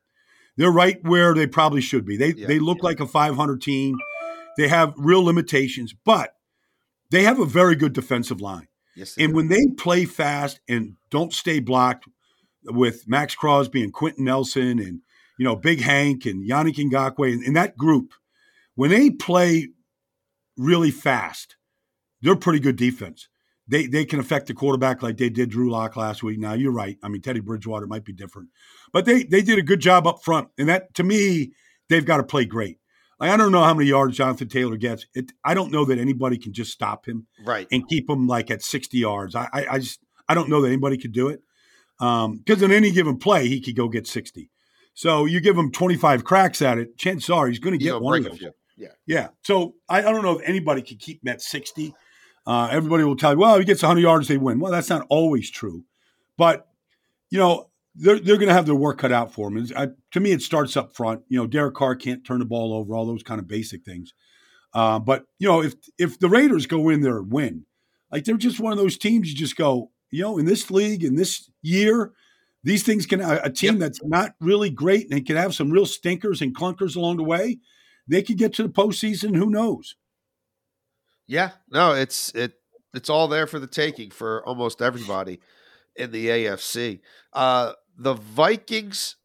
They're 0.57 0.71
right 0.71 1.03
where 1.03 1.33
they 1.33 1.47
probably 1.47 1.81
should 1.81 2.05
be. 2.05 2.17
They 2.17 2.33
Yeah. 2.33 2.47
they 2.47 2.59
look 2.59 2.83
like 2.83 2.99
a 2.99 3.07
500 3.07 3.61
team. 3.61 3.97
They 4.57 4.67
have 4.67 4.93
real 4.97 5.23
limitations, 5.23 5.93
but 6.05 6.35
they 7.09 7.23
have 7.23 7.39
a 7.39 7.45
very 7.45 7.75
good 7.75 7.93
defensive 7.93 8.41
line. 8.41 8.67
Yes. 8.95 9.15
And 9.17 9.29
do. 9.29 9.35
when 9.35 9.47
they 9.47 9.65
play 9.77 10.05
fast 10.05 10.59
and 10.67 10.97
don't 11.09 11.33
stay 11.33 11.59
blocked 11.59 12.05
with 12.65 13.07
Maxx 13.07 13.33
Crosby 13.35 13.81
and 13.81 13.93
Quentin 13.93 14.25
Nelson 14.25 14.79
and 14.79 15.01
you 15.37 15.45
know 15.45 15.55
Big 15.55 15.81
Hank 15.81 16.25
and 16.25 16.47
Yannick 16.47 16.75
Ngakoue 16.75 17.33
and, 17.33 17.43
and 17.43 17.55
that 17.55 17.77
group, 17.77 18.13
when 18.75 18.89
they 18.91 19.09
play 19.09 19.69
really 20.57 20.91
fast, 20.91 21.55
they're 22.21 22.35
pretty 22.35 22.59
good 22.59 22.75
defense. 22.75 23.29
They 23.71 23.87
they 23.87 24.03
can 24.03 24.19
affect 24.19 24.47
the 24.47 24.53
quarterback 24.53 25.01
like 25.01 25.15
they 25.15 25.29
did 25.29 25.49
Drew 25.49 25.71
Lock 25.71 25.95
last 25.95 26.21
week. 26.21 26.37
Now 26.37 26.53
you're 26.53 26.73
right. 26.73 26.97
I 27.01 27.07
mean 27.07 27.21
Teddy 27.21 27.39
Bridgewater 27.39 27.87
might 27.87 28.03
be 28.03 28.11
different, 28.11 28.49
but 28.91 29.05
they 29.05 29.23
they 29.23 29.41
did 29.41 29.57
a 29.57 29.63
good 29.63 29.79
job 29.79 30.05
up 30.05 30.23
front, 30.23 30.49
and 30.57 30.67
that 30.67 30.93
to 30.95 31.03
me 31.03 31.53
they've 31.87 32.05
got 32.05 32.17
to 32.17 32.23
play 32.23 32.43
great. 32.43 32.79
Like, 33.17 33.31
I 33.31 33.37
don't 33.37 33.51
know 33.51 33.63
how 33.63 33.73
many 33.73 33.87
yards 33.87 34.17
Jonathan 34.17 34.49
Taylor 34.49 34.75
gets. 34.75 35.05
It, 35.13 35.31
I 35.45 35.53
don't 35.53 35.71
know 35.71 35.85
that 35.85 35.99
anybody 35.99 36.37
can 36.37 36.51
just 36.51 36.71
stop 36.71 37.07
him 37.07 37.27
right. 37.45 37.67
and 37.71 37.87
keep 37.87 38.09
him 38.09 38.27
like 38.27 38.51
at 38.51 38.61
60 38.61 38.97
yards. 38.97 39.35
I, 39.35 39.47
I, 39.53 39.65
I 39.71 39.79
just 39.79 39.99
I 40.27 40.33
don't 40.33 40.49
know 40.49 40.61
that 40.61 40.67
anybody 40.67 40.97
could 40.97 41.13
do 41.13 41.29
it 41.29 41.41
um, 42.01 42.37
because 42.37 42.61
in 42.61 42.71
any 42.71 42.91
given 42.91 43.19
play 43.19 43.47
he 43.47 43.61
could 43.61 43.75
go 43.77 43.87
get 43.87 44.05
60. 44.05 44.49
So 44.93 45.25
you 45.25 45.39
give 45.39 45.57
him 45.57 45.71
25 45.71 46.25
cracks 46.25 46.61
at 46.61 46.77
it, 46.77 46.97
chances 46.97 47.29
are 47.29 47.47
he's 47.47 47.59
going 47.59 47.77
to 47.77 47.83
get 47.83 48.01
one 48.01 48.17
of 48.17 48.23
break 48.23 48.25
a 48.25 48.29
those. 48.31 48.39
few. 48.39 48.51
Yeah. 48.75 48.89
Yeah. 49.05 49.27
So 49.43 49.75
I, 49.87 49.99
I 49.99 50.11
don't 50.11 50.23
know 50.23 50.39
if 50.39 50.49
anybody 50.49 50.81
could 50.81 50.99
keep 50.99 51.23
him 51.23 51.31
at 51.31 51.41
60. 51.41 51.93
Uh, 52.45 52.67
everybody 52.71 53.03
will 53.03 53.15
tell 53.15 53.33
you, 53.33 53.39
well, 53.39 53.59
he 53.59 53.65
gets 53.65 53.83
100 53.83 54.01
yards, 54.01 54.27
they 54.27 54.37
win. 54.37 54.59
Well, 54.59 54.71
that's 54.71 54.89
not 54.89 55.05
always 55.09 55.49
true. 55.49 55.83
But, 56.37 56.67
you 57.29 57.37
know, 57.37 57.69
they're, 57.95 58.19
they're 58.19 58.37
going 58.37 58.47
to 58.47 58.53
have 58.53 58.65
their 58.65 58.75
work 58.75 58.97
cut 58.97 59.11
out 59.11 59.33
for 59.33 59.49
them. 59.49 59.67
I, 59.75 59.89
to 60.11 60.19
me, 60.19 60.31
it 60.31 60.41
starts 60.41 60.75
up 60.75 60.95
front. 60.95 61.21
You 61.27 61.37
know, 61.37 61.47
Derek 61.47 61.75
Carr 61.75 61.95
can't 61.95 62.25
turn 62.25 62.39
the 62.39 62.45
ball 62.45 62.73
over, 62.73 62.95
all 62.95 63.05
those 63.05 63.23
kind 63.23 63.39
of 63.39 63.47
basic 63.47 63.83
things. 63.83 64.13
Uh, 64.73 64.99
but, 64.99 65.25
you 65.37 65.47
know, 65.47 65.61
if 65.61 65.75
if 65.97 66.17
the 66.17 66.29
Raiders 66.29 66.65
go 66.65 66.89
in 66.89 67.01
there 67.01 67.17
and 67.17 67.31
win, 67.31 67.65
like 68.11 68.23
they're 68.23 68.37
just 68.37 68.59
one 68.59 68.71
of 68.71 68.77
those 68.77 68.97
teams 68.97 69.29
you 69.29 69.35
just 69.35 69.57
go, 69.57 69.91
you 70.09 70.21
know, 70.21 70.37
in 70.37 70.45
this 70.45 70.71
league, 70.71 71.03
in 71.03 71.15
this 71.15 71.49
year, 71.61 72.13
these 72.63 72.83
things 72.83 73.05
can, 73.05 73.21
a, 73.21 73.41
a 73.43 73.49
team 73.49 73.73
Yep. 73.73 73.79
that's 73.79 74.03
not 74.03 74.35
really 74.39 74.69
great 74.69 75.11
and 75.11 75.25
can 75.25 75.35
have 75.35 75.53
some 75.53 75.71
real 75.71 75.85
stinkers 75.85 76.41
and 76.41 76.55
clunkers 76.55 76.95
along 76.95 77.17
the 77.17 77.23
way, 77.23 77.59
they 78.07 78.21
could 78.21 78.37
get 78.37 78.53
to 78.53 78.63
the 78.63 78.69
postseason. 78.69 79.35
Who 79.35 79.49
knows? 79.49 79.95
Yeah, 81.31 81.51
no, 81.69 81.93
it's 81.93 82.35
it 82.35 82.55
it's 82.93 83.09
all 83.09 83.29
there 83.29 83.47
for 83.47 83.57
the 83.57 83.65
taking 83.65 84.11
for 84.11 84.45
almost 84.45 84.81
everybody 84.81 85.39
in 85.95 86.11
the 86.11 86.27
AFC. 86.27 86.99
Uh, 87.31 87.71
the 87.97 88.15
Vikings 88.15 89.15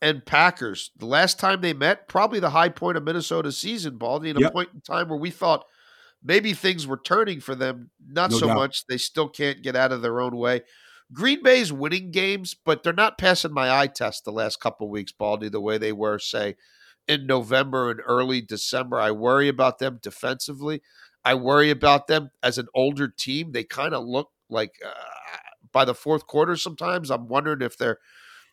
and 0.00 0.24
Packers, 0.24 0.90
the 0.96 1.04
last 1.04 1.38
time 1.38 1.60
they 1.60 1.74
met, 1.74 2.08
probably 2.08 2.40
the 2.40 2.48
high 2.48 2.70
point 2.70 2.96
of 2.96 3.04
Minnesota's 3.04 3.58
season, 3.58 3.98
Baldy, 3.98 4.30
in 4.30 4.42
a 4.42 4.50
point 4.50 4.70
in 4.72 4.80
time 4.80 5.10
where 5.10 5.18
we 5.18 5.30
thought 5.30 5.66
maybe 6.24 6.54
things 6.54 6.86
were 6.86 6.96
turning 6.96 7.40
for 7.40 7.54
them. 7.54 7.90
Not 8.08 8.30
No 8.30 8.38
so 8.38 8.46
doubt. 8.46 8.56
much. 8.56 8.86
They 8.86 8.96
still 8.96 9.28
can't 9.28 9.60
get 9.60 9.76
out 9.76 9.92
of 9.92 10.00
their 10.00 10.22
own 10.22 10.36
way. 10.36 10.62
Green 11.12 11.42
Bay's 11.42 11.70
winning 11.74 12.10
games, 12.10 12.56
but 12.64 12.82
they're 12.82 12.94
not 12.94 13.18
passing 13.18 13.52
my 13.52 13.70
eye 13.70 13.88
test 13.88 14.24
the 14.24 14.32
last 14.32 14.60
couple 14.60 14.86
of 14.86 14.92
weeks, 14.92 15.12
Baldy, 15.12 15.50
the 15.50 15.60
way 15.60 15.76
they 15.76 15.92
were, 15.92 16.18
say, 16.18 16.56
in 17.06 17.26
November 17.26 17.90
and 17.90 18.00
early 18.06 18.40
December. 18.40 18.98
I 18.98 19.10
worry 19.10 19.48
about 19.48 19.78
them 19.78 19.98
defensively. 20.02 20.80
I 21.24 21.34
worry 21.34 21.70
about 21.70 22.06
them 22.06 22.30
as 22.42 22.58
an 22.58 22.68
older 22.74 23.08
team. 23.08 23.52
They 23.52 23.64
kind 23.64 23.94
of 23.94 24.04
look 24.04 24.30
like 24.48 24.72
uh, 24.84 24.92
by 25.72 25.84
the 25.84 25.94
fourth 25.94 26.26
quarter 26.26 26.56
sometimes. 26.56 27.10
I'm 27.10 27.28
wondering 27.28 27.62
if 27.62 27.76
they're 27.76 27.98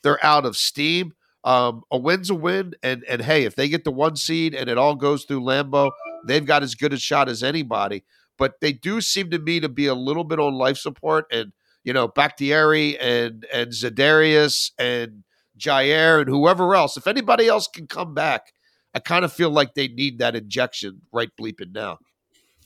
they're 0.04 0.24
out 0.24 0.46
of 0.46 0.58
steam. 0.58 1.14
Um, 1.44 1.84
a 1.92 1.98
win's 1.98 2.30
a 2.30 2.36
win, 2.36 2.74
and 2.84 3.04
and 3.08 3.22
hey, 3.22 3.44
if 3.46 3.56
they 3.56 3.70
get 3.70 3.84
the 3.84 3.92
one 3.92 4.16
seed 4.16 4.54
and 4.54 4.70
it 4.70 4.78
all 4.78 4.96
goes 4.96 5.24
through 5.24 5.42
Lambeau, 5.42 5.92
they've 6.26 6.46
got 6.46 6.64
as 6.64 6.76
good 6.76 6.94
a 6.94 6.98
shot 6.98 7.30
as 7.30 7.44
anybody. 7.44 8.04
But 8.38 8.56
they 8.62 8.74
do 8.74 9.02
seem 9.02 9.32
to 9.32 9.40
me 9.40 9.60
to 9.60 9.70
be 9.70 9.88
a 9.88 9.96
little 9.96 10.24
bit 10.24 10.40
on 10.40 10.54
life 10.56 10.78
support, 10.78 11.26
and 11.32 11.54
you 11.84 11.94
know, 11.94 12.08
Bakhtiari 12.10 12.98
and 13.00 13.46
and 13.54 13.72
Zadarius 13.72 14.72
and 14.78 15.24
Jair 15.58 16.22
and 16.22 16.30
whoever 16.30 16.76
else. 16.76 16.98
If 16.98 17.08
anybody 17.08 17.48
else 17.48 17.68
can 17.68 17.88
come 17.88 18.14
back, 18.14 18.52
I 18.94 19.00
kind 19.00 19.24
of 19.24 19.32
feel 19.32 19.50
like 19.50 19.74
they 19.74 19.88
need 19.88 20.20
that 20.20 20.36
injection 20.36 21.02
right 21.14 21.30
bleeping 21.40 21.72
now. 21.74 22.00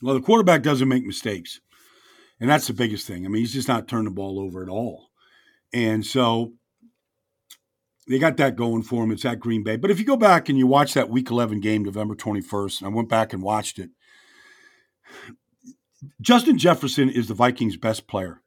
Well, 0.02 0.14
the 0.14 0.20
quarterback 0.20 0.62
doesn't 0.62 0.88
make 0.88 1.06
mistakes. 1.06 1.60
And 2.40 2.50
that's 2.50 2.66
the 2.66 2.74
biggest 2.74 3.06
thing. 3.06 3.24
I 3.24 3.28
mean, 3.28 3.40
he's 3.40 3.52
just 3.52 3.68
not 3.68 3.86
turning 3.86 4.06
the 4.06 4.10
ball 4.10 4.40
over 4.40 4.62
at 4.62 4.68
all. 4.68 5.10
And 5.72 6.04
so 6.04 6.54
they 8.08 8.18
got 8.18 8.36
that 8.38 8.56
going 8.56 8.82
for 8.82 9.04
him. 9.04 9.12
It's 9.12 9.24
at 9.24 9.38
Green 9.38 9.62
Bay. 9.62 9.76
But 9.76 9.92
if 9.92 10.00
you 10.00 10.04
go 10.04 10.16
back 10.16 10.48
and 10.48 10.58
you 10.58 10.66
watch 10.66 10.94
that 10.94 11.08
week 11.08 11.30
11 11.30 11.60
game, 11.60 11.84
November 11.84 12.16
21st, 12.16 12.80
and 12.80 12.88
I 12.88 12.94
went 12.94 13.08
back 13.08 13.32
and 13.32 13.42
watched 13.42 13.78
it, 13.78 13.90
Justin 16.20 16.58
Jefferson 16.58 17.08
is 17.08 17.28
the 17.28 17.34
Vikings' 17.34 17.76
best 17.76 18.08
player. 18.08 18.42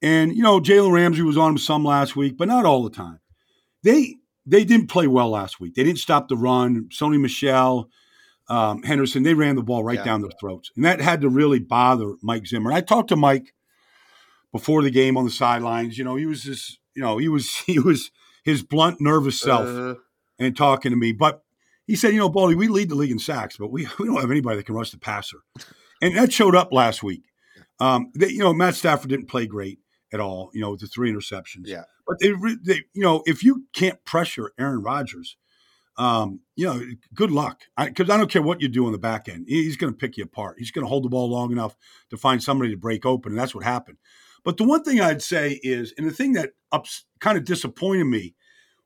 And, 0.00 0.34
you 0.34 0.42
know, 0.42 0.60
Jalen 0.60 0.92
Ramsey 0.92 1.22
was 1.22 1.36
on 1.36 1.52
him 1.52 1.58
some 1.58 1.84
last 1.84 2.16
week, 2.16 2.38
but 2.38 2.48
not 2.48 2.64
all 2.64 2.82
the 2.82 2.90
time. 2.90 3.20
They 3.82 4.16
they 4.46 4.64
didn't 4.64 4.86
play 4.86 5.08
well 5.08 5.30
last 5.30 5.60
week. 5.60 5.74
They 5.74 5.84
didn't 5.84 5.98
stop 5.98 6.28
the 6.28 6.36
run. 6.36 6.88
Sony 6.90 7.20
Michel, 7.20 7.90
um, 8.48 8.82
Henderson, 8.82 9.22
they 9.22 9.34
ran 9.34 9.56
the 9.56 9.62
ball 9.62 9.82
right 9.84 9.98
Yeah. 9.98 10.04
down 10.04 10.22
their 10.22 10.30
throats. 10.40 10.70
And 10.76 10.84
that 10.84 11.00
had 11.00 11.20
to 11.22 11.28
really 11.28 11.58
bother 11.58 12.14
Mike 12.22 12.46
Zimmer. 12.46 12.70
And 12.70 12.76
I 12.76 12.80
talked 12.80 13.08
to 13.08 13.16
Mike 13.16 13.52
before 14.52 14.82
the 14.82 14.90
game 14.90 15.16
on 15.16 15.24
the 15.24 15.30
sidelines. 15.30 15.98
You 15.98 16.04
know, 16.04 16.16
he 16.16 16.26
was 16.26 16.42
just, 16.42 16.78
you 16.94 17.02
know, 17.02 17.18
he 17.18 17.28
was 17.28 17.50
he 17.66 17.78
was 17.78 18.10
his 18.44 18.62
blunt, 18.62 19.00
nervous 19.00 19.40
self 19.40 19.66
Uh, 19.66 19.94
and 20.38 20.56
talking 20.56 20.90
to 20.90 20.96
me. 20.96 21.12
But 21.12 21.42
he 21.86 21.96
said, 21.96 22.12
you 22.12 22.18
know, 22.18 22.28
Baldy, 22.28 22.54
we 22.54 22.68
lead 22.68 22.88
the 22.88 22.94
league 22.94 23.10
in 23.10 23.18
sacks, 23.18 23.56
but 23.56 23.70
we, 23.70 23.86
we 23.98 24.06
don't 24.06 24.20
have 24.20 24.30
anybody 24.30 24.56
that 24.56 24.66
can 24.66 24.74
rush 24.74 24.90
the 24.90 24.98
passer. 24.98 25.38
And 26.00 26.16
that 26.16 26.32
showed 26.32 26.54
up 26.54 26.72
last 26.72 27.02
week. 27.02 27.22
Um, 27.80 28.10
they, 28.14 28.28
you 28.28 28.38
know, 28.38 28.52
Matt 28.52 28.74
Stafford 28.74 29.10
didn't 29.10 29.28
play 29.28 29.46
great 29.46 29.78
at 30.12 30.20
all, 30.20 30.50
you 30.54 30.60
know, 30.60 30.70
with 30.70 30.80
the 30.80 30.86
three 30.86 31.12
interceptions. 31.12 31.66
Yeah. 31.66 31.82
But 32.06 32.20
they, 32.20 32.32
they 32.64 32.82
you 32.92 33.02
know, 33.02 33.22
if 33.26 33.42
you 33.42 33.64
can't 33.74 34.02
pressure 34.04 34.52
Aaron 34.58 34.82
Rodgers, 34.82 35.36
um, 35.98 36.40
you 36.56 36.66
know, 36.66 36.80
good 37.14 37.30
luck. 37.30 37.62
Because 37.78 38.10
I, 38.10 38.16
don't 38.16 38.30
care 38.30 38.42
what 38.42 38.60
you 38.60 38.68
do 38.68 38.86
on 38.86 38.92
the 38.92 38.98
back 38.98 39.28
end. 39.28 39.46
He's 39.48 39.76
going 39.76 39.92
to 39.92 39.98
pick 39.98 40.16
you 40.16 40.24
apart. 40.24 40.56
He's 40.58 40.70
going 40.70 40.84
to 40.84 40.88
hold 40.88 41.04
the 41.04 41.08
ball 41.08 41.30
long 41.30 41.52
enough 41.52 41.76
to 42.10 42.16
find 42.16 42.42
somebody 42.42 42.70
to 42.70 42.76
break 42.76 43.06
open. 43.06 43.32
And 43.32 43.38
that's 43.38 43.54
what 43.54 43.64
happened. 43.64 43.98
But 44.44 44.58
the 44.58 44.64
one 44.64 44.84
thing 44.84 45.00
I'd 45.00 45.22
say 45.22 45.58
is, 45.62 45.92
and 45.98 46.06
the 46.06 46.12
thing 46.12 46.34
that 46.34 46.50
ups, 46.70 47.04
kind 47.20 47.36
of 47.36 47.44
disappointed 47.44 48.04
me 48.04 48.34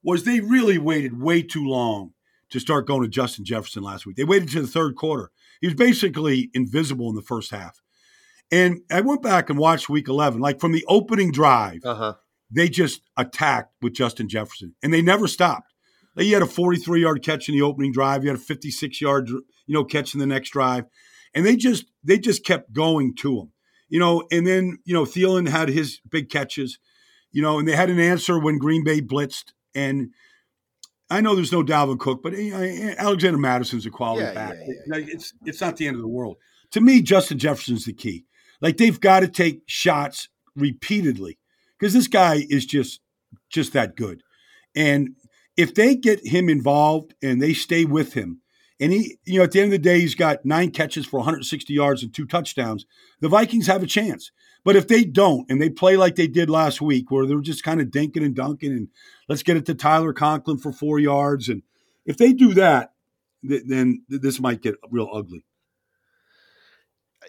was 0.02 0.24
they 0.24 0.40
really 0.40 0.78
waited 0.78 1.20
way 1.20 1.42
too 1.42 1.66
long 1.66 2.12
to 2.50 2.58
start 2.58 2.86
going 2.86 3.02
to 3.02 3.08
Justin 3.08 3.44
Jefferson 3.44 3.82
last 3.82 4.06
week. 4.06 4.16
They 4.16 4.24
waited 4.24 4.48
to 4.50 4.62
the 4.62 4.66
third 4.66 4.96
quarter. 4.96 5.30
He 5.60 5.66
was 5.66 5.74
basically 5.74 6.50
invisible 6.54 7.08
in 7.10 7.14
the 7.14 7.22
first 7.22 7.50
half. 7.50 7.80
And 8.50 8.80
I 8.90 9.00
went 9.00 9.22
back 9.22 9.50
and 9.50 9.58
watched 9.58 9.88
week 9.88 10.08
11, 10.08 10.40
like 10.40 10.60
from 10.60 10.72
the 10.72 10.84
opening 10.88 11.30
drive, 11.30 11.84
uh-huh. 11.84 12.14
they 12.50 12.68
just 12.68 13.02
attacked 13.16 13.72
with 13.80 13.92
Justin 13.92 14.28
Jefferson 14.28 14.74
and 14.82 14.92
they 14.92 15.02
never 15.02 15.28
stopped. 15.28 15.69
He 16.20 16.32
had 16.32 16.42
a 16.42 16.46
43 16.46 17.00
yard 17.00 17.22
catch 17.22 17.48
in 17.48 17.54
the 17.54 17.62
opening 17.62 17.92
drive. 17.92 18.22
He 18.22 18.28
had 18.28 18.36
a 18.36 18.40
56 18.40 19.00
yard, 19.00 19.28
you 19.28 19.42
know, 19.68 19.84
catch 19.84 20.14
in 20.14 20.20
the 20.20 20.26
next 20.26 20.50
drive. 20.50 20.84
And 21.34 21.46
they 21.46 21.56
just, 21.56 21.86
they 22.04 22.18
just 22.18 22.44
kept 22.44 22.72
going 22.72 23.14
to 23.16 23.38
him, 23.40 23.52
you 23.88 23.98
know, 24.00 24.24
and 24.32 24.46
then, 24.46 24.78
you 24.84 24.92
know, 24.94 25.04
Thielen 25.04 25.48
had 25.48 25.68
his 25.68 26.00
big 26.08 26.28
catches, 26.28 26.78
you 27.32 27.40
know, 27.40 27.58
and 27.58 27.66
they 27.68 27.76
had 27.76 27.88
an 27.90 28.00
answer 28.00 28.38
when 28.38 28.58
Green 28.58 28.82
Bay 28.84 29.00
blitzed. 29.00 29.52
And 29.74 30.10
I 31.08 31.20
know 31.20 31.34
there's 31.34 31.52
no 31.52 31.62
Dalvin 31.62 31.98
Cook, 31.98 32.22
but 32.22 32.34
eh, 32.34 32.94
Alexander 32.98 33.38
Mattison's 33.38 33.86
a 33.86 33.90
quality 33.90 34.24
Yeah, 34.26 34.34
back. 34.34 34.56
yeah, 34.66 34.96
yeah, 34.98 35.04
It's 35.08 35.32
it's 35.44 35.60
not 35.60 35.76
the 35.76 35.86
end 35.86 35.96
of 35.96 36.02
the 36.02 36.08
world. 36.08 36.36
To 36.72 36.80
me, 36.80 37.00
Justin 37.02 37.38
Jefferson's 37.38 37.84
the 37.84 37.92
key. 37.92 38.24
Like 38.60 38.76
they've 38.76 39.00
got 39.00 39.20
to 39.20 39.28
take 39.28 39.62
shots 39.66 40.28
repeatedly 40.56 41.38
because 41.78 41.94
this 41.94 42.08
guy 42.08 42.44
is 42.48 42.66
just 42.66 43.00
just 43.48 43.72
that 43.72 43.96
good. 43.96 44.22
And 44.76 45.10
if 45.60 45.74
they 45.74 45.94
get 45.94 46.26
him 46.26 46.48
involved 46.48 47.14
and 47.22 47.40
they 47.40 47.52
stay 47.52 47.84
with 47.84 48.14
him, 48.14 48.40
and 48.80 48.92
he, 48.92 49.18
you 49.26 49.38
know, 49.38 49.44
at 49.44 49.52
the 49.52 49.60
end 49.60 49.66
of 49.66 49.72
the 49.72 49.78
day, 49.78 50.00
he's 50.00 50.14
got 50.14 50.46
nine 50.46 50.70
catches 50.70 51.04
for 51.04 51.18
160 51.18 51.72
yards 51.74 52.02
and 52.02 52.14
two 52.14 52.24
touchdowns. 52.26 52.86
The 53.20 53.28
Vikings 53.28 53.66
have 53.66 53.82
a 53.82 53.86
chance. 53.86 54.32
But 54.64 54.76
if 54.76 54.88
they 54.88 55.04
don't, 55.04 55.50
and 55.50 55.60
they 55.60 55.68
play 55.68 55.98
like 55.98 56.16
they 56.16 56.26
did 56.26 56.48
last 56.48 56.80
week, 56.80 57.10
where 57.10 57.26
they're 57.26 57.40
just 57.40 57.62
kind 57.62 57.80
of 57.80 57.88
dinking 57.88 58.24
and 58.24 58.34
dunking, 58.34 58.72
and 58.72 58.88
let's 59.28 59.42
get 59.42 59.58
it 59.58 59.66
to 59.66 59.74
Tyler 59.74 60.14
Conklin 60.14 60.56
for 60.56 60.72
four 60.72 60.98
yards, 60.98 61.48
and 61.48 61.62
if 62.06 62.16
they 62.16 62.32
do 62.32 62.54
that, 62.54 62.92
th- 63.46 63.64
then 63.66 64.02
th- 64.08 64.22
this 64.22 64.40
might 64.40 64.62
get 64.62 64.76
real 64.90 65.08
ugly. 65.12 65.44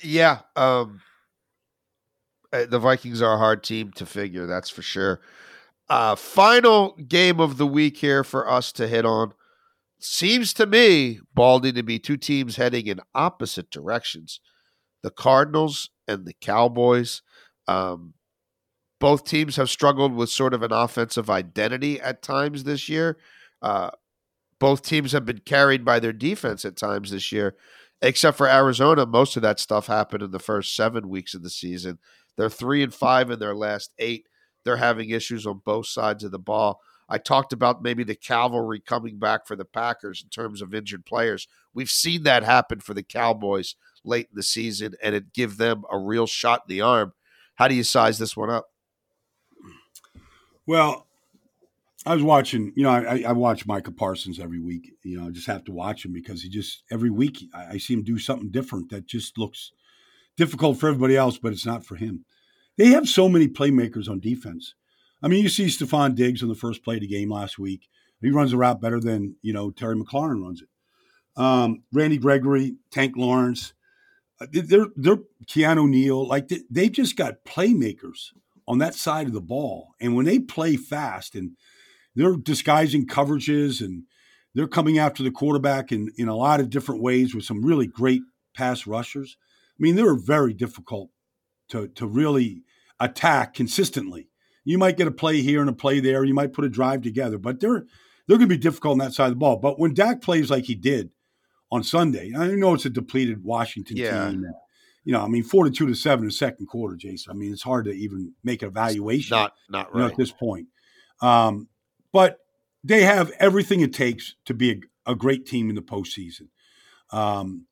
Yeah, 0.04 0.40
um, 0.56 1.02
uh, 2.52 2.66
the 2.66 2.80
Vikings 2.80 3.22
are 3.22 3.36
a 3.36 3.38
hard 3.38 3.64
team 3.64 3.92
to 3.94 4.06
figure. 4.06 4.46
That's 4.46 4.70
for 4.70 4.82
sure. 4.82 5.22
Uh, 5.92 6.16
final 6.16 6.96
game 7.10 7.42
of 7.42 7.58
the 7.58 7.68
week 7.68 7.98
here 7.98 8.24
for 8.24 8.50
us 8.50 8.72
to 8.72 8.88
hit 8.88 9.04
on. 9.06 9.34
Seems 10.00 10.54
to 10.54 10.66
me, 10.66 11.20
Baldy, 11.34 11.74
to 11.74 11.84
be 11.84 12.00
two 12.00 12.16
teams 12.16 12.56
heading 12.56 12.88
in 12.88 13.02
opposite 13.14 13.70
directions 13.70 14.40
the 15.04 15.12
Cardinals 15.12 15.90
and 16.08 16.26
the 16.26 16.34
Cowboys. 16.40 17.24
Um, 17.68 18.14
both 19.02 19.26
teams 19.26 19.58
have 19.58 19.70
struggled 19.70 20.16
with 20.16 20.30
sort 20.30 20.54
of 20.54 20.64
an 20.64 20.72
offensive 20.72 21.30
identity 21.30 22.00
at 22.00 22.22
times 22.22 22.64
this 22.64 22.88
year. 22.88 23.18
Uh, 23.62 23.90
both 24.62 24.84
teams 24.84 25.12
have 25.12 25.26
been 25.26 25.40
carried 25.40 25.84
by 25.84 26.00
their 26.00 26.14
defense 26.14 26.64
at 26.64 26.78
times 26.78 27.12
this 27.12 27.34
year, 27.34 27.58
except 28.02 28.38
for 28.38 28.48
Arizona. 28.48 29.06
Most 29.06 29.36
of 29.36 29.42
that 29.42 29.60
stuff 29.60 29.88
happened 29.88 30.24
in 30.24 30.32
the 30.32 30.40
first 30.40 30.74
seven 30.74 31.10
weeks 31.10 31.34
of 31.34 31.44
the 31.44 31.50
season. 31.50 32.00
They're 32.38 32.50
three 32.50 32.82
and 32.82 32.94
five 32.94 33.30
in 33.30 33.40
their 33.40 33.56
last 33.56 33.92
eight. 34.00 34.28
They're 34.64 34.78
having 34.78 35.10
issues 35.10 35.46
on 35.46 35.62
both 35.64 35.88
sides 35.88 36.24
of 36.24 36.32
the 36.32 36.40
ball. 36.40 36.82
I 37.10 37.18
talked 37.18 37.52
about 37.52 37.84
maybe 37.84 38.04
the 38.04 38.16
cavalry 38.16 38.80
coming 38.80 39.20
back 39.20 39.46
for 39.46 39.56
the 39.58 39.66
Packers 39.66 40.24
in 40.24 40.30
terms 40.30 40.62
of 40.62 40.74
injured 40.74 41.06
players. 41.06 41.48
We've 41.74 41.90
seen 41.90 42.24
that 42.24 42.44
happen 42.44 42.80
for 42.80 42.94
the 42.94 43.04
Cowboys 43.04 43.76
late 44.04 44.30
in 44.32 44.36
the 44.36 44.44
season, 44.44 44.96
and 45.04 45.14
it 45.14 45.34
give 45.34 45.58
them 45.58 45.84
a 45.92 45.98
real 45.98 46.26
shot 46.26 46.64
in 46.68 46.76
the 46.76 46.82
arm. 46.82 47.14
How 47.56 47.68
do 47.68 47.76
you 47.76 47.84
size 47.84 48.18
this 48.18 48.38
one 48.38 48.50
up? 48.50 48.68
Well, 50.66 51.06
I 52.06 52.14
was 52.14 52.24
watching, 52.24 52.72
you 52.76 52.84
know, 52.84 52.90
I, 52.90 53.24
I 53.28 53.32
watch 53.34 53.68
Micah 53.68 53.92
Parsons 53.92 54.40
every 54.40 54.60
week. 54.60 54.94
You 55.04 55.20
know, 55.20 55.28
I 55.28 55.32
just 55.32 55.48
have 55.48 55.64
to 55.66 55.72
watch 55.72 56.06
him 56.06 56.14
because 56.14 56.42
he 56.42 56.50
just 56.50 56.84
every 56.90 57.12
week 57.12 57.44
I, 57.54 57.74
I 57.74 57.78
see 57.78 57.94
him 57.94 58.04
do 58.04 58.18
something 58.18 58.50
different 58.50 58.90
that 58.90 59.06
just 59.06 59.38
looks 59.38 59.72
difficult 60.38 60.80
for 60.80 60.88
everybody 60.88 61.16
else, 61.16 61.38
but 61.38 61.52
it's 61.52 61.66
not 61.66 61.86
for 61.86 61.96
him. 61.96 62.26
They 62.78 62.88
have 62.88 63.08
so 63.08 63.30
many 63.30 63.48
playmakers 63.48 64.10
on 64.10 64.20
defense. 64.20 64.76
I 65.22 65.28
mean, 65.28 65.44
you 65.44 65.50
see 65.50 65.66
Stefon 65.66 66.16
Diggs 66.16 66.42
on 66.42 66.50
the 66.50 66.56
first 66.56 66.84
play 66.84 66.96
of 66.96 67.02
the 67.02 67.08
game 67.08 67.32
last 67.32 67.60
week. 67.60 67.88
He 68.22 68.30
runs 68.30 68.52
the 68.52 68.58
route 68.58 68.82
better 68.82 69.00
than 69.00 69.36
you 69.42 69.54
know 69.54 69.72
Terry 69.72 69.96
McLaurin 69.96 70.44
runs 70.44 70.62
it. 70.62 70.70
Um, 71.36 71.84
Randy 71.92 72.18
Gregory, 72.18 72.76
Tank 72.92 73.16
Lawrence, 73.18 73.74
uh, 74.40 74.48
they're 74.52 74.88
they're 74.96 75.20
Keanu 75.46 75.88
Neal. 75.90 76.28
Like 76.28 76.48
they, 76.48 76.62
they 76.70 76.90
just 76.90 77.16
got 77.16 77.44
playmakers 77.46 78.30
on 78.68 78.78
that 78.80 78.96
side 78.96 79.28
of 79.28 79.34
the 79.34 79.42
ball, 79.42 79.96
and 80.00 80.16
when 80.16 80.26
they 80.26 80.40
play 80.40 80.76
fast 80.76 81.36
and 81.36 81.52
they're 82.16 82.36
disguising 82.36 83.08
coverages 83.08 83.82
and 83.82 84.04
they're 84.54 84.68
coming 84.68 84.98
after 84.98 85.24
the 85.24 85.32
quarterback 85.32 85.92
in, 85.92 86.12
in 86.18 86.28
a 86.28 86.36
lot 86.36 86.60
of 86.60 86.70
different 86.70 87.02
ways 87.02 87.34
with 87.34 87.46
some 87.46 87.64
really 87.64 87.88
great 87.88 88.22
pass 88.54 88.86
rushers. 88.86 89.38
I 89.40 89.78
mean, 89.80 89.96
they're 89.96 90.16
very 90.16 90.54
difficult 90.54 91.10
to, 91.72 91.88
to 91.90 92.08
really 92.08 92.64
attack 93.00 93.54
consistently. 93.54 94.30
You 94.64 94.78
might 94.78 94.98
get 94.98 95.08
a 95.08 95.12
play 95.12 95.42
here 95.42 95.60
and 95.60 95.70
a 95.70 95.74
play 95.74 96.00
there. 96.00 96.24
You 96.24 96.36
might 96.36 96.54
put 96.54 96.66
a 96.66 96.70
drive 96.70 97.02
together, 97.02 97.38
but 97.38 97.60
they're 97.60 97.86
they're 98.28 98.38
going 98.38 98.48
to 98.48 98.56
be 98.56 98.62
difficult 98.62 98.94
on 98.94 98.98
that 99.00 99.14
side 99.14 99.26
of 99.26 99.32
the 99.32 99.38
ball. 99.38 99.58
But 99.58 99.80
when 99.80 99.94
Dak 99.94 100.22
plays 100.22 100.52
like 100.52 100.66
he 100.66 100.76
did 100.76 101.10
on 101.72 101.84
Sunday, 101.84 102.32
I 102.38 102.48
know 102.48 102.76
it's 102.76 102.86
a 102.86 102.90
depleted 102.90 103.44
Washington 103.44 103.98
yeah. 103.98 104.30
team. 104.30 104.46
You 105.04 105.14
know, 105.14 105.22
I 105.22 105.28
mean, 105.28 105.44
forty-two 105.44 105.88
to 105.88 105.96
seven 105.96 106.26
in 106.26 106.28
the 106.28 106.34
second 106.34 106.68
quarter, 106.68 106.96
Jason. 106.96 107.32
I 107.32 107.34
mean, 107.34 107.52
it's 107.52 107.64
hard 107.64 107.86
to 107.86 107.92
even 107.92 108.34
make 108.44 108.62
an 108.62 108.70
evaluation. 108.70 109.36
Not, 109.36 109.54
not 109.68 109.88
right 109.88 109.96
you 109.96 110.00
know, 110.02 110.12
at 110.12 110.18
this 110.18 110.32
point. 110.32 110.68
Um, 111.22 111.68
but 112.12 112.38
they 112.84 113.02
have 113.02 113.32
everything 113.40 113.82
it 113.82 113.94
takes 113.94 114.36
to 114.46 114.54
be 114.54 114.72
a, 114.72 115.12
a 115.12 115.16
great 115.16 115.48
team 115.48 115.70
in 115.70 115.76
the 115.76 115.82
postseason. 115.82 116.50
Um, 117.12 117.66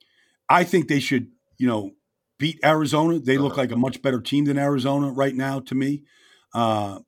I 0.50 0.64
think 0.64 0.88
they 0.88 1.00
should, 1.00 1.28
you 1.60 1.68
know, 1.68 1.92
beat 2.40 2.60
Arizona. 2.64 3.20
They 3.20 3.38
look 3.38 3.58
like 3.58 3.72
a 3.72 3.76
much 3.76 4.02
better 4.02 4.20
team 4.20 4.46
than 4.46 4.58
Arizona 4.58 5.12
right 5.12 5.36
now 5.36 5.60
to 5.60 5.76
me. 5.76 6.04
Uh, 6.54 7.00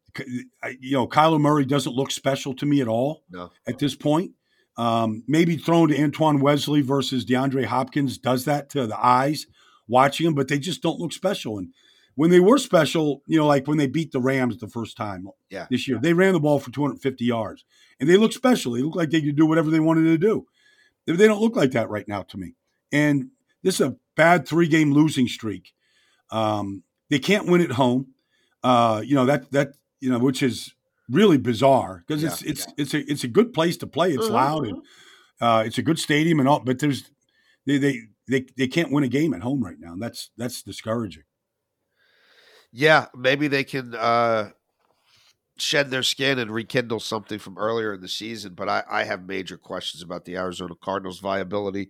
you 0.80 0.92
know, 0.92 1.08
Kyler 1.08 1.40
Murray 1.40 1.66
doesn't 1.66 1.96
look 1.96 2.12
special 2.12 2.54
to 2.56 2.66
me 2.66 2.82
at 2.82 2.88
all 2.88 3.24
no. 3.32 3.50
at 3.66 3.80
this 3.80 3.96
point. 3.96 4.32
Um, 4.78 5.24
maybe 5.28 5.58
thrown 5.58 5.90
to 5.90 6.02
Antoine 6.02 6.40
Wesley 6.40 6.82
versus 6.82 7.26
DeAndre 7.26 7.66
Hopkins 7.66 8.18
does 8.18 8.46
that 8.46 8.70
to 8.72 8.88
the 8.88 9.04
eyes 9.04 9.48
watching 9.88 10.26
them, 10.26 10.36
but 10.36 10.48
they 10.48 10.60
just 10.60 10.82
don't 10.82 11.00
look 11.00 11.14
special. 11.14 11.58
And 11.58 11.74
when 12.16 12.30
they 12.30 12.40
were 12.40 12.58
special, 12.58 13.22
you 13.26 13.38
know, 13.38 13.48
like 13.48 13.68
when 13.68 13.78
they 13.78 13.88
beat 13.88 14.12
the 14.12 14.22
Rams 14.22 14.58
the 14.58 14.68
first 14.68 14.98
time 14.98 15.28
yeah. 15.50 15.68
this 15.70 15.88
year, 15.88 16.00
they 16.02 16.14
ran 16.14 16.34
the 16.34 16.40
ball 16.40 16.60
for 16.60 16.72
250 16.72 17.24
yards 17.26 17.66
and 18.00 18.10
they 18.10 18.18
look 18.18 18.34
special. 18.34 18.74
They 18.74 18.82
look 18.82 18.96
like 18.96 19.10
they 19.10 19.22
could 19.22 19.36
do 19.36 19.46
whatever 19.46 19.70
they 19.70 19.80
wanted 19.80 20.04
to 20.04 20.18
do. 20.18 20.46
They 21.06 21.28
don't 21.28 21.42
look 21.42 21.56
like 21.56 21.72
that 21.72 21.90
right 21.90 22.08
now 22.08 22.24
to 22.24 22.38
me. 22.38 22.56
And 22.92 23.30
this 23.64 23.76
is 23.76 23.88
a 23.88 23.96
bad 24.16 24.47
three 24.47 24.68
game 24.68 24.91
losing 24.91 25.28
streak. 25.28 25.74
Um, 26.32 26.84
they 27.09 27.20
can't 27.20 27.47
win 27.47 27.62
at 27.62 27.72
home. 27.72 28.14
Uh, 28.64 29.01
you 29.05 29.16
know, 29.16 29.26
that, 29.26 29.51
that, 29.51 29.74
you 29.99 30.09
know, 30.09 30.20
which 30.20 30.43
is 30.43 30.74
really 31.09 31.38
bizarre 31.38 32.03
because 32.07 32.24
yeah, 32.24 32.30
it's, 32.30 32.41
it's, 32.43 32.68
yeah. 32.68 32.74
it's 32.78 32.93
a, 32.93 33.12
it's 33.12 33.24
a 33.24 33.28
good 33.28 33.53
place 33.53 33.78
to 33.78 33.88
play. 33.88 34.12
It's 34.12 34.26
mm-hmm. 34.26 34.34
loud 34.34 34.68
and 34.68 34.82
uh, 35.41 35.64
it's 35.66 35.78
a 35.78 35.82
good 35.82 35.99
stadium 35.99 36.39
and 36.39 36.47
all, 36.47 36.59
but 36.59 36.80
there's, 36.80 37.09
they, 37.66 37.78
they, 37.78 37.97
they, 38.28 38.45
they 38.57 38.68
can't 38.68 38.91
win 38.91 39.03
a 39.03 39.07
game 39.07 39.34
at 39.34 39.41
home 39.41 39.64
right 39.64 39.78
now. 39.80 39.93
And 39.93 40.01
that's, 40.01 40.30
that's 40.38 40.62
discouraging 40.62 41.24
yeah, 42.72 43.07
maybe 43.16 43.47
they 43.47 43.64
can 43.64 43.93
uh, 43.95 44.51
shed 45.57 45.91
their 45.91 46.03
skin 46.03 46.39
and 46.39 46.51
rekindle 46.51 46.99
something 46.99 47.39
from 47.39 47.57
earlier 47.57 47.93
in 47.93 48.01
the 48.01 48.07
season. 48.07 48.53
But 48.53 48.70
I, 48.70 48.84
I 48.89 49.03
have 49.03 49.26
major 49.26 49.57
questions 49.57 50.01
about 50.01 50.26
the 50.26 50.38
Arizona 50.38 50.76
Cardinals' 50.82 51.20
viability 51.20 51.89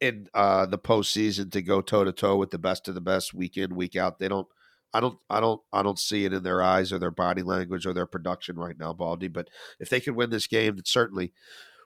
in 0.00 0.28
uh, 0.34 0.66
the 0.66 0.78
postseason 0.78 1.50
to 1.52 1.62
go 1.62 1.80
toe 1.80 2.04
to 2.04 2.12
toe 2.12 2.36
with 2.36 2.50
the 2.50 2.58
best 2.58 2.88
of 2.88 2.94
the 2.94 3.00
best 3.00 3.34
week 3.34 3.56
in 3.56 3.74
week 3.74 3.96
out. 3.96 4.18
They 4.18 4.28
don't. 4.28 4.46
I 4.94 5.00
don't. 5.00 5.18
I 5.28 5.40
don't. 5.40 5.60
I 5.72 5.82
don't 5.82 5.98
see 5.98 6.24
it 6.24 6.32
in 6.32 6.42
their 6.42 6.62
eyes 6.62 6.92
or 6.92 6.98
their 6.98 7.10
body 7.10 7.42
language 7.42 7.86
or 7.86 7.92
their 7.92 8.06
production 8.06 8.56
right 8.56 8.78
now, 8.78 8.92
Baldy. 8.92 9.28
But 9.28 9.48
if 9.80 9.90
they 9.90 10.00
can 10.00 10.14
win 10.14 10.30
this 10.30 10.46
game, 10.46 10.78
it 10.78 10.88
certainly 10.88 11.32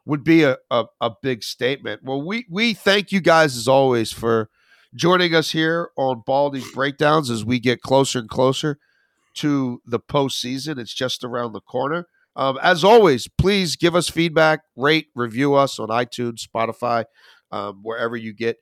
would 0.05 0.25
be 0.25 0.43
a, 0.43 0.59
a, 0.71 0.85
a 1.01 1.11
big 1.23 1.43
statement. 1.43 2.03
Well, 2.05 2.23
we 2.23 2.47
we 2.49 2.75
thank 2.75 3.13
you 3.13 3.21
guys 3.21 3.57
as 3.57 3.69
always 3.69 4.13
for 4.13 4.49
joining 4.95 5.35
us 5.35 5.51
here 5.53 5.91
on 5.97 6.23
Baldy's 6.27 6.71
Breakdowns 6.73 7.31
as 7.31 7.45
we 7.45 7.59
get 7.59 7.81
closer 7.81 8.19
and 8.19 8.29
closer 8.29 8.79
to 9.35 9.81
the 9.87 10.01
postseason. 10.01 10.79
It's 10.79 10.95
just 10.95 11.25
around 11.25 11.53
the 11.53 11.61
corner. 11.61 12.07
Um, 12.37 12.59
as 12.63 12.85
always, 12.85 13.29
please 13.29 13.77
give 13.77 13.95
us 13.95 14.09
feedback, 14.09 14.61
rate, 14.77 15.09
review 15.15 15.55
us 15.55 15.79
on 15.79 15.89
iTunes, 15.89 16.47
Spotify, 16.47 17.05
um, 17.51 17.81
wherever 17.83 18.17
you 18.17 18.33
get 18.33 18.59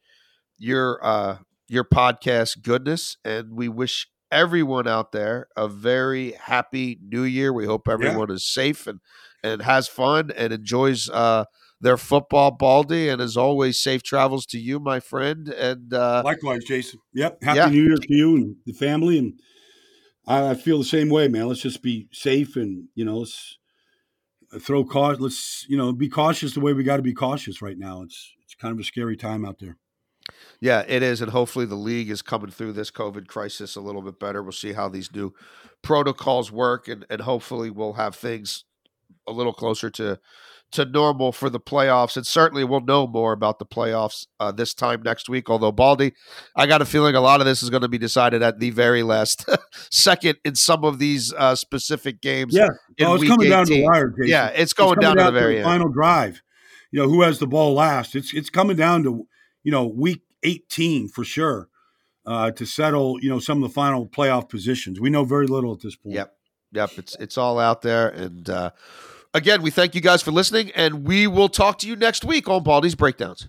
your 0.58 1.04
uh, 1.04 1.38
your 1.68 1.84
podcast 1.84 2.62
goodness. 2.62 3.16
And 3.24 3.52
we 3.52 3.68
wish 3.68 4.08
everyone 4.30 4.86
out 4.86 5.12
there 5.12 5.48
a 5.56 5.68
very 5.68 6.32
happy 6.32 6.98
New 7.02 7.22
Year. 7.22 7.52
We 7.52 7.66
hope 7.66 7.88
everyone 7.88 8.28
yeah. 8.28 8.36
is 8.36 8.44
safe 8.44 8.86
and 8.86 9.00
and 9.42 9.62
has 9.62 9.86
fun 9.88 10.30
and 10.36 10.52
enjoys 10.52 11.08
uh, 11.10 11.44
their 11.80 11.96
football, 11.96 12.50
Baldy. 12.50 13.08
And 13.08 13.20
as 13.20 13.36
always, 13.36 13.80
safe 13.80 14.02
travels 14.02 14.46
to 14.46 14.58
you, 14.58 14.80
my 14.80 15.00
friend. 15.00 15.48
And 15.48 15.94
uh, 15.94 16.22
likewise, 16.24 16.64
Jason. 16.64 17.00
Yep. 17.14 17.42
Happy 17.42 17.58
yeah. 17.58 17.68
New 17.68 17.82
Year 17.82 17.96
to 17.96 18.14
you 18.14 18.36
and 18.36 18.56
the 18.66 18.72
family. 18.72 19.18
And 19.18 19.40
I, 20.26 20.50
I, 20.50 20.54
feel 20.54 20.78
the 20.78 20.84
same 20.84 21.08
way, 21.08 21.28
man. 21.28 21.46
Let's 21.46 21.62
just 21.62 21.82
be 21.82 22.08
safe 22.12 22.56
and 22.56 22.88
you 22.94 23.04
know, 23.04 23.18
let's 23.18 23.58
throw 24.60 24.84
caution. 24.84 25.22
Let's 25.22 25.66
you 25.68 25.76
know 25.76 25.92
be 25.92 26.08
cautious 26.08 26.54
the 26.54 26.60
way 26.60 26.72
we 26.72 26.84
got 26.84 26.96
to 26.96 27.02
be 27.02 27.14
cautious 27.14 27.62
right 27.62 27.78
now. 27.78 28.02
It's 28.02 28.34
it's 28.36 28.37
kind 28.58 28.72
of 28.72 28.80
a 28.80 28.84
scary 28.84 29.16
time 29.16 29.44
out 29.44 29.58
there. 29.58 29.76
Yeah, 30.60 30.84
it 30.86 31.02
is, 31.02 31.22
and 31.22 31.30
hopefully 31.30 31.64
the 31.64 31.74
league 31.74 32.10
is 32.10 32.20
coming 32.20 32.50
through 32.50 32.72
this 32.74 32.90
COVID 32.90 33.28
crisis 33.28 33.76
a 33.76 33.80
little 33.80 34.02
bit 34.02 34.20
better. 34.20 34.42
We'll 34.42 34.52
see 34.52 34.74
how 34.74 34.88
these 34.88 35.12
new 35.14 35.32
protocols 35.82 36.52
work, 36.52 36.88
and 36.88 37.06
and 37.08 37.22
hopefully 37.22 37.70
we'll 37.70 37.94
have 37.94 38.14
things 38.14 38.64
a 39.26 39.32
little 39.32 39.54
closer 39.54 39.90
to 39.90 40.18
to 40.70 40.84
normal 40.84 41.32
for 41.32 41.48
the 41.48 41.60
playoffs. 41.60 42.16
And 42.16 42.26
certainly 42.26 42.62
we'll 42.64 42.82
know 42.82 43.06
more 43.06 43.32
about 43.32 43.58
the 43.58 43.64
playoffs 43.66 44.26
uh, 44.38 44.52
this 44.52 44.74
time 44.74 45.02
next 45.02 45.28
week. 45.28 45.48
Although, 45.48 45.72
Baldy, 45.72 46.12
I 46.54 46.66
got 46.66 46.82
a 46.82 46.84
feeling 46.84 47.14
a 47.14 47.20
lot 47.20 47.40
of 47.40 47.46
this 47.46 47.62
is 47.62 47.70
going 47.70 47.82
to 47.82 47.88
be 47.88 47.98
decided 47.98 48.42
at 48.42 48.58
the 48.58 48.70
very 48.70 49.02
last 49.02 49.48
second 49.90 50.36
in 50.44 50.54
some 50.54 50.84
of 50.84 50.98
these 50.98 51.32
uh, 51.32 51.54
specific 51.54 52.20
games. 52.20 52.54
Yeah. 52.54 52.68
Well, 53.00 53.14
it's 53.14 53.24
coming 53.24 53.46
18. 53.46 53.50
down 53.50 53.66
to 53.66 53.74
the 53.74 53.84
wire, 53.84 54.08
Jason. 54.08 54.28
Yeah, 54.28 54.48
it's 54.48 54.72
going 54.72 54.98
it's 54.98 55.02
down, 55.02 55.16
down, 55.16 55.26
to 55.26 55.32
the 55.32 55.40
very 55.40 55.54
to 55.54 55.60
the 55.60 55.64
final 55.64 55.88
drive. 55.88 56.42
You 56.90 57.02
know, 57.02 57.08
who 57.08 57.22
has 57.22 57.38
the 57.38 57.46
ball 57.46 57.74
last? 57.74 58.14
It's 58.14 58.32
it's 58.32 58.50
coming 58.50 58.76
down 58.76 59.02
to, 59.04 59.26
you 59.62 59.72
know, 59.72 59.86
week 59.86 60.22
18 60.42 61.08
for 61.08 61.24
sure. 61.24 61.68
Uh, 62.26 62.50
to 62.50 62.66
settle, 62.66 63.18
you 63.22 63.30
know, 63.30 63.38
some 63.38 63.62
of 63.62 63.70
the 63.70 63.72
final 63.72 64.06
playoff 64.06 64.50
positions. 64.50 65.00
We 65.00 65.08
know 65.08 65.24
very 65.24 65.46
little 65.46 65.72
at 65.72 65.80
this 65.80 65.96
point. 65.96 66.14
Yep, 66.16 66.34
yep. 66.72 66.90
It's 66.98 67.16
it's 67.18 67.38
all 67.38 67.58
out 67.58 67.80
there, 67.80 68.08
and 68.10 68.50
uh, 68.50 68.70
Again, 69.34 69.60
we 69.62 69.70
thank 69.70 69.94
you 69.94 70.00
guys 70.00 70.22
for 70.22 70.30
listening, 70.30 70.70
and 70.74 71.06
we 71.06 71.26
will 71.26 71.48
talk 71.48 71.78
to 71.80 71.86
you 71.86 71.96
next 71.96 72.24
week 72.24 72.48
on 72.48 72.62
Baldy's 72.62 72.94
Breakdowns. 72.94 73.48